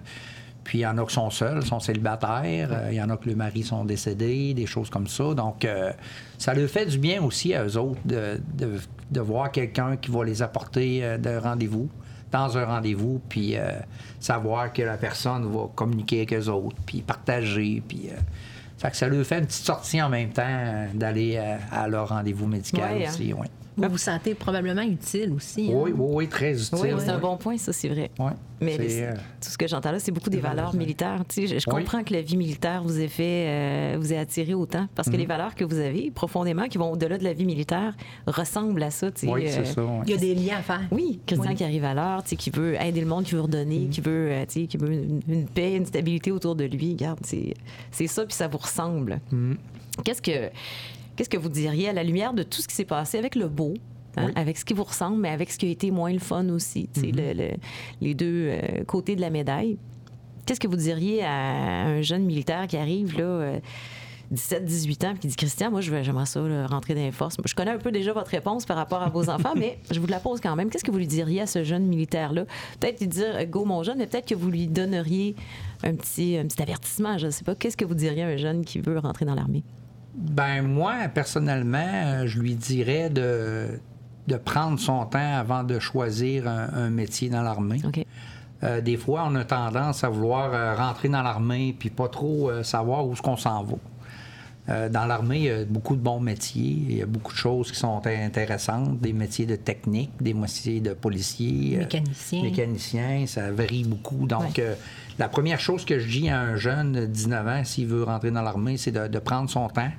Puis 0.64 0.80
il 0.80 0.82
y 0.82 0.88
en 0.88 0.97
a 0.97 1.05
qui 1.05 1.14
sont 1.14 1.30
seuls, 1.30 1.64
sont 1.66 1.80
célibataires. 1.80 2.70
Euh, 2.72 2.88
Il 2.91 2.95
y 2.95 3.01
en 3.01 3.09
a 3.09 3.18
que 3.18 3.28
le 3.30 3.36
mari 3.36 3.64
sont 3.64 3.84
décédés, 3.86 4.53
des 4.53 4.66
choses 4.66 4.89
comme 4.89 5.07
ça. 5.07 5.34
Donc, 5.34 5.66
euh, 5.66 5.91
ça 6.38 6.53
leur 6.53 6.70
fait 6.70 6.86
du 6.86 6.97
bien 6.97 7.22
aussi 7.22 7.53
à 7.53 7.66
eux 7.66 7.78
autres 7.78 7.99
de, 8.05 8.39
de- 8.53 8.80
de 9.11 9.20
voir 9.20 9.51
quelqu'un 9.51 9.97
qui 9.97 10.09
va 10.09 10.24
les 10.24 10.41
apporter 10.41 11.03
euh, 11.03 11.18
de 11.18 11.36
rendez-vous, 11.38 11.89
dans 12.32 12.57
un 12.57 12.66
rendez-vous, 12.66 13.22
puis 13.30 13.57
euh, 13.57 13.72
savoir 14.20 14.72
que 14.74 14.82
la 14.82 14.97
personne 14.97 15.45
va 15.51 15.68
communiquer 15.76 16.18
avec 16.20 16.34
eux 16.34 16.47
autres, 16.49 16.78
puis 16.86 17.01
partager, 17.01 17.84
puis... 17.88 18.09
fait 18.78 18.89
que 18.89 18.97
ça 18.97 19.07
leur 19.07 19.24
fait 19.26 19.39
une 19.39 19.45
petite 19.45 19.66
sortie 19.66 20.01
en 20.01 20.09
même 20.09 20.30
temps 20.30 20.88
d'aller 20.95 21.38
à 21.72 21.88
leur 21.88 22.09
rendez-vous 22.09 22.47
médical 22.47 22.93
Ouais, 22.97 23.05
hein. 23.05 23.09
aussi. 23.11 23.34
ouais. 23.34 23.47
Vous 23.76 23.89
vous 23.89 23.97
sentez 23.97 24.36
probablement 24.36 24.82
utile 24.84 25.32
aussi. 25.34 25.69
hein? 25.71 25.76
Oui, 25.76 25.91
oui, 25.95 26.07
oui, 26.13 26.28
très 26.28 26.53
utile. 26.53 26.78
Oui, 26.82 26.89
c'est 26.99 27.09
un 27.09 27.17
bon 27.19 27.38
point, 27.38 27.57
ça, 27.57 27.74
c'est 27.74 27.89
vrai. 27.89 28.11
Ouais. 28.19 28.32
Mais 28.61 28.78
les- 28.78 29.01
euh, 29.01 29.13
tout 29.41 29.49
ce 29.49 29.57
que 29.57 29.67
j'entends 29.67 29.91
là, 29.91 29.99
c'est 29.99 30.11
beaucoup 30.11 30.30
des 30.30 30.39
valeurs 30.39 30.74
militaires. 30.76 31.24
Tu 31.28 31.41
sais, 31.41 31.47
je, 31.47 31.59
je 31.59 31.65
Oui. 31.67 31.82
comprends 31.82 32.03
que 32.03 32.13
la 32.13 32.21
vie 32.21 32.38
militaire 32.38 32.84
vous 32.84 32.99
ait 32.99 33.07
fait, 33.07 33.45
euh, 33.47 33.95
vous 33.99 34.13
ait 34.13 34.17
attiré 34.17 34.53
autant, 34.53 34.88
parce 34.95 35.07
Mhm. 35.07 35.13
que 35.15 35.17
les 35.19 35.26
valeurs 35.26 35.55
que 35.55 35.65
vous 35.65 35.80
avez 35.80 36.11
profondément, 36.11 36.67
qui 36.67 36.78
vont 36.78 36.91
au-delà 36.91 37.17
de 37.17 37.24
la 37.24 37.34
vie 37.34 37.45
militaire, 37.45 37.95
ressemblent 38.28 38.84
à 38.84 38.91
ça. 38.91 39.11
tu 39.11 39.21
sais, 39.28 39.34
oui, 39.34 39.47
euh, 39.47 39.51
c'est 39.51 39.65
ça. 39.65 39.84
ouais. 39.84 39.99
Il 40.05 40.11
y 40.11 40.13
a 40.13 40.17
des 40.17 40.36
liens 40.36 40.57
à 40.57 40.61
faire. 40.61 40.82
Oui, 40.91 41.19
Christian 41.26 41.55
qui 41.55 41.63
arrive 41.63 41.84
à 41.84 41.93
l'heure, 41.93 42.24
tu 42.24 42.30
sais, 42.30 42.36
qui 42.36 42.51
veut 42.51 42.76
aider 42.82 43.01
le 43.01 43.07
monde, 43.07 43.24
qui 43.26 43.34
veut 43.36 43.41
redonner, 43.41 43.88
qui 43.91 43.99
veut, 44.01 44.32
euh, 44.32 44.45
tu 44.47 44.61
sais, 44.61 44.67
qui 44.67 44.78
veut 44.78 44.91
une, 44.93 45.21
une 45.28 45.45
paix, 45.47 45.76
une 45.76 45.86
stabilité 45.86 46.32
autour 46.32 46.55
de 46.55 46.63
lui. 46.65 46.91
Regarde, 46.91 47.19
c'est 47.24 47.55
c'est 47.91 48.07
ça, 48.07 48.24
puis 48.26 48.36
ça 48.36 48.47
vous 48.47 48.59
ressemble. 48.59 49.19
Qu'est-ce 50.05 50.21
que 50.21 50.49
qu'est-ce 51.16 51.30
que 51.30 51.38
vous 51.38 51.49
diriez 51.49 51.89
à 51.89 51.93
la 51.93 52.03
lumière 52.03 52.34
de 52.34 52.43
tout 52.43 52.61
ce 52.61 52.68
qui 52.68 52.76
s'est 52.76 52.86
passé 52.86 53.18
avec 53.18 53.36
le 53.36 53.47
beau? 53.47 53.74
hein, 54.18 54.26
Oui. 54.28 54.32
Avec 54.36 54.57
ce 54.57 54.66
qui 54.66 54.74
vous 54.74 54.84
ressemble, 54.84 55.18
mais 55.20 55.30
avec 55.30 55.51
ce 55.51 55.57
qui 55.57 55.66
a 55.68 55.70
été 55.70 55.89
moins 55.91 56.11
le 56.14 56.20
fun 56.20 56.47
aussi, 56.49 56.89
le- 56.97 57.34
le- 57.34 57.57
les 58.01 58.14
deux 58.14 58.49
euh, 58.51 58.84
côtés 58.86 59.16
de 59.16 59.22
la 59.22 59.30
médaille? 59.30 59.78
Qu'est-ce 60.45 60.59
que 60.59 60.68
vous 60.68 60.76
diriez 60.76 61.24
à 61.24 61.86
un 61.86 62.01
jeune 62.01 62.24
militaire 62.26 62.68
qui 62.68 62.76
arrive, 62.78 63.18
là, 63.18 63.24
euh, 63.24 63.59
17-18 64.32 65.05
ans, 65.05 65.11
puis 65.11 65.20
qui 65.22 65.28
dit 65.28 65.36
Christian, 65.36 65.70
moi, 65.70 65.82
je 65.82 65.91
veux- 65.91 66.01
j'aimerais 66.01 66.26
ça, 66.26 66.41
là, 66.41 66.66
rentrer 66.68 66.95
dans 66.95 67.01
les 67.01 67.11
forces. 67.11 67.38
Je 67.45 67.53
connais 67.53 67.72
un 67.72 67.78
peu 67.78 67.91
déjà 67.91 68.14
votre 68.14 68.32
réponse 68.32 68.66
par 68.66 68.78
rapport 68.78 69.01
à 69.01 69.09
vos 69.09 69.30
enfants, 69.30 69.53
mais 69.55 69.78
je 69.91 69.99
vous 69.99 70.07
la 70.07 70.20
pose 70.20 70.41
quand 70.41 70.55
même. 70.55 70.70
Qu'est-ce 70.70 70.84
que 70.84 70.91
vous 70.91 70.97
lui 70.97 71.07
diriez 71.07 71.41
à 71.41 71.45
ce 71.47 71.64
jeune 71.64 71.86
militaire-là? 71.86 72.45
Peut-être 72.80 72.99
lui 72.99 73.07
dire 73.07 73.36
euh, 73.36 73.45
Go, 73.45 73.64
mon 73.66 73.84
jeune, 73.84 73.97
mais 73.99 74.07
peut-être 74.07 74.28
que 74.28 74.36
vous 74.36 74.49
lui 74.49 74.68
donneriez 74.68 75.36
un 75.84 75.93
petit, 75.95 76.38
un 76.38 76.45
petit 76.45 76.61
avertissement. 76.61 77.18
Je 77.18 77.28
ne 77.28 77.32
sais 77.32 77.43
pas. 77.43 77.53
Qu'est-ce 77.55 77.78
que 77.78 77.86
vous 77.86 77.93
diriez 77.95 78.24
à 78.24 78.28
un 78.28 78.38
jeune 78.38 78.66
qui 78.66 78.80
veut 78.80 78.97
rentrer 78.97 79.26
dans 79.26 79.36
l'armée? 79.36 79.64
Ben 80.14 80.61
moi, 80.61 80.93
personnellement, 81.14 81.78
euh, 81.80 82.28
je 82.28 82.39
lui 82.39 82.55
dirais 82.55 83.09
de, 83.09 83.80
de 84.28 84.36
prendre 84.38 84.80
son 84.80 85.05
temps 85.05 85.38
avant 85.38 85.64
de 85.64 85.80
choisir 85.80 86.47
un, 86.47 86.70
un 86.74 86.89
métier 86.89 87.30
dans 87.30 87.41
l'armée. 87.41 87.82
Euh, 88.64 88.80
des 88.80 88.95
fois, 88.95 89.26
on 89.28 89.36
a 89.36 89.43
tendance 89.43 90.03
à 90.03 90.09
vouloir 90.09 90.53
euh, 90.53 90.76
rentrer 90.76 91.09
dans 91.09 91.24
l'armée 91.24 91.76
puis 91.78 91.89
pas 91.89 92.07
trop 92.07 92.64
savoir 92.64 93.07
où 93.07 93.14
est-ce 93.14 93.22
qu'on 93.22 93.38
s'en 93.38 93.64
va. 93.64 93.76
Euh, 94.70 94.88
dans 94.88 95.05
l'armée, 95.05 95.38
il 95.39 95.43
y 95.43 95.49
a 95.49 95.66
beaucoup 95.66 95.95
de 95.95 96.01
bons 96.01 96.22
métiers. 96.22 96.78
Il 96.89 96.97
y 96.97 97.01
a 97.01 97.05
beaucoup 97.05 97.34
de 97.34 97.38
choses 97.38 97.72
qui 97.72 97.78
sont 97.78 98.01
intéressantes. 98.05 98.99
Des 99.01 99.11
métiers 99.11 99.45
de 99.45 99.57
technique, 99.57 100.11
des 100.22 100.34
métiers 100.34 100.80
de 100.80 100.93
policiers. 100.93 101.76
euh, 101.76 101.80
Mécanicien. 101.80 102.41
mécanicien, 102.43 103.26
ça 103.28 103.51
varie 103.51 103.84
beaucoup. 103.84 104.26
Donc, 104.26 104.59
euh, 104.59 104.76
la 105.20 105.28
première 105.28 105.59
chose 105.59 105.84
que 105.84 105.99
je 105.99 106.07
dis 106.07 106.30
à 106.30 106.39
un 106.39 106.55
jeune 106.55 106.93
de 106.93 107.05
19 107.05 107.47
ans, 107.47 107.64
s'il 107.66 107.88
veut 107.88 108.03
rentrer 108.03 108.32
dans 108.32 108.41
l'armée, 108.41 108.78
c'est 108.78 108.91
de, 108.91 109.07
de 109.07 109.20
prendre 109.20 109.49
son 109.49 109.68
temps 109.68 109.91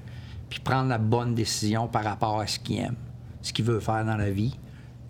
puis 0.48 0.60
prendre 0.60 0.88
la 0.88 0.98
bonne 0.98 1.34
décision 1.34 1.88
par 1.88 2.04
rapport 2.04 2.38
à 2.40 2.46
ce 2.46 2.58
qu'il 2.58 2.78
aime, 2.78 2.94
ce 3.42 3.52
qu'il 3.52 3.64
veut 3.64 3.80
faire 3.80 4.04
dans 4.04 4.16
la 4.16 4.30
vie 4.30 4.56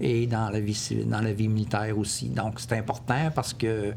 et 0.01 0.27
dans 0.27 0.49
la 0.49 0.59
vie, 0.61 1.05
dans 1.07 1.21
la 1.21 1.33
vie 1.33 1.49
militaire 1.49 1.97
aussi. 1.99 2.29
Donc, 2.29 2.59
c'est 2.61 2.73
important 2.79 3.31
parce 3.35 3.53
que 3.53 3.93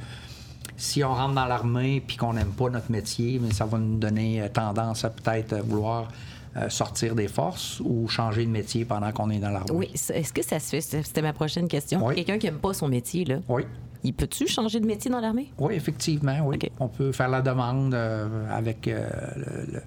si 0.78 1.04
on 1.04 1.14
rentre 1.14 1.34
dans 1.36 1.46
l'armée 1.46 2.02
puis 2.06 2.16
qu'on 2.18 2.34
n'aime 2.34 2.52
pas 2.52 2.70
notre 2.70 2.92
métier, 2.92 3.40
mais 3.42 3.52
ça 3.52 3.66
va 3.66 3.78
nous 3.80 3.98
donner 3.98 4.42
euh, 4.42 4.48
tendance 4.50 5.04
à 5.04 5.10
peut-être 5.10 5.54
euh, 5.54 5.62
vouloir 5.62 6.08
euh, 6.56 6.70
sortir 6.70 7.16
des 7.16 7.28
forces 7.28 7.80
ou 7.84 8.08
changer 8.08 8.46
de 8.46 8.52
métier 8.52 8.86
pendant 8.86 9.12
qu'on 9.12 9.30
est 9.30 9.40
dans 9.40 9.50
l'armée. 9.50 9.72
Oui. 9.74 9.90
Est-ce 9.94 10.32
que 10.34 10.44
ça 10.44 10.60
se 10.60 10.70
fait? 10.70 10.82
C'était 10.82 11.22
ma 11.22 11.34
prochaine 11.34 11.68
question. 11.68 12.06
Oui. 12.06 12.16
Quelqu'un 12.16 12.38
qui 12.38 12.46
n'aime 12.46 12.60
pas 12.60 12.74
son 12.74 12.88
métier, 12.88 13.26
là, 13.26 13.38
Oui. 13.50 13.64
il 14.04 14.14
peut-tu 14.14 14.48
changer 14.48 14.80
de 14.80 14.86
métier 14.86 15.12
dans 15.12 15.20
l'armée? 15.20 15.52
Oui, 15.58 15.74
effectivement, 15.74 16.40
oui. 16.46 16.58
On 16.80 16.88
peut 16.88 17.12
faire 17.12 17.30
la 17.30 17.42
demande 17.42 17.94
avec, 18.52 18.86
le- 18.86 19.74
le- 19.74 19.82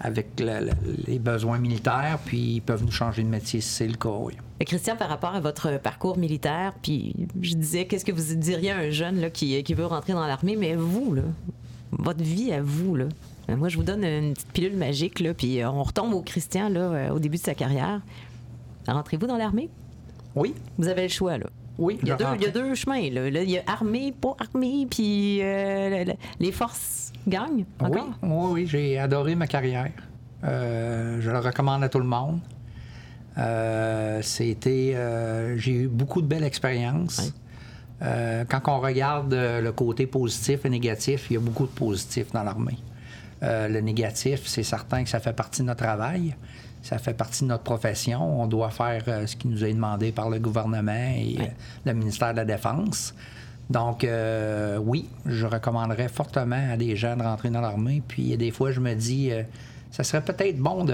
avec 0.00 0.38
le- 0.38 0.66
le- 0.66 0.72
les 1.06 1.18
besoins 1.18 1.58
militaires, 1.58 2.18
puis 2.24 2.54
ils 2.56 2.60
peuvent 2.62 2.84
nous 2.84 2.90
changer 2.92 3.22
de 3.22 3.28
métier 3.28 3.60
si 3.60 3.68
c'est 3.68 3.86
le 3.88 3.96
cas, 3.96 4.10
oui. 4.10 4.34
Euh, 4.60 4.64
Christian, 4.64 4.96
par 4.96 5.08
rapport 5.08 5.34
à 5.34 5.40
votre 5.40 5.78
parcours 5.78 6.18
militaire, 6.18 6.72
puis 6.82 7.14
je 7.40 7.54
disais, 7.54 7.86
qu'est-ce 7.86 8.04
que 8.04 8.12
vous 8.12 8.34
diriez 8.36 8.70
à 8.70 8.78
un 8.78 8.90
jeune 8.90 9.20
là, 9.20 9.30
qui, 9.30 9.60
qui 9.62 9.74
veut 9.74 9.86
rentrer 9.86 10.12
dans 10.12 10.26
l'armée, 10.26 10.56
mais 10.56 10.74
vous, 10.76 11.14
là, 11.14 11.22
votre 11.92 12.22
vie 12.22 12.52
à 12.52 12.62
vous, 12.62 12.94
là? 12.96 13.06
Euh, 13.50 13.56
Moi, 13.56 13.68
je 13.70 13.76
vous 13.76 13.82
donne 13.82 14.04
une 14.04 14.34
petite 14.34 14.52
pilule 14.52 14.76
magique, 14.76 15.20
là, 15.20 15.34
puis 15.34 15.60
euh, 15.62 15.70
on 15.70 15.82
retombe 15.82 16.12
au 16.14 16.20
Christian 16.22 16.68
là, 16.68 17.12
au 17.12 17.18
début 17.18 17.38
de 17.38 17.42
sa 17.42 17.54
carrière. 17.54 18.00
Rentrez-vous 18.86 19.26
dans 19.26 19.36
l'armée? 19.36 19.68
Oui, 20.34 20.54
Vous 20.78 20.88
avez 20.88 21.02
le 21.02 21.08
choix, 21.08 21.38
là. 21.38 21.46
oui. 21.78 21.98
Il 22.02 22.08
y 22.08 22.12
a, 22.12 22.16
deux, 22.16 22.24
il 22.36 22.42
y 22.42 22.46
a 22.46 22.50
deux 22.50 22.74
chemins. 22.74 23.10
Là. 23.10 23.28
Il 23.28 23.50
y 23.50 23.58
a 23.58 23.62
armée, 23.66 24.12
pas 24.18 24.36
armée, 24.38 24.86
puis 24.88 25.38
euh, 25.42 26.04
le- 26.04 26.04
le- 26.12 26.16
les 26.40 26.52
forces 26.52 27.07
encore. 27.80 28.08
Oui, 28.22 28.28
oui, 28.30 28.50
oui, 28.52 28.66
j'ai 28.66 28.98
adoré 28.98 29.34
ma 29.34 29.46
carrière. 29.46 29.90
Euh, 30.44 31.20
je 31.20 31.30
le 31.30 31.38
recommande 31.38 31.82
à 31.84 31.88
tout 31.88 31.98
le 31.98 32.06
monde. 32.06 32.40
Euh, 33.38 34.20
c'était, 34.22 34.92
euh, 34.94 35.56
j'ai 35.56 35.72
eu 35.72 35.88
beaucoup 35.88 36.22
de 36.22 36.26
belles 36.26 36.44
expériences. 36.44 37.32
Quand 38.00 38.68
on 38.68 38.78
regarde 38.78 39.34
le 39.34 39.70
côté 39.72 40.06
positif 40.06 40.64
et 40.64 40.70
négatif, 40.70 41.26
il 41.30 41.34
y 41.34 41.36
a 41.36 41.40
beaucoup 41.40 41.66
de 41.66 41.72
positifs 41.72 42.30
dans 42.32 42.44
l'armée. 42.44 42.78
Le 43.42 43.80
négatif, 43.80 44.42
c'est 44.46 44.62
certain 44.62 45.02
que 45.02 45.10
ça 45.10 45.18
fait 45.18 45.32
partie 45.32 45.62
de 45.62 45.66
notre 45.66 45.82
travail, 45.82 46.36
ça 46.80 46.98
fait 46.98 47.14
partie 47.14 47.42
de 47.42 47.48
notre 47.48 47.64
profession. 47.64 48.40
On 48.40 48.46
doit 48.46 48.70
faire 48.70 49.02
ce 49.26 49.34
qui 49.34 49.48
nous 49.48 49.64
est 49.64 49.72
demandé 49.72 50.12
par 50.12 50.30
le 50.30 50.38
gouvernement 50.38 50.92
et 50.92 51.38
le 51.84 51.92
ministère 51.92 52.30
de 52.30 52.36
la 52.36 52.44
Défense. 52.44 53.14
Donc, 53.70 54.02
euh, 54.04 54.78
oui, 54.78 55.08
je 55.26 55.46
recommanderais 55.46 56.08
fortement 56.08 56.72
à 56.72 56.76
des 56.76 56.96
gens 56.96 57.16
de 57.16 57.22
rentrer 57.22 57.50
dans 57.50 57.60
l'armée. 57.60 58.02
Puis, 58.06 58.36
des 58.36 58.50
fois, 58.50 58.70
je 58.72 58.80
me 58.80 58.94
dis, 58.94 59.30
euh, 59.30 59.42
ça 59.90 60.04
serait 60.04 60.22
peut-être 60.22 60.58
bon 60.58 60.86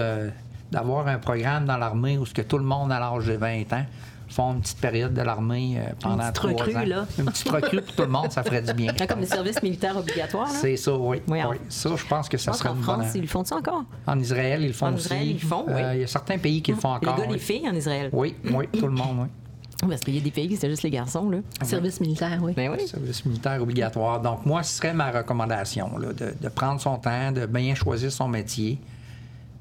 d'avoir 0.71 1.07
un 1.07 1.17
programme 1.17 1.65
dans 1.65 1.77
l'armée 1.77 2.17
où 2.17 2.25
ce 2.25 2.33
que 2.33 2.41
tout 2.41 2.57
le 2.57 2.65
monde 2.65 2.91
à 2.91 2.99
l'âge 2.99 3.25
de 3.27 3.33
20 3.33 3.71
ans 3.73 3.85
font 4.27 4.53
une 4.53 4.61
petite 4.61 4.79
période 4.81 5.13
de 5.13 5.21
l'armée 5.21 5.77
euh, 5.77 5.83
pendant 6.01 6.29
trois 6.33 6.49
recrue, 6.51 6.75
ans. 6.75 6.83
là. 6.85 7.05
Une 7.17 7.25
petite 7.25 7.47
recrue 7.49 7.81
pour 7.81 7.95
tout 7.95 8.01
le 8.01 8.09
monde, 8.09 8.31
ça 8.31 8.43
ferait 8.43 8.61
du 8.61 8.73
bien. 8.73 8.91
Comme 9.07 9.19
le 9.21 9.25
service 9.25 9.61
militaire 9.63 9.95
obligatoire. 9.95 10.49
C'est 10.49 10.75
ça, 10.75 10.93
oui. 10.97 11.21
Oui, 11.27 11.41
en- 11.43 11.51
oui. 11.51 11.57
Ça, 11.69 11.91
je 11.95 12.05
pense 12.05 12.27
que 12.27 12.37
ça 12.37 12.51
serait 12.51 12.69
une 12.69 12.75
bonne... 12.75 12.83
France, 13.03 13.11
ils 13.15 13.21
le 13.21 13.27
font 13.27 13.45
ça 13.45 13.55
encore? 13.55 13.83
En 14.07 14.19
Israël, 14.19 14.61
ils 14.63 14.67
le 14.69 14.73
font 14.73 14.87
En 14.87 14.93
aussi. 14.95 15.05
Israël, 15.05 15.27
ils 15.27 15.33
le 15.41 15.47
font, 15.47 15.63
oui. 15.67 15.73
Euh, 15.81 15.91
Il 15.95 16.01
y 16.01 16.03
a 16.03 16.07
certains 16.07 16.39
pays 16.39 16.61
qui 16.61 16.71
le 16.71 16.77
font 16.77 16.97
les 17.01 17.07
encore. 17.07 17.19
gars, 17.25 17.31
les 17.31 17.37
filles 17.37 17.69
en 17.69 17.75
Israël. 17.75 18.09
Oui, 18.11 18.35
oui, 18.51 18.67
tout 18.77 18.87
le 18.87 18.93
monde, 18.93 19.17
oui. 19.21 19.27
Parce 19.87 20.01
qu'il 20.01 20.15
y 20.15 20.17
a 20.17 20.21
des 20.21 20.31
pays 20.31 20.47
qui 20.47 20.57
c'est 20.57 20.69
juste 20.69 20.83
les 20.83 20.89
garçons, 20.89 21.29
là. 21.29 21.37
Service 21.63 21.99
militaire, 22.01 22.39
oui. 22.41 22.53
Ben 22.55 22.71
oui. 22.71 22.87
Service 22.87 23.25
militaire 23.25 23.61
obligatoire. 23.61 24.21
Donc, 24.21 24.45
moi, 24.45 24.63
ce 24.63 24.77
serait 24.77 24.93
ma 24.93 25.11
recommandation, 25.11 25.97
là, 25.97 26.13
de, 26.13 26.33
de 26.41 26.49
prendre 26.49 26.79
son 26.81 26.97
temps, 26.97 27.31
de 27.31 27.45
bien 27.45 27.75
choisir 27.75 28.11
son 28.11 28.27
métier, 28.27 28.79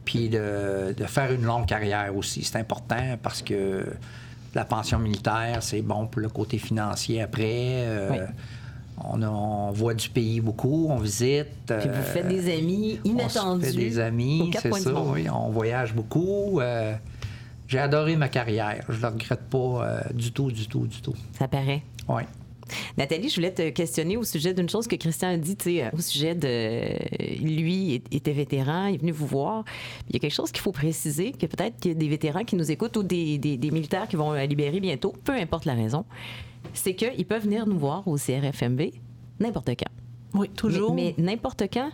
puis 0.04 0.28
de, 0.28 0.94
de 0.96 1.04
faire 1.04 1.32
une 1.32 1.42
longue 1.44 1.66
carrière 1.66 2.14
aussi. 2.16 2.42
C'est 2.44 2.58
important 2.58 3.16
parce 3.22 3.42
que 3.42 3.84
la 4.54 4.64
pension 4.64 4.98
militaire, 4.98 5.58
c'est 5.62 5.82
bon 5.82 6.06
pour 6.06 6.20
le 6.20 6.28
côté 6.28 6.58
financier 6.58 7.22
après. 7.22 7.42
Euh, 7.86 8.08
Oui. 8.12 8.18
on, 9.04 9.22
a- 9.22 9.28
on 9.28 9.70
voit 9.72 9.94
du 9.94 10.08
pays 10.08 10.40
beaucoup, 10.40 10.86
on 10.90 10.98
visite. 10.98 11.48
Puis 11.66 11.88
vous 11.88 11.94
euh, 11.94 12.02
faites 12.02 12.28
des 12.28 12.54
amis 12.56 13.00
on 13.04 13.08
inattendus. 13.08 13.66
se 13.66 13.70
fait 13.72 13.76
des 13.78 13.98
amis, 13.98 14.50
c'est 14.60 14.72
ça, 14.74 14.92
oui. 15.02 15.26
On 15.28 15.48
voyage 15.50 15.92
beaucoup. 15.94 16.60
euh, 16.60 16.94
j'ai 17.66 17.78
adoré 17.78 18.16
ma 18.16 18.28
carrière. 18.28 18.84
Je 18.88 18.96
ne 18.96 19.02
la 19.02 19.10
regrette 19.10 19.48
pas 19.48 19.58
euh, 19.58 20.00
du 20.12 20.32
tout, 20.32 20.50
du 20.50 20.66
tout, 20.68 20.86
du 20.86 21.00
tout. 21.00 21.14
Ça 21.38 21.48
paraît. 21.48 21.82
Oui. 22.08 22.22
Nathalie, 22.96 23.28
je 23.28 23.34
voulais 23.34 23.52
te 23.52 23.68
questionner 23.70 24.16
au 24.16 24.24
sujet 24.24 24.54
d'une 24.54 24.70
chose 24.70 24.86
que 24.88 24.96
Christian 24.96 25.28
a 25.28 25.36
dit, 25.36 25.54
tu 25.56 25.64
sais, 25.76 25.90
au 25.92 26.00
sujet 26.00 26.34
de. 26.34 27.44
Lui 27.44 28.02
était 28.10 28.32
vétéran, 28.32 28.86
il 28.86 28.94
est 28.94 28.98
venu 28.98 29.12
vous 29.12 29.26
voir. 29.26 29.64
Il 30.08 30.14
y 30.14 30.16
a 30.16 30.18
quelque 30.18 30.32
chose 30.34 30.50
qu'il 30.50 30.62
faut 30.62 30.72
préciser, 30.72 31.32
que 31.32 31.44
peut-être 31.46 31.78
qu'il 31.78 31.92
y 31.92 31.94
a 31.94 31.98
des 31.98 32.08
vétérans 32.08 32.44
qui 32.44 32.56
nous 32.56 32.70
écoutent 32.70 32.96
ou 32.96 33.02
des, 33.02 33.36
des- 33.36 33.58
des 33.58 33.70
militaires 33.70 34.08
qui 34.08 34.16
vont 34.16 34.32
euh, 34.32 34.46
libérer 34.46 34.80
bientôt, 34.80 35.12
peu 35.24 35.32
importe 35.32 35.66
la 35.66 35.74
raison, 35.74 36.06
c'est 36.72 36.94
qu'ils 36.94 37.26
peuvent 37.26 37.42
venir 37.44 37.66
nous 37.66 37.78
voir 37.78 38.08
au 38.08 38.16
CRFMV 38.16 38.92
n'importe 39.40 39.68
quand. 39.70 39.90
Oui, 40.32 40.48
toujours. 40.48 40.94
Mais, 40.94 41.14
mais 41.18 41.24
n'importe 41.24 41.64
quand, 41.70 41.90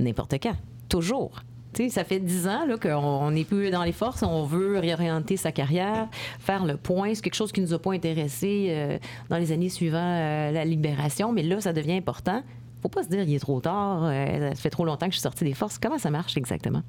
n'importe 0.00 0.36
quand, 0.42 0.56
toujours. 0.88 1.42
Ça 1.88 2.02
fait 2.02 2.18
dix 2.18 2.48
ans 2.48 2.66
qu'on 2.80 3.30
n'est 3.30 3.44
plus 3.44 3.70
dans 3.70 3.84
les 3.84 3.92
forces, 3.92 4.24
on 4.24 4.42
veut 4.42 4.78
réorienter 4.78 5.36
sa 5.36 5.52
carrière, 5.52 6.08
faire 6.40 6.64
le 6.64 6.76
point. 6.76 7.14
C'est 7.14 7.22
quelque 7.22 7.36
chose 7.36 7.52
qui 7.52 7.60
ne 7.60 7.66
nous 7.66 7.74
a 7.74 7.78
pas 7.78 7.92
intéressés 7.92 8.66
euh, 8.70 8.98
dans 9.30 9.38
les 9.38 9.52
années 9.52 9.68
suivant 9.68 9.98
euh, 9.98 10.50
la 10.50 10.64
libération, 10.64 11.32
mais 11.32 11.44
là, 11.44 11.60
ça 11.60 11.72
devient 11.72 11.92
important. 11.92 12.42
Faut 12.82 12.88
pas 12.88 13.04
se 13.04 13.08
dire, 13.08 13.22
il 13.22 13.34
est 13.34 13.38
trop 13.38 13.60
tard, 13.60 14.04
euh, 14.04 14.50
ça 14.50 14.60
fait 14.60 14.70
trop 14.70 14.84
longtemps 14.84 15.06
que 15.06 15.12
je 15.12 15.18
suis 15.18 15.22
sortie 15.22 15.44
des 15.44 15.54
forces. 15.54 15.78
Comment 15.78 15.98
ça 15.98 16.10
marche 16.10 16.36
exactement? 16.36 16.82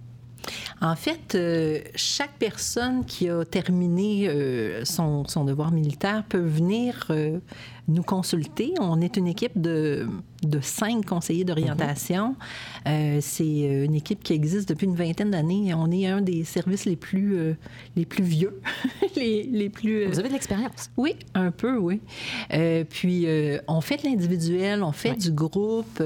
En 0.82 0.96
fait, 0.96 1.38
chaque 1.96 2.38
personne 2.40 3.06
qui 3.06 3.30
a 3.30 3.44
terminé 3.44 4.30
son, 4.86 5.24
devoir 5.46 5.72
militaire 5.72 6.24
peut 6.28 6.40
venir 6.40 7.12
nous 7.90 8.04
consulter. 8.04 8.74
On 8.80 9.02
est 9.02 9.18
une 9.18 9.28
équipe 9.28 9.60
de 9.60 10.08
de 10.44 10.60
cinq 10.62 11.06
conseillers 11.06 11.44
d'orientation. 11.44 12.36
Euh, 12.88 13.20
c'est 13.22 13.44
euh, 13.44 13.86
une 13.86 13.96
équipe 13.96 14.24
qui 14.24 14.34
existe 14.34 14.70
depuis 14.70 14.86
une 14.86 14.96
vingtaine 14.96 15.32
d'années. 15.32 15.74
On 15.74 15.92
est 15.92 16.08
un 16.08 16.22
des 16.22 16.44
services 16.44 16.86
les 16.86 16.96
plus, 16.96 17.38
euh, 17.38 17.54
les 17.96 18.06
plus 18.06 18.24
vieux, 18.24 18.62
les, 19.16 19.44
les, 19.44 19.70
plus... 19.70 20.06
Vous 20.06 20.20
avez 20.20 20.30
de 20.30 20.34
l'expérience? 20.34 20.90
Oui, 20.98 21.16
un 21.34 21.52
peu, 21.52 21.78
oui. 21.78 22.02
puis, 22.90 23.28
on 23.68 23.82
fait 23.82 23.98
de 23.98 24.04
l'individuel, 24.04 24.84
on 24.84 24.92
fait 24.92 25.16
du 25.16 25.32
groupe. 25.32 26.02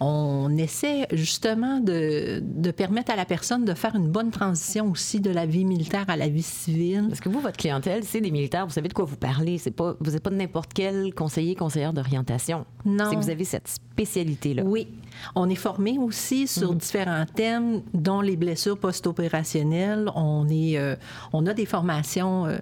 on 0.00 0.56
essaie 0.56 1.06
justement 1.12 1.80
de, 1.80 2.42
de, 2.42 2.70
permettre 2.70 3.12
à 3.12 3.16
la 3.16 3.24
personne 3.24 3.64
de 3.64 3.74
faire 3.74 3.94
une 3.94 4.08
bonne 4.08 4.30
transition 4.30 4.90
aussi 4.90 5.20
de 5.20 5.30
la 5.30 5.46
vie 5.46 5.64
militaire 5.64 6.04
à 6.08 6.16
la 6.16 6.28
vie 6.28 6.42
civile. 6.42 7.06
Parce 7.08 7.20
que 7.20 7.28
vous, 7.28 7.40
votre 7.40 7.56
clientèle, 7.56 8.04
c'est 8.04 8.20
des 8.20 8.30
militaires, 8.30 8.66
vous 8.66 8.72
savez 8.72 8.88
de 8.88 8.94
quoi 8.94 9.04
vous 9.04 9.16
parlez. 9.16 9.58
Pas, 9.76 9.96
vous 10.00 10.12
n'êtes 10.12 10.22
pas 10.22 10.30
n'importe 10.30 10.72
quel 10.72 11.14
conseiller, 11.14 11.54
conseillère 11.54 11.92
d'orientation. 11.92 12.64
Non. 12.84 13.06
C'est 13.10 13.16
que 13.16 13.20
vous 13.20 13.30
avez 13.30 13.44
cette 13.44 13.65
spécialité-là. 13.68 14.62
Oui. 14.64 14.88
On 15.34 15.48
est 15.48 15.54
formé 15.54 15.98
aussi 15.98 16.46
sur 16.46 16.72
mhm. 16.72 16.78
différents 16.78 17.26
thèmes, 17.26 17.82
dont 17.94 18.20
les 18.20 18.36
blessures 18.36 18.78
post-opérationnelles. 18.78 20.10
On, 20.14 20.48
est, 20.48 20.78
euh, 20.78 20.96
on 21.32 21.46
a 21.46 21.54
des 21.54 21.66
formations. 21.66 22.46
Euh, 22.46 22.58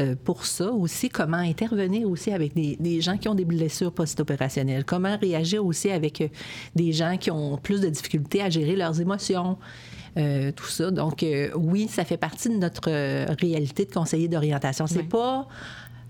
euh, 0.00 0.16
pour 0.24 0.44
ça 0.44 0.72
aussi, 0.72 1.08
comment 1.08 1.36
intervenir 1.36 2.10
aussi 2.10 2.32
avec 2.32 2.52
des, 2.52 2.74
des 2.80 3.00
gens 3.00 3.16
qui 3.16 3.28
ont 3.28 3.36
des 3.36 3.44
blessures 3.44 3.92
post-opérationnelles, 3.92 4.84
comment 4.84 5.16
réagir 5.16 5.64
aussi 5.64 5.88
avec 5.88 6.32
des 6.74 6.92
gens 6.92 7.16
qui 7.16 7.30
ont 7.30 7.56
plus 7.58 7.80
de 7.80 7.88
difficultés 7.88 8.42
à 8.42 8.50
gérer 8.50 8.74
leurs 8.74 9.00
émotions, 9.00 9.56
tout 10.16 10.66
ça. 10.66 10.90
Donc, 10.90 11.24
oui, 11.54 11.86
ça 11.86 12.04
fait 12.04 12.16
partie 12.16 12.48
de 12.48 12.56
notre 12.56 12.90
réalité 13.40 13.84
de 13.84 13.92
conseiller 13.92 14.26
d'orientation. 14.26 14.88
C'est 14.88 15.04
pas 15.04 15.46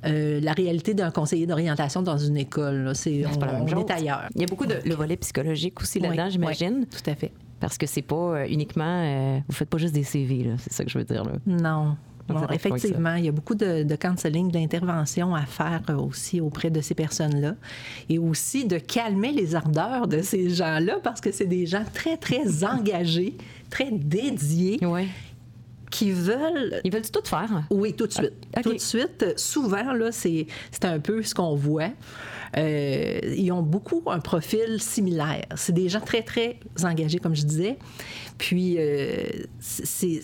euh, 0.06 0.40
la 0.40 0.52
réalité 0.52 0.94
d'un 0.94 1.10
conseiller 1.10 1.46
d'orientation 1.46 2.02
dans 2.02 2.18
une 2.18 2.36
école. 2.36 2.92
C'est, 2.94 3.24
on, 3.26 3.66
est 3.66 3.90
ailleurs. 3.90 4.28
Il 4.34 4.40
y 4.40 4.44
a 4.44 4.46
beaucoup 4.46 4.66
de 4.66 4.76
le 4.84 4.94
volet 4.94 5.16
psychologique 5.16 5.80
aussi 5.80 6.00
là-dedans, 6.00 6.28
j'imagine. 6.30 6.86
tout 6.86 7.10
à 7.10 7.14
fait. 7.14 7.32
Parce 7.60 7.78
que 7.78 7.86
c'est 7.86 8.02
pas 8.02 8.14
euh, 8.14 8.46
uniquement. 8.48 8.84
Euh, 8.84 9.38
vous 9.48 9.54
faites 9.54 9.68
pas 9.68 9.78
juste 9.78 9.94
des 9.94 10.04
CV, 10.04 10.50
c'est 10.58 10.72
ça 10.72 10.84
que 10.84 10.90
je 10.90 10.98
veux 10.98 11.04
dire. 11.04 11.24
Là. 11.24 11.32
Non. 11.46 11.96
effectivement, 12.52 13.14
il 13.14 13.24
y 13.24 13.28
a 13.28 13.32
beaucoup 13.32 13.54
de, 13.54 13.82
de 13.82 13.96
counseling, 13.96 14.50
d'intervention 14.50 15.34
à 15.34 15.46
faire 15.46 15.82
aussi 15.98 16.40
auprès 16.40 16.70
de 16.70 16.80
ces 16.80 16.94
personnes-là. 16.94 17.54
Et 18.08 18.18
aussi 18.18 18.66
de 18.66 18.78
calmer 18.78 19.32
les 19.32 19.54
ardeurs 19.54 20.08
de 20.08 20.20
ces 20.20 20.50
gens-là 20.50 20.98
parce 21.02 21.20
que 21.20 21.32
c'est 21.32 21.46
des 21.46 21.64
gens 21.64 21.84
très, 21.94 22.16
très 22.16 22.64
engagés, 22.64 23.36
très 23.70 23.90
dédiés. 23.90 24.78
Oui 24.82 25.08
qui 25.94 26.10
veulent. 26.10 26.80
Ils 26.82 26.92
veulent 26.92 27.08
tout 27.08 27.22
faire? 27.24 27.62
Oui, 27.70 27.94
tout 27.94 28.08
de 28.08 28.12
suite. 28.12 28.32
Tout 28.64 28.72
de 28.72 28.78
suite. 28.78 29.38
Souvent, 29.38 29.92
là, 29.92 30.10
c'est 30.10 30.46
un 30.82 30.98
peu 30.98 31.22
ce 31.22 31.34
qu'on 31.34 31.54
voit. 31.54 31.90
Euh, 32.56 33.20
ils 33.36 33.52
ont 33.52 33.62
beaucoup 33.62 34.02
un 34.06 34.18
profil 34.18 34.80
similaire. 34.80 35.44
C'est 35.54 35.72
des 35.72 35.88
gens 35.88 36.00
très, 36.00 36.22
très 36.22 36.58
engagés, 36.82 37.18
comme 37.20 37.36
je 37.36 37.44
disais. 37.44 37.78
Puis, 38.38 38.74
euh, 38.78 39.22
c'est 39.60 40.20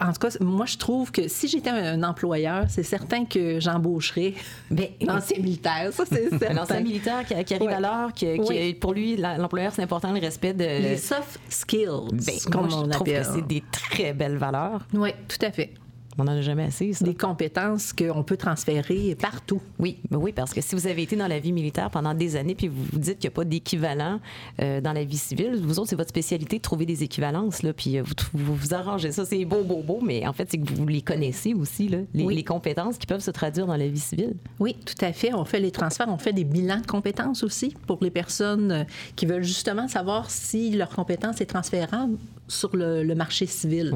en 0.00 0.12
tout 0.12 0.20
cas, 0.20 0.28
moi, 0.40 0.66
je 0.66 0.78
trouve 0.78 1.12
que 1.12 1.28
si 1.28 1.48
j'étais 1.48 1.70
un, 1.70 2.02
employeur, 2.02 2.64
c'est 2.68 2.82
certain 2.82 3.24
que 3.24 3.60
j'embaucherais 3.60 4.34
ben, 4.70 4.86
un 5.08 5.18
ancien 5.18 5.38
militaire. 5.38 5.92
Ça, 5.92 6.04
c'est 6.06 6.30
certain. 6.30 6.54
Un 6.54 6.62
ancien 6.62 6.80
militaire 6.80 7.24
qui, 7.24 7.54
arrive 7.54 7.68
à 7.68 7.80
l'heure, 7.80 8.12
qui, 8.12 8.74
pour 8.74 8.92
lui, 8.92 9.16
l'employeur, 9.16 9.72
c'est 9.74 9.82
important 9.82 10.12
le 10.12 10.20
respect 10.20 10.52
de... 10.52 10.64
Les 10.64 10.96
soft 10.96 11.40
skills, 11.48 12.08
ben, 12.12 12.34
comme 12.50 12.66
on 12.66 12.84
je 12.84 12.90
trouve 12.90 13.06
que 13.06 13.22
c'est 13.22 13.46
des 13.46 13.62
très 13.72 14.12
belles 14.12 14.36
valeurs. 14.36 14.80
Oui, 14.92 15.10
tout 15.28 15.44
à 15.44 15.50
fait. 15.50 15.74
On 16.18 16.24
n'en 16.24 16.32
a 16.32 16.42
jamais 16.42 16.64
assez, 16.64 16.92
ça. 16.92 17.04
Des 17.04 17.14
compétences 17.14 17.92
qu'on 17.92 18.22
peut 18.22 18.36
transférer 18.36 19.16
partout. 19.20 19.60
Oui, 19.78 19.98
mais 20.10 20.16
oui, 20.16 20.32
parce 20.32 20.52
que 20.52 20.60
si 20.60 20.74
vous 20.74 20.86
avez 20.86 21.02
été 21.02 21.16
dans 21.16 21.26
la 21.26 21.38
vie 21.38 21.52
militaire 21.52 21.90
pendant 21.90 22.14
des 22.14 22.36
années, 22.36 22.54
puis 22.54 22.68
vous 22.68 22.84
vous 22.92 22.98
dites 22.98 23.18
qu'il 23.18 23.28
n'y 23.28 23.34
a 23.34 23.36
pas 23.36 23.44
d'équivalent 23.44 24.20
euh, 24.60 24.80
dans 24.80 24.92
la 24.92 25.04
vie 25.04 25.16
civile, 25.16 25.60
vous 25.62 25.78
autres, 25.78 25.90
c'est 25.90 25.96
votre 25.96 26.10
spécialité 26.10 26.58
de 26.58 26.62
trouver 26.62 26.86
des 26.86 27.02
équivalences, 27.02 27.62
là, 27.62 27.72
puis 27.72 27.98
euh, 27.98 28.02
vous, 28.32 28.54
vous, 28.54 28.74
arrangez 28.74 29.12
ça. 29.12 29.24
C'est 29.24 29.44
beau, 29.44 29.62
beau, 29.62 29.82
beau, 29.82 30.00
mais 30.02 30.26
en 30.26 30.32
fait, 30.32 30.48
c'est 30.50 30.58
que 30.58 30.72
vous 30.72 30.86
les 30.86 31.02
connaissez 31.02 31.54
aussi, 31.54 31.88
là, 31.88 31.98
les, 32.12 32.26
les, 32.26 32.44
compétences 32.44 32.98
qui 32.98 33.06
peuvent 33.06 33.20
se 33.20 33.30
traduire 33.30 33.66
dans 33.66 33.76
la 33.76 33.88
vie 33.88 33.98
civile. 33.98 34.34
Oui, 34.60 34.76
tout 34.84 35.04
à 35.04 35.12
fait. 35.12 35.34
On 35.34 35.44
fait 35.44 35.60
les 35.60 35.70
transferts, 35.70 36.08
on 36.08 36.18
fait 36.18 36.32
des 36.32 36.44
bilans 36.44 36.80
de 36.80 36.86
compétences 36.86 37.42
aussi 37.42 37.74
pour 37.86 37.98
les 38.02 38.10
personnes 38.10 38.72
euh, 38.72 38.84
qui 39.16 39.26
veulent 39.26 39.42
justement 39.42 39.88
savoir 39.88 40.30
si 40.30 40.70
leur 40.70 40.90
compétence 40.90 41.40
est 41.40 41.46
transférable 41.46 42.16
sur 42.48 42.76
le, 42.76 43.14
marché 43.14 43.46
civil. 43.46 43.92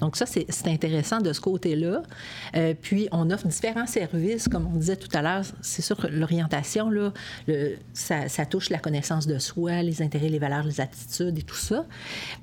Donc 0.00 0.16
ça, 0.16 0.24
c'est 0.26 0.66
intéressant 0.66 1.20
de 1.20 1.32
ce 1.32 1.40
côté-là. 1.40 2.02
Euh, 2.56 2.74
puis, 2.80 3.08
on 3.12 3.30
offre 3.30 3.46
différents 3.46 3.86
services, 3.86 4.48
comme 4.48 4.66
on 4.66 4.78
disait 4.78 4.96
tout 4.96 5.08
à 5.14 5.22
l'heure. 5.22 5.44
C'est 5.60 5.82
sûr 5.82 5.96
que 5.96 6.06
l'orientation, 6.06 6.90
là, 6.90 7.12
ça, 7.92 8.28
ça, 8.28 8.46
touche 8.46 8.70
la 8.70 8.78
connaissance 8.78 9.26
de 9.26 9.38
soi, 9.38 9.82
les 9.82 10.02
intérêts, 10.02 10.28
les 10.28 10.38
valeurs, 10.38 10.64
les 10.64 10.80
attitudes 10.80 11.38
et 11.38 11.42
tout 11.42 11.54
ça. 11.54 11.84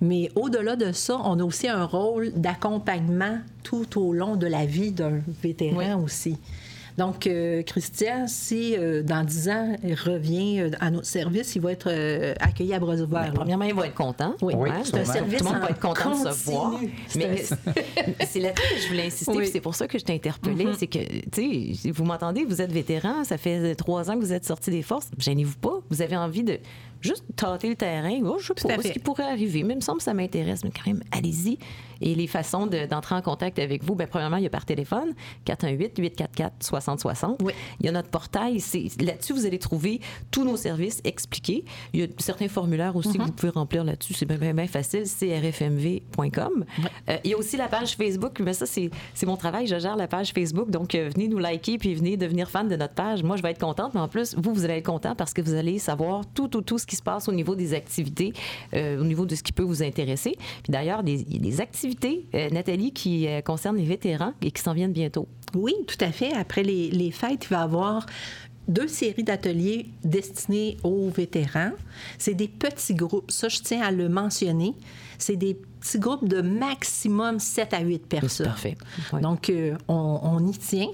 Mais 0.01 0.32
au-delà 0.36 0.76
de 0.76 0.91
ça, 0.91 1.20
on 1.24 1.39
a 1.39 1.43
aussi 1.43 1.68
un 1.68 1.86
rôle 1.86 2.32
d'accompagnement 2.36 3.39
tout 3.64 3.99
au 3.99 4.14
long 4.14 4.36
de 4.36 4.47
la 4.47 4.66
vie 4.66 4.91
d'un 4.91 5.22
vétéran 5.41 6.01
aussi. 6.01 6.38
Donc, 7.00 7.28
euh, 7.28 7.64
Christian, 7.64 8.26
si 8.28 8.76
euh, 8.76 9.04
dans 9.04 9.24
10 9.24 9.50
ans, 9.50 9.76
il 9.86 9.93
revient 9.93 10.60
euh, 10.60 10.72
à 10.82 10.91
notre 10.91 11.06
service, 11.06 11.56
il 11.56 11.62
va 11.62 11.72
être 11.72 11.89
accueilli 12.41 12.74
à 12.74 12.80
bras 12.80 12.95
ouverts. 12.95 13.32
premièrement, 13.34 13.64
il 13.64 13.74
va 13.74 13.88
être 13.88 13.95
content. 13.95 14.36
Oui, 14.41 14.54
c'est 14.84 14.97
un 15.00 15.06
service 15.06 15.38
Tout 15.38 15.45
le 15.45 15.52
monde 15.52 15.62
va 15.62 15.70
être 15.70 15.80
content 15.80 16.22
de 16.22 16.30
se 16.30 16.52
voir. 16.52 16.74
Mais 17.16 17.38
c'est 18.28 18.41
là-dessus 18.41 18.76
que 18.76 18.82
je 18.82 18.88
voulais 18.89 19.06
insister, 19.06 19.45
c'est 19.45 19.62
pour 19.62 19.76
ça 19.76 19.88
que 19.88 19.97
je 19.97 20.04
t'ai 20.04 20.14
interpellée. 20.14 20.66
Mm-hmm. 20.66 20.76
C'est 20.78 20.88
que, 20.88 21.00
tu 21.32 21.74
sais, 21.74 21.91
vous 21.91 22.04
m'entendez, 22.04 22.43
vous 22.43 22.62
êtes 22.62 22.74
vétéran, 22.74 23.24
ça 23.24 23.38
fait 23.38 23.76
trois 23.76 24.12
ans 24.12 24.16
que 24.16 24.20
vous 24.20 24.34
êtes 24.34 24.45
sorti 24.45 24.70
des 24.70 24.82
forces. 24.82 25.10
Gênez-vous 25.18 25.58
pas. 25.58 25.80
Vous 25.89 26.02
avez 26.02 26.18
envie 26.18 26.43
de 26.43 26.60
juste 27.02 27.24
tâter 27.36 27.70
le 27.70 27.76
terrain. 27.76 28.20
Oh, 28.24 28.38
je 28.39 28.54
sais 28.58 28.68
pas 28.68 28.82
ce 28.82 28.89
qui 28.89 29.00
pourrait 29.00 29.30
arriver. 29.30 29.64
Mais 29.64 29.74
il 29.74 29.78
me 29.78 29.82
semble 29.82 30.00
que 30.00 30.04
ça 30.04 30.14
m'intéresse. 30.14 30.64
Mais 30.64 30.72
quand 30.72 30.88
même, 30.88 31.04
allez-y. 31.12 31.58
Et 32.02 32.16
les 32.16 32.28
façons 32.28 32.68
d'entrer 32.68 33.16
en 33.16 33.22
contact 33.22 33.60
avec 33.60 33.84
vous, 33.84 33.95
bien, 33.95 34.08
premièrement, 34.08 34.38
il 34.38 34.43
y 34.43 34.47
a 34.47 34.50
par 34.50 34.66
téléphone, 34.66 35.14
418-844-6060. 35.45 37.38
Oui. 37.43 37.54
Il 37.80 37.86
y 37.86 37.89
a 37.89 37.91
notre 37.91 38.10
portail. 38.10 38.62
Là-dessus, 39.02 39.34
vous 39.34 39.45
allez 39.45 39.60
trouver 39.60 40.00
tous 40.32 40.45
nos 40.45 40.58
services 40.58 41.02
expliqués. 41.04 41.66
Il 41.93 42.00
y 42.00 42.04
a 42.04 42.08
certains 42.18 42.47
formulaires 42.47 42.95
aussi 42.95 43.14
que 43.14 43.18
mm-hmm. 43.18 43.26
vous 43.26 43.32
pouvez 43.34 43.52
remplir 43.52 43.84
là-dessus. 43.84 44.14
C'est 44.14 44.26
bien, 44.26 44.54
bien, 44.54 44.68
facile, 44.68 45.04
crfmv.com. 45.04 46.66
Euh, 47.10 47.18
il 47.24 47.32
y 47.32 47.34
a 47.34 47.38
aussi 47.38 47.58
la 47.58 47.68
page 47.68 47.95
Facebook. 47.95 48.39
Mais 48.39 48.54
ça, 48.54 48.66
c'est 48.66 48.89
mon 49.26 49.38
travail. 49.38 49.68
Je 49.68 49.78
gère 49.80 49.95
la 49.95 50.08
page 50.08 50.32
Facebook. 50.32 50.70
Donc, 50.70 50.95
euh, 50.95 51.10
venez 51.14 51.28
nous 51.28 51.39
liker 51.39 51.78
puis 51.78 51.93
venez 51.95 52.18
devenir 52.18 52.50
fan 52.50 52.68
de 52.68 52.76
notre 52.76 52.93
page. 52.93 53.24
Moi, 53.24 53.36
je 53.36 53.41
vais 53.41 53.52
être 53.52 53.60
contente. 53.60 53.93
Mais 53.93 54.00
en 54.02 54.08
plus, 54.08 54.36
vous, 54.38 54.54
vous 54.54 54.64
allez 54.64 54.76
être 54.76 54.86
content 54.86 55.16
parce 55.16 55.34
que 55.34 55.41
vous 55.41 55.54
allez 55.54 55.80
savoir 55.80 56.26
tout, 56.34 56.47
tout, 56.47 56.62
tout 56.62 56.78
ce 56.78 56.86
qui 56.90 56.96
se 56.96 57.02
passe 57.02 57.30
au 57.30 57.32
niveau 57.32 57.56
des 57.56 57.74
activités, 57.74 58.34
euh, 58.74 59.00
au 59.00 59.06
niveau 59.06 59.26
de 59.26 59.36
ce 59.36 59.44
qui 59.44 59.54
peut 59.54 59.64
vous 59.64 59.84
intéresser. 59.84 60.36
Puis 60.64 60.72
d'ailleurs, 60.72 61.02
il 61.06 61.32
y 61.32 61.38
a 61.38 61.40
des 61.40 61.62
activités, 61.62 62.26
euh, 62.34 62.50
Nathalie, 62.50 62.92
qui 62.92 63.28
euh, 63.28 63.42
concernent 63.42 63.78
les 63.78 63.86
vétérans 63.86 64.34
et 64.42 64.52
qui 64.52 64.62
s'en 64.62 64.74
viennent 64.74 64.92
bientôt. 64.92 65.28
Oui, 65.54 65.74
tout 65.88 66.04
à 66.04 66.12
fait. 66.12 66.34
Après 66.34 66.64
les, 66.64 66.90
les 66.90 67.12
fêtes, 67.12 67.46
il 67.46 67.50
va 67.50 67.60
y 67.60 67.64
avoir 67.64 68.06
deux 68.68 68.88
séries 68.88 69.24
d'ateliers 69.24 69.88
destinés 70.04 70.78
aux 70.84 71.10
vétérans. 71.10 71.72
C'est 72.18 72.34
des 72.34 72.48
petits 72.48 72.96
groupes. 72.96 73.32
Ça, 73.32 73.48
je 73.48 73.60
tiens 73.60 73.82
à 73.82 73.92
le 73.92 74.10
mentionner. 74.10 74.74
C'est 75.18 75.36
des 75.36 75.56
petits 75.80 76.00
groupes 76.00 76.28
de 76.28 76.42
maximum 76.42 77.40
7 77.40 77.74
à 77.74 77.82
8 77.82 78.08
personnes. 78.08 78.48
Parfait. 78.48 78.78
Donc, 79.22 79.52
on, 79.88 80.20
on, 80.24 80.48
y 80.48 80.58
tient 80.58 80.90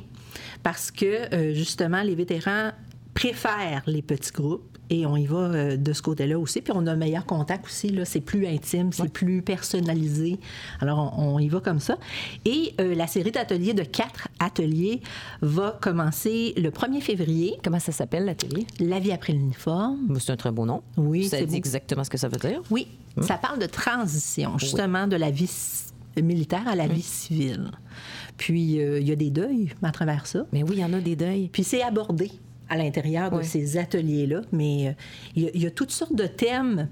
parce 0.63 0.89
que, 0.89 1.53
justement, 1.53 2.01
les 2.01 2.15
vétérans 2.15 2.71
préfèrent 3.15 3.81
les 3.87 4.03
petits 4.03 4.31
groupes 4.31 4.77
et 4.89 5.05
on 5.05 5.15
y 5.15 5.25
va 5.25 5.37
euh, 5.37 5.77
de 5.77 5.93
ce 5.93 6.01
côté-là 6.01 6.37
aussi. 6.37 6.61
Puis 6.61 6.73
on 6.75 6.85
a 6.85 6.91
un 6.91 6.95
meilleur 6.95 7.25
contact 7.25 7.65
aussi. 7.65 7.89
Là, 7.89 8.05
c'est 8.05 8.21
plus 8.21 8.45
intime, 8.45 8.91
c'est 8.91 9.09
plus 9.09 9.41
personnalisé. 9.41 10.37
Alors 10.79 11.17
on, 11.17 11.39
y 11.39 11.47
va 11.47 11.59
comme 11.59 11.79
ça. 11.79 11.97
Et 12.43 12.75
euh, 12.79 12.93
la 12.93 13.07
série 13.07 13.31
d'ateliers 13.31 13.73
de 13.73 13.83
quatre 13.83 14.27
ateliers 14.39 15.01
va 15.41 15.77
commencer 15.81 16.53
le 16.57 16.69
1er 16.69 17.01
février. 17.01 17.57
Comment 17.63 17.79
ça 17.79 17.91
s'appelle 17.91 18.25
l'atelier? 18.25 18.67
La 18.79 18.99
vie 18.99 19.11
après 19.11 19.33
l'uniforme. 19.33 20.17
C'est 20.19 20.33
un 20.33 20.37
très 20.37 20.51
beau 20.51 20.65
nom. 20.65 20.83
Oui, 20.97 21.27
ça 21.27 21.43
dit 21.43 21.55
exactement 21.55 22.03
ce 22.03 22.09
que 22.09 22.17
ça 22.17 22.27
veut 22.27 22.37
dire. 22.37 22.61
Oui, 22.69 22.87
hum. 23.17 23.23
ça 23.23 23.37
parle 23.37 23.59
de 23.59 23.65
transition 23.65 24.57
justement 24.59 25.07
de 25.07 25.15
la 25.15 25.31
vie 25.31 25.49
militaire 26.21 26.67
à 26.67 26.75
la 26.75 26.87
vie 26.87 27.01
civile. 27.01 27.71
Puis, 28.37 28.81
euh, 28.81 28.99
il 28.99 29.07
y 29.07 29.11
a 29.11 29.15
des 29.15 29.29
deuils 29.29 29.73
à 29.81 29.91
travers 29.91 30.27
ça. 30.27 30.45
Mais 30.51 30.63
oui, 30.63 30.71
il 30.73 30.79
y 30.79 30.85
en 30.85 30.93
a 30.93 30.99
des 30.99 31.15
deuils. 31.15 31.49
Puis, 31.51 31.63
c'est 31.63 31.81
abordé 31.81 32.31
à 32.69 32.77
l'intérieur 32.77 33.31
de 33.31 33.41
ces 33.41 33.77
ateliers-là. 33.77 34.41
Mais 34.51 34.89
euh, 34.89 34.91
il 35.35 35.61
y, 35.61 35.65
a 35.65 35.71
toutes 35.71 35.91
sortes 35.91 36.15
de 36.15 36.27
thèmes 36.27 36.89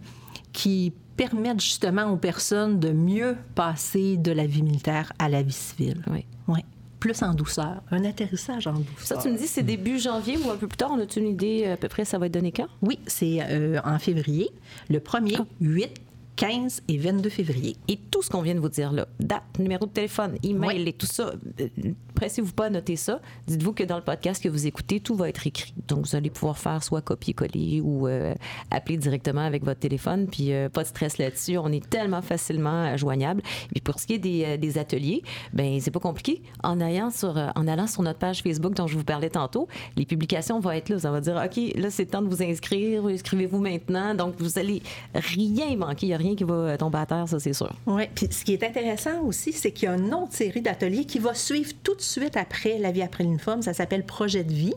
qui 0.51 0.93
permettent 1.17 1.61
justement 1.61 2.11
aux 2.11 2.17
personnes 2.17 2.79
de 2.79 2.91
mieux 2.91 3.35
passer 3.55 4.17
de 4.17 4.31
la 4.31 4.45
vie 4.45 4.63
militaire 4.63 5.13
à 5.19 5.29
la 5.29 5.41
vie 5.41 5.51
civile. 5.51 6.03
Oui. 6.11 6.25
Oui. 6.47 6.59
Plus 6.99 7.21
en 7.21 7.33
douceur. 7.33 7.81
Un 7.91 8.05
atterrissage 8.05 8.65
en 8.67 8.73
douceur. 8.73 9.05
Ça, 9.05 9.17
tu 9.17 9.29
me 9.29 9.37
dis, 9.37 9.47
c'est 9.47 9.63
début 9.63 9.99
janvier 9.99 10.37
ou 10.37 10.49
un 10.49 10.57
peu 10.57 10.67
plus 10.67 10.77
tard? 10.77 10.91
On 10.91 10.99
a-tu 10.99 11.19
une 11.19 11.27
idée 11.27 11.65
à 11.65 11.77
peu 11.77 11.89
près, 11.89 12.05
ça 12.05 12.17
va 12.17 12.27
être 12.27 12.33
donné 12.33 12.51
quand? 12.51 12.67
Oui, 12.81 12.99
c'est 13.07 13.39
euh, 13.41 13.79
en 13.83 13.99
février. 13.99 14.49
Le 14.89 14.99
1er, 14.99 15.45
8, 15.59 16.01
15 16.35 16.83
et 16.87 16.97
22 16.97 17.29
février. 17.29 17.75
Et 17.87 17.97
tout 17.97 18.21
ce 18.21 18.29
qu'on 18.29 18.41
vient 18.41 18.55
de 18.55 18.59
vous 18.59 18.69
dire 18.69 18.91
là, 18.91 19.07
date, 19.19 19.43
numéro 19.59 19.85
de 19.85 19.91
téléphone, 19.91 20.37
email 20.43 20.87
et 20.87 20.93
tout 20.93 21.05
ça, 21.05 21.33
euh, 21.59 21.67
pressez-vous 22.13 22.53
pas 22.53 22.65
à 22.65 22.69
noter 22.69 22.95
ça. 22.95 23.19
Dites-vous 23.47 23.73
que 23.73 23.83
dans 23.83 23.97
le 23.97 24.03
podcast 24.03 24.41
que 24.41 24.49
vous 24.49 24.67
écoutez, 24.67 24.99
tout 24.99 25.15
va 25.15 25.29
être 25.29 25.45
écrit. 25.45 25.73
Donc, 25.87 26.05
vous 26.05 26.15
allez 26.15 26.29
pouvoir 26.29 26.57
faire 26.57 26.83
soit 26.83 27.01
copier-coller 27.01 27.81
ou 27.81 28.07
euh, 28.07 28.33
appeler 28.71 28.97
directement 28.97 29.41
avec 29.41 29.63
votre 29.63 29.79
téléphone. 29.79 30.27
Puis, 30.27 30.53
euh, 30.53 30.69
pas 30.69 30.83
de 30.83 30.87
stress 30.87 31.17
là-dessus. 31.17 31.57
On 31.57 31.71
est 31.71 31.87
tellement 31.89 32.21
facilement 32.21 32.85
euh, 32.85 32.97
joignable. 32.97 33.41
Et 33.75 33.81
pour 33.81 33.99
ce 33.99 34.07
qui 34.07 34.13
est 34.13 34.19
des, 34.19 34.77
ateliers, 34.77 35.21
ben 35.53 35.79
c'est 35.79 35.91
pas 35.91 35.99
compliqué. 35.99 36.41
En 36.63 36.79
allant, 36.79 37.11
sur, 37.11 37.37
en 37.37 37.67
allant 37.67 37.85
sur 37.85 38.01
notre 38.01 38.17
page 38.17 38.41
Facebook 38.41 38.73
dont 38.73 38.87
je 38.87 38.97
vous 38.97 39.03
parlais 39.03 39.29
tantôt, 39.29 39.67
les 39.95 40.05
publications 40.05 40.59
vont 40.59 40.71
être 40.71 40.89
là. 40.89 40.99
Ça 40.99 41.11
va 41.11 41.21
dire, 41.21 41.35
OK, 41.43 41.75
là, 41.75 41.89
c'est 41.91 42.07
temps 42.07 42.21
de 42.21 42.27
vous 42.27 42.41
inscrire. 42.41 43.05
Inscrivez-vous 43.05 43.59
maintenant. 43.59 44.15
Donc, 44.15 44.35
vous 44.39 44.57
allez 44.57 44.81
rien 45.13 45.75
manquer. 45.75 46.07
Il 46.07 46.09
n'y 46.09 46.15
a 46.15 46.17
rien 46.17 46.35
qui 46.35 46.43
va 46.43 46.77
tomber 46.77 46.97
à 46.97 47.05
terre, 47.05 47.27
ça, 47.27 47.39
c'est 47.39 47.53
sûr. 47.53 47.71
Oui. 47.85 48.03
Puis, 48.15 48.27
ce 48.31 48.43
qui 48.43 48.53
est 48.53 48.63
intéressant 48.63 49.21
aussi, 49.23 49.53
c'est 49.53 49.71
qu'il 49.71 49.89
y 49.89 49.91
a 49.91 49.95
une 49.95 50.13
autre 50.13 50.33
série 50.33 50.61
d'ateliers 50.61 51.05
qui 51.05 51.19
va 51.19 51.33
suivre 51.33 51.71
tout 51.83 51.99
de 52.03 52.21
suite 52.21 52.37
après 52.37 52.77
la 52.77 52.91
vie 52.91 53.01
après 53.01 53.23
l'uniforme. 53.23 53.61
Ça 53.61 53.73
s'appelle 53.73 54.05
Projet 54.05 54.43
de 54.43 54.53
vie. 54.53 54.73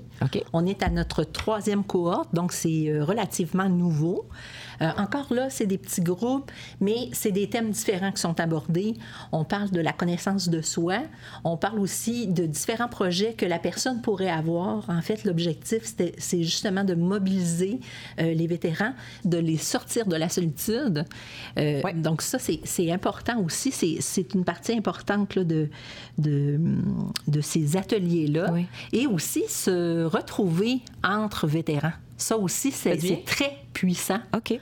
On 0.52 0.64
est 0.66 0.82
à 0.82 0.90
notre 0.90 1.24
troisième 1.24 1.84
cohorte, 1.84 2.34
donc 2.34 2.52
c'est 2.52 2.88
euh, 2.88 3.04
relativement 3.04 3.68
nouveau. 3.68 4.26
Euh, 4.82 4.90
encore 4.98 5.32
là, 5.32 5.50
c'est 5.50 5.66
des 5.66 5.78
petits 5.78 6.00
groupes, 6.00 6.50
mais 6.80 7.08
c'est 7.12 7.32
des 7.32 7.48
thèmes 7.48 7.70
différents 7.70 8.12
qui 8.12 8.20
sont 8.20 8.38
abordés. 8.40 8.94
On 9.32 9.44
parle 9.44 9.70
de 9.70 9.80
la 9.80 9.92
connaissance 9.92 10.48
de 10.48 10.60
soi. 10.60 10.98
On 11.44 11.56
parle 11.56 11.78
aussi 11.78 12.26
de 12.26 12.46
différents 12.46 12.88
projets 12.88 13.34
que 13.34 13.46
la 13.46 13.58
personne 13.58 14.02
pourrait 14.02 14.30
avoir. 14.30 14.88
En 14.88 15.02
fait, 15.02 15.24
l'objectif, 15.24 15.94
c'est 16.18 16.42
justement 16.42 16.84
de 16.84 16.94
mobiliser 16.94 17.80
euh, 18.20 18.34
les 18.34 18.46
vétérans, 18.46 18.92
de 19.24 19.38
les 19.38 19.56
sortir 19.56 20.06
de 20.06 20.16
la 20.16 20.28
solitude. 20.28 21.04
Euh, 21.58 21.82
donc 21.94 22.22
ça, 22.22 22.38
c'est 22.38 22.92
important 22.92 23.40
aussi. 23.40 23.72
C'est 23.72 24.34
une 24.34 24.44
partie 24.44 24.72
importante 24.72 25.38
de, 25.38 25.68
de, 26.18 26.60
de, 27.28 27.40
ces 27.40 27.76
ateliers-là. 27.76 28.54
Et 28.92 29.06
aussi 29.06 29.44
se 29.48 30.04
retrouver 30.04 30.80
entre 31.02 31.46
vétérans. 31.46 31.92
Ça 32.16 32.36
aussi, 32.38 32.72
c'est 32.72 33.24
très 33.24 33.58
puissant. 33.72 34.20
OK. 34.34 34.58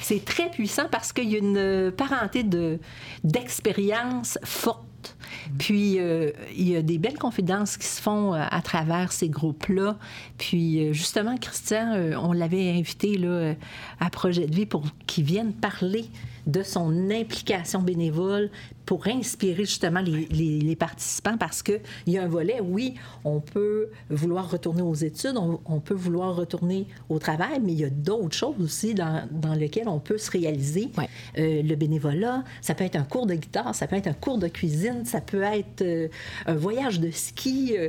C'est 0.00 0.24
très 0.24 0.50
puissant 0.50 0.88
parce 0.90 1.12
qu'il 1.12 1.30
y 1.30 1.34
a 1.34 1.38
une 1.38 1.92
parenté 1.92 2.42
de, 2.42 2.78
d'expérience 3.22 4.38
forte. 4.42 5.13
Puis, 5.58 5.98
euh, 5.98 6.30
il 6.56 6.68
y 6.68 6.76
a 6.76 6.82
des 6.82 6.98
belles 6.98 7.18
confidences 7.18 7.76
qui 7.76 7.86
se 7.86 8.00
font 8.00 8.34
euh, 8.34 8.42
à 8.50 8.62
travers 8.62 9.12
ces 9.12 9.28
groupes-là. 9.28 9.96
Puis, 10.38 10.84
euh, 10.84 10.92
justement, 10.92 11.36
Christian, 11.36 11.94
on 12.22 12.32
l'avait 12.32 12.70
invité 12.70 13.16
là, 13.16 13.54
à 14.00 14.10
Projet 14.10 14.46
de 14.46 14.54
vie 14.54 14.66
pour 14.66 14.84
qu'il 15.06 15.24
vienne 15.24 15.52
parler 15.52 16.06
de 16.46 16.62
son 16.62 17.10
implication 17.10 17.80
bénévole 17.80 18.50
pour 18.86 19.06
inspirer 19.06 19.64
justement 19.64 20.00
les, 20.00 20.76
participants 20.76 21.38
parce 21.38 21.62
qu'il 21.62 21.80
y 22.06 22.18
a 22.18 22.24
un 22.24 22.28
volet, 22.28 22.60
oui, 22.60 22.94
on 23.24 23.40
peut 23.40 23.88
vouloir 24.10 24.50
retourner 24.50 24.82
aux 24.82 24.94
études, 24.94 25.36
on, 25.36 25.80
peut 25.80 25.94
vouloir 25.94 26.34
retourner 26.34 26.86
au 27.08 27.18
travail, 27.18 27.60
mais 27.62 27.72
il 27.72 27.80
y 27.80 27.84
a 27.84 27.90
d'autres 27.90 28.36
choses 28.36 28.56
aussi 28.60 28.92
dans, 28.92 29.26
dans, 29.30 29.54
lesquelles 29.54 29.88
on 29.88 30.00
peut 30.00 30.18
se 30.18 30.30
réaliser. 30.30 30.90
Euh, 31.38 31.62
le 31.62 31.74
bénévolat, 31.76 32.42
ça 32.60 32.74
peut 32.74 32.84
être 32.84 32.96
un 32.96 33.04
cours 33.04 33.26
de 33.26 33.34
guitare, 33.34 33.74
ça 33.74 33.86
peut 33.86 33.96
être 33.96 34.08
un 34.08 34.14
cours 34.14 34.38
de 34.38 34.48
cuisine, 34.48 35.04
ça 35.14 35.20
peut 35.20 35.42
être 35.42 35.82
euh, 35.82 36.08
un 36.46 36.56
voyage 36.56 36.98
de 36.98 37.10
ski. 37.12 37.76
Euh, 37.78 37.88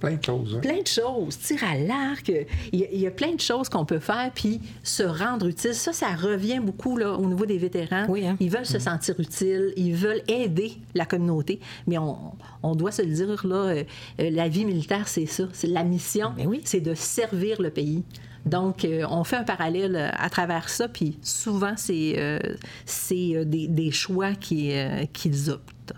Plein 0.00 0.14
de 0.14 0.24
choses. 0.24 0.54
Hein. 0.54 0.60
Plein 0.60 0.82
de 0.82 0.86
choses. 0.86 1.38
Tir 1.38 1.64
à 1.64 1.76
l'arc. 1.76 2.30
Il, 2.72 2.80
y, 2.80 3.06
a 3.06 3.10
plein 3.10 3.34
de 3.34 3.40
choses 3.40 3.68
qu'on 3.68 3.84
peut 3.84 3.98
faire, 3.98 4.30
puis 4.32 4.60
se 4.84 5.02
rendre 5.02 5.46
utile. 5.48 5.74
Ça, 5.74 5.92
ça 5.92 6.14
revient 6.14 6.60
beaucoup 6.60 6.96
là, 6.96 7.14
au 7.14 7.26
niveau 7.26 7.46
des 7.46 7.58
vétérans. 7.58 8.04
Oui, 8.08 8.24
hein. 8.26 8.36
Ils 8.38 8.50
veulent 8.50 8.66
se 8.66 8.76
mm. 8.76 8.80
sentir 8.80 9.18
utiles, 9.18 9.72
ils 9.76 9.94
veulent 9.94 10.22
aider 10.28 10.74
la 10.94 11.04
communauté. 11.04 11.58
Mais 11.88 11.98
on, 11.98 12.16
on 12.62 12.76
doit 12.76 12.92
se 12.92 13.02
le 13.02 13.12
dire, 13.12 13.44
là, 13.44 13.56
euh, 13.56 13.84
euh, 14.20 14.30
la 14.30 14.48
vie 14.48 14.64
militaire, 14.64 15.08
c'est 15.08 15.26
ça. 15.26 15.48
C'est 15.52 15.66
la 15.66 15.82
mission, 15.82 16.32
ben 16.36 16.46
oui. 16.46 16.60
c'est 16.64 16.80
de 16.80 16.94
servir 16.94 17.60
le 17.60 17.70
pays. 17.70 18.04
Donc, 18.48 18.84
euh, 18.84 19.04
on 19.10 19.24
fait 19.24 19.36
un 19.36 19.44
parallèle 19.44 20.12
à 20.16 20.30
travers 20.30 20.68
ça, 20.68 20.88
puis 20.88 21.18
souvent, 21.22 21.74
c'est 21.76 22.40
c'est 22.84 23.44
des, 23.44 23.68
des, 23.68 23.90
choix 23.90 24.34
qu'ils 24.34 25.50
optent. 25.50 25.94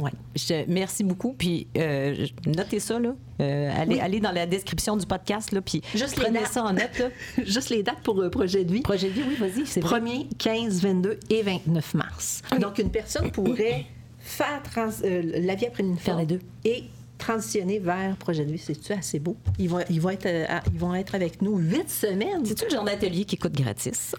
Ouais. 0.00 0.10
Je, 0.34 0.64
merci 0.68 1.04
beaucoup. 1.04 1.34
Puis 1.36 1.66
euh, 1.76 2.26
notez 2.46 2.80
ça, 2.80 2.98
là. 2.98 3.14
Euh, 3.40 3.70
allez, 4.00 4.20
dans 4.20 4.32
la 4.32 4.46
description 4.46 4.96
du 4.96 5.06
podcast, 5.06 5.52
là, 5.52 5.60
puis 5.60 5.82
Juste 5.94 6.16
prenez 6.16 6.44
ça 6.46 6.64
en 6.64 6.72
note. 6.72 6.98
Là. 6.98 7.08
Juste 7.44 7.70
les 7.70 7.82
dates 7.82 8.00
pour 8.02 8.20
euh, 8.20 8.30
Projet 8.30 8.64
de 8.64 8.72
vie. 8.72 8.80
Projet 8.80 9.08
de 9.08 9.14
vie, 9.14 9.22
oui, 9.28 9.36
vas-y. 9.36 9.62
1er, 9.64 10.28
15, 10.38 10.82
22 10.82 11.20
et 11.30 11.42
29 11.42 11.94
mars. 11.94 12.42
Donc, 12.60 12.78
une 12.78 12.90
personne 12.90 13.30
pourrait 13.30 13.86
faire 14.18 14.62
la 15.02 15.54
vie 15.54 15.66
après 15.66 15.82
une 15.82 15.98
Faire 15.98 16.16
les 16.16 16.26
deux. 16.26 16.40
Et 16.64 16.84
transitionner 17.22 17.78
vers 17.78 18.16
projet 18.16 18.44
de 18.44 18.52
vie. 18.52 18.58
C'est-tu 18.58 18.92
assez 18.92 19.20
beau? 19.20 19.36
Ils 19.58 19.68
vont, 19.68 19.80
ils, 19.88 20.00
vont 20.00 20.10
être, 20.10 20.26
ils 20.72 20.78
vont 20.78 20.94
être 20.94 21.14
avec 21.14 21.40
nous 21.40 21.56
huit 21.56 21.88
semaines. 21.88 22.44
C'est-tu 22.44 22.64
le 22.64 22.70
genre 22.70 22.84
d'atelier 22.84 23.24
qui 23.24 23.36
coûte 23.36 23.52
gratis? 23.52 24.14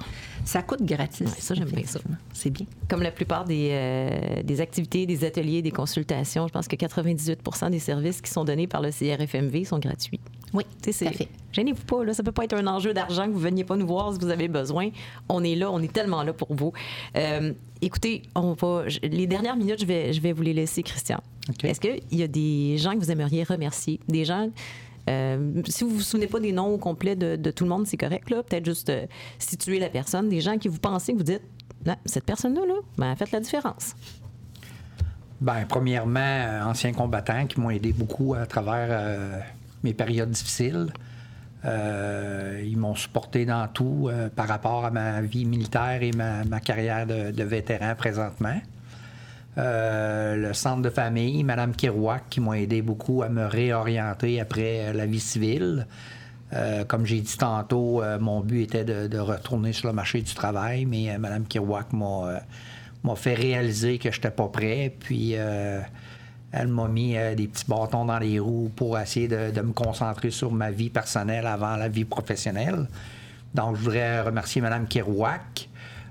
Ça? 0.45 0.61
Coûte 0.61 0.83
gratis. 0.83 1.27
ça, 1.39 1.53
j'aime 1.53 1.69
bien 1.69 1.85
ça. 1.85 1.99
C'est 2.33 2.49
bien. 2.49 2.65
Comme 2.89 3.01
la 3.01 3.11
plupart 3.11 3.43
des, 3.43 3.69
euh, 3.71 4.43
des, 4.43 4.61
activités, 4.61 5.05
des 5.05 5.25
ateliers, 5.25 5.61
des 5.61 5.71
consultations, 5.71 6.47
je 6.47 6.53
pense 6.53 6.67
que 6.67 6.75
98% 6.75 7.71
des 7.71 7.79
services 7.79 8.21
qui 8.21 8.31
sont 8.31 8.45
donnés 8.45 8.67
par 8.67 8.81
le 8.81 8.91
CRFMV 8.91 9.65
sont 9.65 9.79
gratuits. 9.79 10.21
Oui, 10.53 10.63
c'est 10.81 10.93
fait. 10.93 11.27
Gênez-vous 11.51 11.83
pas, 11.83 12.03
là. 12.03 12.13
Ça 12.13 12.23
peut 12.23 12.31
pas 12.31 12.45
être 12.45 12.53
un 12.53 12.67
enjeu 12.67 12.93
d'argent 12.93 13.25
que 13.25 13.31
vous 13.31 13.39
veniez 13.39 13.63
pas 13.63 13.75
nous 13.75 13.87
voir 13.87 14.13
si 14.13 14.19
vous 14.19 14.29
avez 14.29 14.47
besoin. 14.47 14.89
On 15.27 15.43
est 15.43 15.55
là, 15.55 15.71
on 15.71 15.81
est 15.81 15.91
tellement 15.91 16.23
là 16.23 16.31
pour 16.31 16.53
vous. 16.53 16.71
Euh, 17.17 17.53
écoutez, 17.81 18.21
on 18.35 18.53
va. 18.53 18.85
Les 19.01 19.27
dernières 19.27 19.55
minutes, 19.55 19.81
je 19.81 19.85
vais, 19.85 20.13
je 20.13 20.21
vais 20.21 20.31
vous 20.31 20.43
les 20.43 20.53
laisser, 20.53 20.83
Christian. 20.83 21.21
Est-ce 21.63 21.79
qu'il 21.79 22.01
y 22.11 22.23
a 22.23 22.27
des 22.27 22.77
gens 22.77 22.93
que 22.93 22.99
vous 22.99 23.11
aimeriez 23.11 23.43
remercier? 23.43 23.99
Des 24.07 24.25
gens 24.25 24.49
euh, 25.09 25.61
si 25.67 25.83
vous 25.83 25.91
vous 25.91 26.01
souvenez 26.01 26.27
pas 26.27 26.39
des 26.39 26.51
noms 26.51 26.67
au 26.67 26.77
complet 26.77 27.15
de, 27.15 27.51
tout 27.51 27.63
le 27.63 27.69
monde, 27.69 27.87
c'est 27.87 27.97
correct. 27.97 28.29
Là. 28.29 28.43
Peut-être 28.43 28.65
juste 28.65 28.89
euh, 28.89 29.05
situer 29.39 29.79
la 29.79 29.89
personne. 29.89 30.29
Des 30.29 30.41
gens 30.41 30.57
qui 30.57 30.67
vous 30.67 30.79
pensez, 30.79 31.13
que 31.13 31.17
vous 31.17 31.23
dites, 31.23 31.41
cette 32.05 32.23
personne-là, 32.23 32.61
là, 32.65 32.75
ben, 32.97 33.11
a 33.11 33.15
fait 33.15 33.31
la 33.31 33.41
différence. 33.41 33.95
Bien, 35.41 35.65
premièrement, 35.67 36.19
euh, 36.19 36.63
anciens 36.63 36.93
combattants 36.93 37.45
qui 37.47 37.59
m'ont 37.59 37.69
aidé 37.69 37.91
beaucoup 37.91 38.33
à 38.33 38.45
travers 38.45 39.43
mes 39.83 39.93
périodes 39.93 40.31
difficiles. 40.31 40.87
ils 41.65 42.77
m'ont 42.77 42.95
supporté 42.95 43.45
dans 43.45 43.67
tout 43.67 44.09
par 44.35 44.47
rapport 44.47 44.85
à 44.85 44.91
ma 44.91 45.21
vie 45.21 45.43
militaire 45.43 46.01
et 46.01 46.11
ma, 46.11 46.59
carrière 46.61 47.05
de, 47.05 47.31
de, 47.31 47.43
vétéran 47.43 47.93
présentement. 47.97 48.55
Euh, 49.57 50.35
le 50.35 50.53
centre 50.53 50.81
de 50.81 50.89
famille, 50.89 51.43
Mme 51.43 51.75
Kirouac, 51.75 52.23
qui 52.29 52.39
m'ont 52.39 52.53
aidé 52.53 52.81
beaucoup 52.81 53.21
à 53.21 53.29
me 53.29 53.45
réorienter 53.45 54.41
après 54.41 54.87
euh, 54.87 54.93
la 54.93 55.05
vie 55.05 55.19
civile. 55.19 55.85
Euh, 56.53 56.83
comme 56.85 57.05
j'ai 57.05 57.21
dit 57.21 57.37
tantôt, 57.37 58.01
mon 58.19 58.41
but 58.41 58.63
était 58.63 58.83
de, 58.83 59.17
retourner 59.17 59.73
sur 59.73 59.87
le 59.87 59.93
marché 59.93 60.21
du 60.21 60.33
travail, 60.33 60.85
mais 60.85 61.17
Mme 61.17 61.45
Kirouac 61.45 61.93
m'a 61.93 63.15
fait 63.15 63.33
réaliser 63.33 63.97
que 63.97 64.11
je 64.11 64.17
n'étais 64.17 64.31
pas 64.31 64.47
prêt. 64.47 64.95
Puis 64.99 65.31
elle 65.31 66.67
m'a 66.67 66.87
mis 66.87 67.15
des 67.35 67.47
petits 67.47 67.65
bâtons 67.67 68.05
dans 68.05 68.19
les 68.19 68.37
roues 68.37 68.71
pour 68.75 68.99
essayer 68.99 69.27
de, 69.27 69.61
me 69.61 69.73
concentrer 69.73 70.29
sur 70.29 70.51
ma 70.51 70.69
vie 70.69 70.91
personnelle 70.91 71.47
avant 71.47 71.75
la 71.75 71.89
vie 71.89 72.05
professionnelle. 72.05 72.87
Donc, 73.55 73.75
je 73.77 73.81
voudrais 73.81 74.21
remercier 74.21 74.61
Mme 74.61 74.85
Kirouac. 74.85 75.69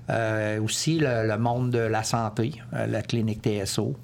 Euh, 0.09 0.59
aussi 0.61 0.99
le, 0.99 1.37
monde 1.37 1.71
de 1.71 1.79
la 1.79 2.03
santé, 2.03 2.61
euh, 2.73 2.87
la 2.87 3.01
clinique 3.01 3.41
TSO. 3.41 3.95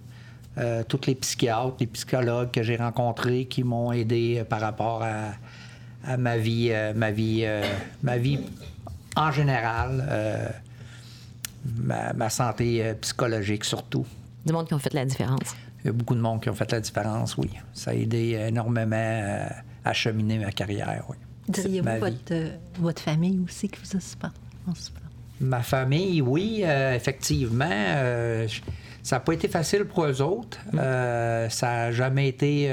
Euh, 0.58 0.84
tous 0.88 1.02
les 1.08 1.16
psychiatres, 1.16 1.76
les 1.80 1.88
psychologues 1.88 2.52
que 2.52 2.64
j'ai 2.64 2.78
rencontrés 2.78 3.46
qui 3.46 3.64
m'ont 3.64 3.92
aidé 3.92 4.44
par 4.48 4.62
rapport 4.62 5.04
à, 5.04 6.18
ma 6.18 6.38
vie, 6.38 6.72
ma 6.96 7.12
vie, 7.12 7.46
ma 8.02 8.18
vie 8.18 8.40
en 9.16 9.32
général, 9.32 10.54
ma, 11.76 12.30
santé 12.30 12.94
psychologique 13.02 13.66
surtout. 13.66 14.06
Du 14.46 14.54
monde 14.54 14.68
qui 14.68 14.74
ont 14.74 14.80
fait 14.80 14.94
la 14.94 15.06
différence. 15.06 15.56
Il 15.84 15.88
y 15.88 15.90
a 15.90 15.94
beaucoup 15.94 16.16
de 16.16 16.22
monde 16.22 16.42
qui 16.42 16.50
ont 16.50 16.56
fait 16.56 16.72
la 16.72 16.80
différence, 16.80 17.38
oui. 17.38 17.52
Ça 17.74 17.92
a 17.92 17.94
aidé 17.94 18.42
énormément 18.48 19.46
à 19.86 19.94
cheminer 19.94 20.40
ma 20.40 20.52
carrière, 20.52 21.04
oui. 21.10 21.18
Diriez-vous 21.50 22.00
votre, 22.00 22.34
votre 22.80 23.02
famille 23.02 23.40
aussi 23.46 23.68
qui 23.68 23.80
vous 23.84 23.98
a 23.98 24.00
supporté? 24.00 24.40
Ma 25.42 25.62
famille, 25.62 26.22
oui, 26.22 26.62
euh, 26.64 26.96
effectivement. 26.96 27.66
Euh, 27.70 28.48
ça 29.02 29.16
n'a 29.16 29.20
pas 29.22 29.34
été 29.34 29.48
facile 29.48 29.86
pour 29.86 30.06
eux 30.06 30.22
autres. 30.22 30.60
Mm. 30.74 30.80
Euh, 30.80 31.50
ça 31.50 31.68
n'a 31.68 31.92
jamais 31.92 32.28
été. 32.28 32.70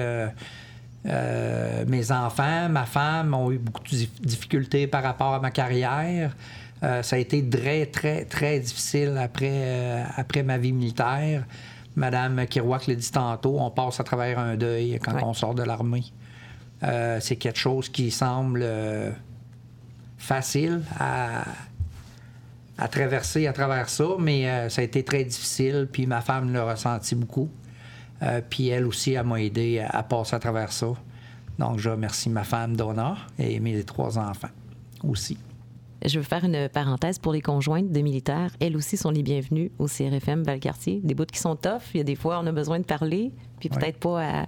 mes 1.04 2.10
enfants, 2.10 2.68
ma 2.68 2.84
femme 2.84 3.32
ont 3.34 3.52
eu 3.52 3.58
beaucoup 3.58 3.82
de 3.82 4.06
difficultés 4.20 4.86
par 4.88 5.02
rapport 5.04 5.34
à 5.34 5.40
ma 5.40 5.52
carrière. 5.52 6.34
ça 6.82 7.16
a 7.16 7.18
été 7.18 7.48
très, 7.48 7.86
très, 7.86 8.24
très 8.24 8.58
difficile 8.58 9.16
après, 9.16 10.04
après 10.16 10.42
ma 10.42 10.58
vie 10.58 10.72
militaire. 10.72 11.44
Madame 11.94 12.44
Kirouac 12.46 12.88
l'a 12.88 12.94
dit 12.96 13.10
tantôt, 13.10 13.56
on 13.58 13.70
passe 13.70 14.00
à 14.00 14.04
travers 14.04 14.38
un 14.38 14.56
deuil 14.56 14.98
quand 15.02 15.22
on 15.22 15.32
sort 15.32 15.54
de 15.54 15.62
l'armée. 15.62 16.04
c'est 17.20 17.36
quelque 17.36 17.58
chose 17.58 17.88
qui 17.88 18.10
semble 18.10 18.66
facile 20.18 20.82
à, 20.98 21.44
à 22.78 22.88
traverser 22.88 23.46
à 23.46 23.52
travers 23.52 23.88
ça, 23.88 24.04
mais 24.18 24.48
euh, 24.48 24.68
ça 24.68 24.82
a 24.82 24.84
été 24.84 25.02
très 25.02 25.24
difficile, 25.24 25.88
puis 25.90 26.06
ma 26.06 26.20
femme 26.20 26.52
l'a 26.52 26.70
ressenti 26.70 27.14
beaucoup. 27.14 27.48
Euh, 28.22 28.40
puis 28.48 28.68
elle 28.68 28.86
aussi, 28.86 29.12
elle 29.12 29.26
m'a 29.26 29.42
aidé 29.42 29.84
à, 29.86 30.02
passer 30.02 30.36
à 30.36 30.38
travers 30.38 30.72
ça. 30.72 30.88
Donc, 31.58 31.78
je 31.78 31.88
remercie 31.88 32.28
ma 32.28 32.44
femme, 32.44 32.76
Donna, 32.76 33.16
et 33.38 33.60
mes 33.60 33.82
trois 33.82 34.18
enfants 34.18 34.48
aussi. 35.02 35.38
Je 36.04 36.18
veux 36.18 36.24
faire 36.24 36.44
une 36.44 36.68
parenthèse 36.68 37.18
pour 37.18 37.32
les 37.32 37.40
conjointes 37.40 37.90
de 37.90 38.00
militaires. 38.00 38.50
Elles 38.60 38.76
aussi 38.76 38.96
sont 38.96 39.10
les 39.10 39.22
bienvenues 39.22 39.72
au 39.78 39.86
CRFM 39.86 40.42
Valcartier. 40.42 41.00
Des 41.02 41.14
bouts 41.14 41.24
qui 41.24 41.38
sont 41.38 41.56
tough. 41.56 41.94
Il 41.94 41.98
y 41.98 42.00
a 42.00 42.04
des 42.04 42.14
fois, 42.14 42.38
on 42.42 42.46
a 42.46 42.52
besoin 42.52 42.78
de 42.78 42.84
parler, 42.84 43.32
puis 43.58 43.70
peut-être 43.70 43.98
pas 43.98 44.22
à, 44.22 44.46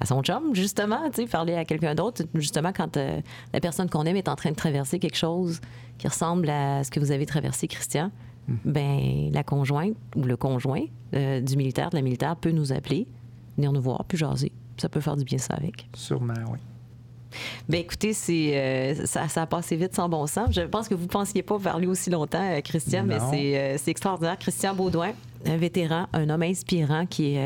à, 0.00 0.06
son 0.06 0.22
chum, 0.22 0.54
justement, 0.54 1.08
tu 1.10 1.22
sais, 1.22 1.26
parler 1.26 1.54
à 1.54 1.64
quelqu'un 1.64 1.94
d'autre. 1.94 2.22
Justement, 2.34 2.72
quand 2.72 2.96
euh, 2.96 3.20
la 3.52 3.60
personne 3.60 3.88
qu'on 3.88 4.04
aime 4.04 4.16
est 4.16 4.28
en 4.28 4.36
train 4.36 4.50
de 4.50 4.56
traverser 4.56 4.98
quelque 4.98 5.16
chose 5.16 5.60
qui 5.98 6.08
ressemble 6.08 6.48
à 6.48 6.82
ce 6.84 6.90
que 6.90 7.00
vous 7.00 7.10
avez 7.12 7.26
traversé, 7.26 7.68
Christian, 7.68 8.10
hmm. 8.48 8.54
ben 8.64 9.30
la 9.32 9.42
conjointe 9.42 9.96
ou 10.16 10.22
le 10.22 10.36
conjoint 10.36 10.84
euh, 11.14 11.40
du 11.40 11.56
militaire, 11.56 11.90
de 11.90 11.96
la 11.96 12.02
militaire, 12.02 12.36
peut 12.36 12.52
nous 12.52 12.72
appeler, 12.72 13.06
venir 13.56 13.72
nous 13.72 13.82
voir, 13.82 14.04
puis 14.04 14.18
jaser. 14.18 14.52
Ça 14.78 14.88
peut 14.88 15.00
faire 15.00 15.16
du 15.16 15.24
bien 15.24 15.38
ça 15.38 15.54
avec. 15.54 15.88
Sûrement, 15.94 16.34
oui. 16.50 16.58
Bien, 17.68 17.80
écoutez, 17.80 18.12
c'est, 18.12 18.56
euh, 18.56 19.06
ça, 19.06 19.28
ça, 19.28 19.42
a 19.42 19.46
passé 19.46 19.76
vite 19.76 19.94
sans 19.94 20.08
bon 20.08 20.26
sens. 20.26 20.54
Je 20.54 20.62
pense 20.62 20.88
que 20.88 20.94
vous 20.94 21.04
ne 21.04 21.08
pensiez 21.08 21.42
pas 21.42 21.58
parler 21.58 21.86
aussi 21.86 22.10
longtemps, 22.10 22.42
euh, 22.42 22.60
Christian, 22.60 23.04
mais 23.04 23.18
euh, 23.20 23.76
c'est, 23.78 23.90
extraordinaire. 23.90 24.38
Christian 24.38 24.74
Baudouin, 24.74 25.12
un 25.46 25.56
vétéran, 25.56 26.06
un 26.12 26.28
homme 26.28 26.42
inspirant 26.42 27.06
qui, 27.06 27.36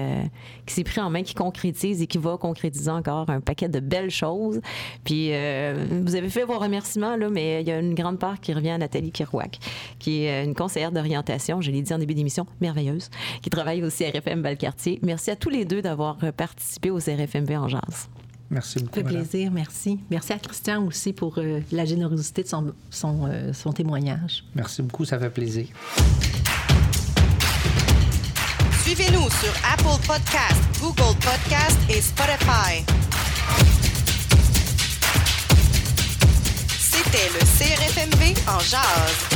qui 0.67 0.75
s'est 0.75 0.85
pris 0.85 1.01
en 1.01 1.11
main, 1.11 1.23
qui 1.23 1.35
concrétise 1.35 2.03
et 2.03 2.07
qui 2.07 2.19
va 2.19 2.37
concrétiser 2.37 2.91
encore 2.91 3.31
un 3.31 3.41
paquet 3.41 3.69
de 3.69 3.81
belles 3.81 4.11
choses. 4.11 4.61
Puis, 5.05 5.29
vous 5.29 6.17
avez 6.17 6.29
fait 6.29 6.45
vos 6.45 6.59
remerciements, 6.59 7.17
là, 7.17 7.29
mais 7.31 7.63
il 7.63 7.69
y 7.69 7.71
a 7.71 7.79
une 7.79 7.95
grande 7.95 8.19
part 8.19 8.41
qui 8.41 8.53
revient 8.53 8.71
à 8.71 8.79
Nathalie 8.79 9.13
Kirouac, 9.13 9.59
qui 10.01 10.25
est 10.25 10.45
une 10.45 10.55
conseillère 10.55 10.91
d'orientation, 10.91 11.61
je 11.61 11.71
l'ai 11.71 11.83
dit 11.83 11.95
en 11.95 11.99
début 11.99 12.15
d'émission, 12.15 12.47
merveilleuse, 12.61 13.11
qui 13.43 13.51
travaille 13.51 13.85
au 13.85 13.91
CRFM 13.91 14.43
Valcartier. 14.43 14.99
Merci 15.03 15.31
à 15.31 15.37
tous 15.37 15.51
les 15.51 15.65
deux 15.65 15.81
d'avoir 15.81 16.17
participé 16.37 16.91
au 16.91 16.99
CRFMV 16.99 17.57
en 17.57 17.69
jazz. 17.69 18.09
Merci 18.51 18.79
beaucoup. 18.81 18.95
Ça 18.95 19.03
fait 19.03 19.09
plaisir, 19.09 19.51
merci. 19.51 19.99
Merci 20.11 20.33
à 20.33 20.39
Christian 20.39 20.85
aussi 20.87 21.13
pour 21.13 21.39
euh, 21.39 21.61
la 21.73 21.85
générosité 21.85 22.43
de 22.43 22.49
son, 22.49 22.73
son, 22.91 23.27
euh, 23.27 23.53
son 23.53 23.73
témoignage. 23.73 24.45
Merci 24.55 24.83
beaucoup, 24.83 25.05
ça 25.05 25.19
fait 25.19 25.31
plaisir. 25.31 25.67
Suivez-nous 28.83 29.31
sur 29.31 29.53
Apple 29.73 30.07
Podcast, 30.07 30.63
Google 30.81 31.17
Podcast 31.21 31.79
et 31.89 32.01
Spotify. 32.01 32.85
C'était 36.79 37.29
le 37.33 37.41
CRFMV 37.41 38.35
en 38.49 38.61
jazz. 38.61 39.34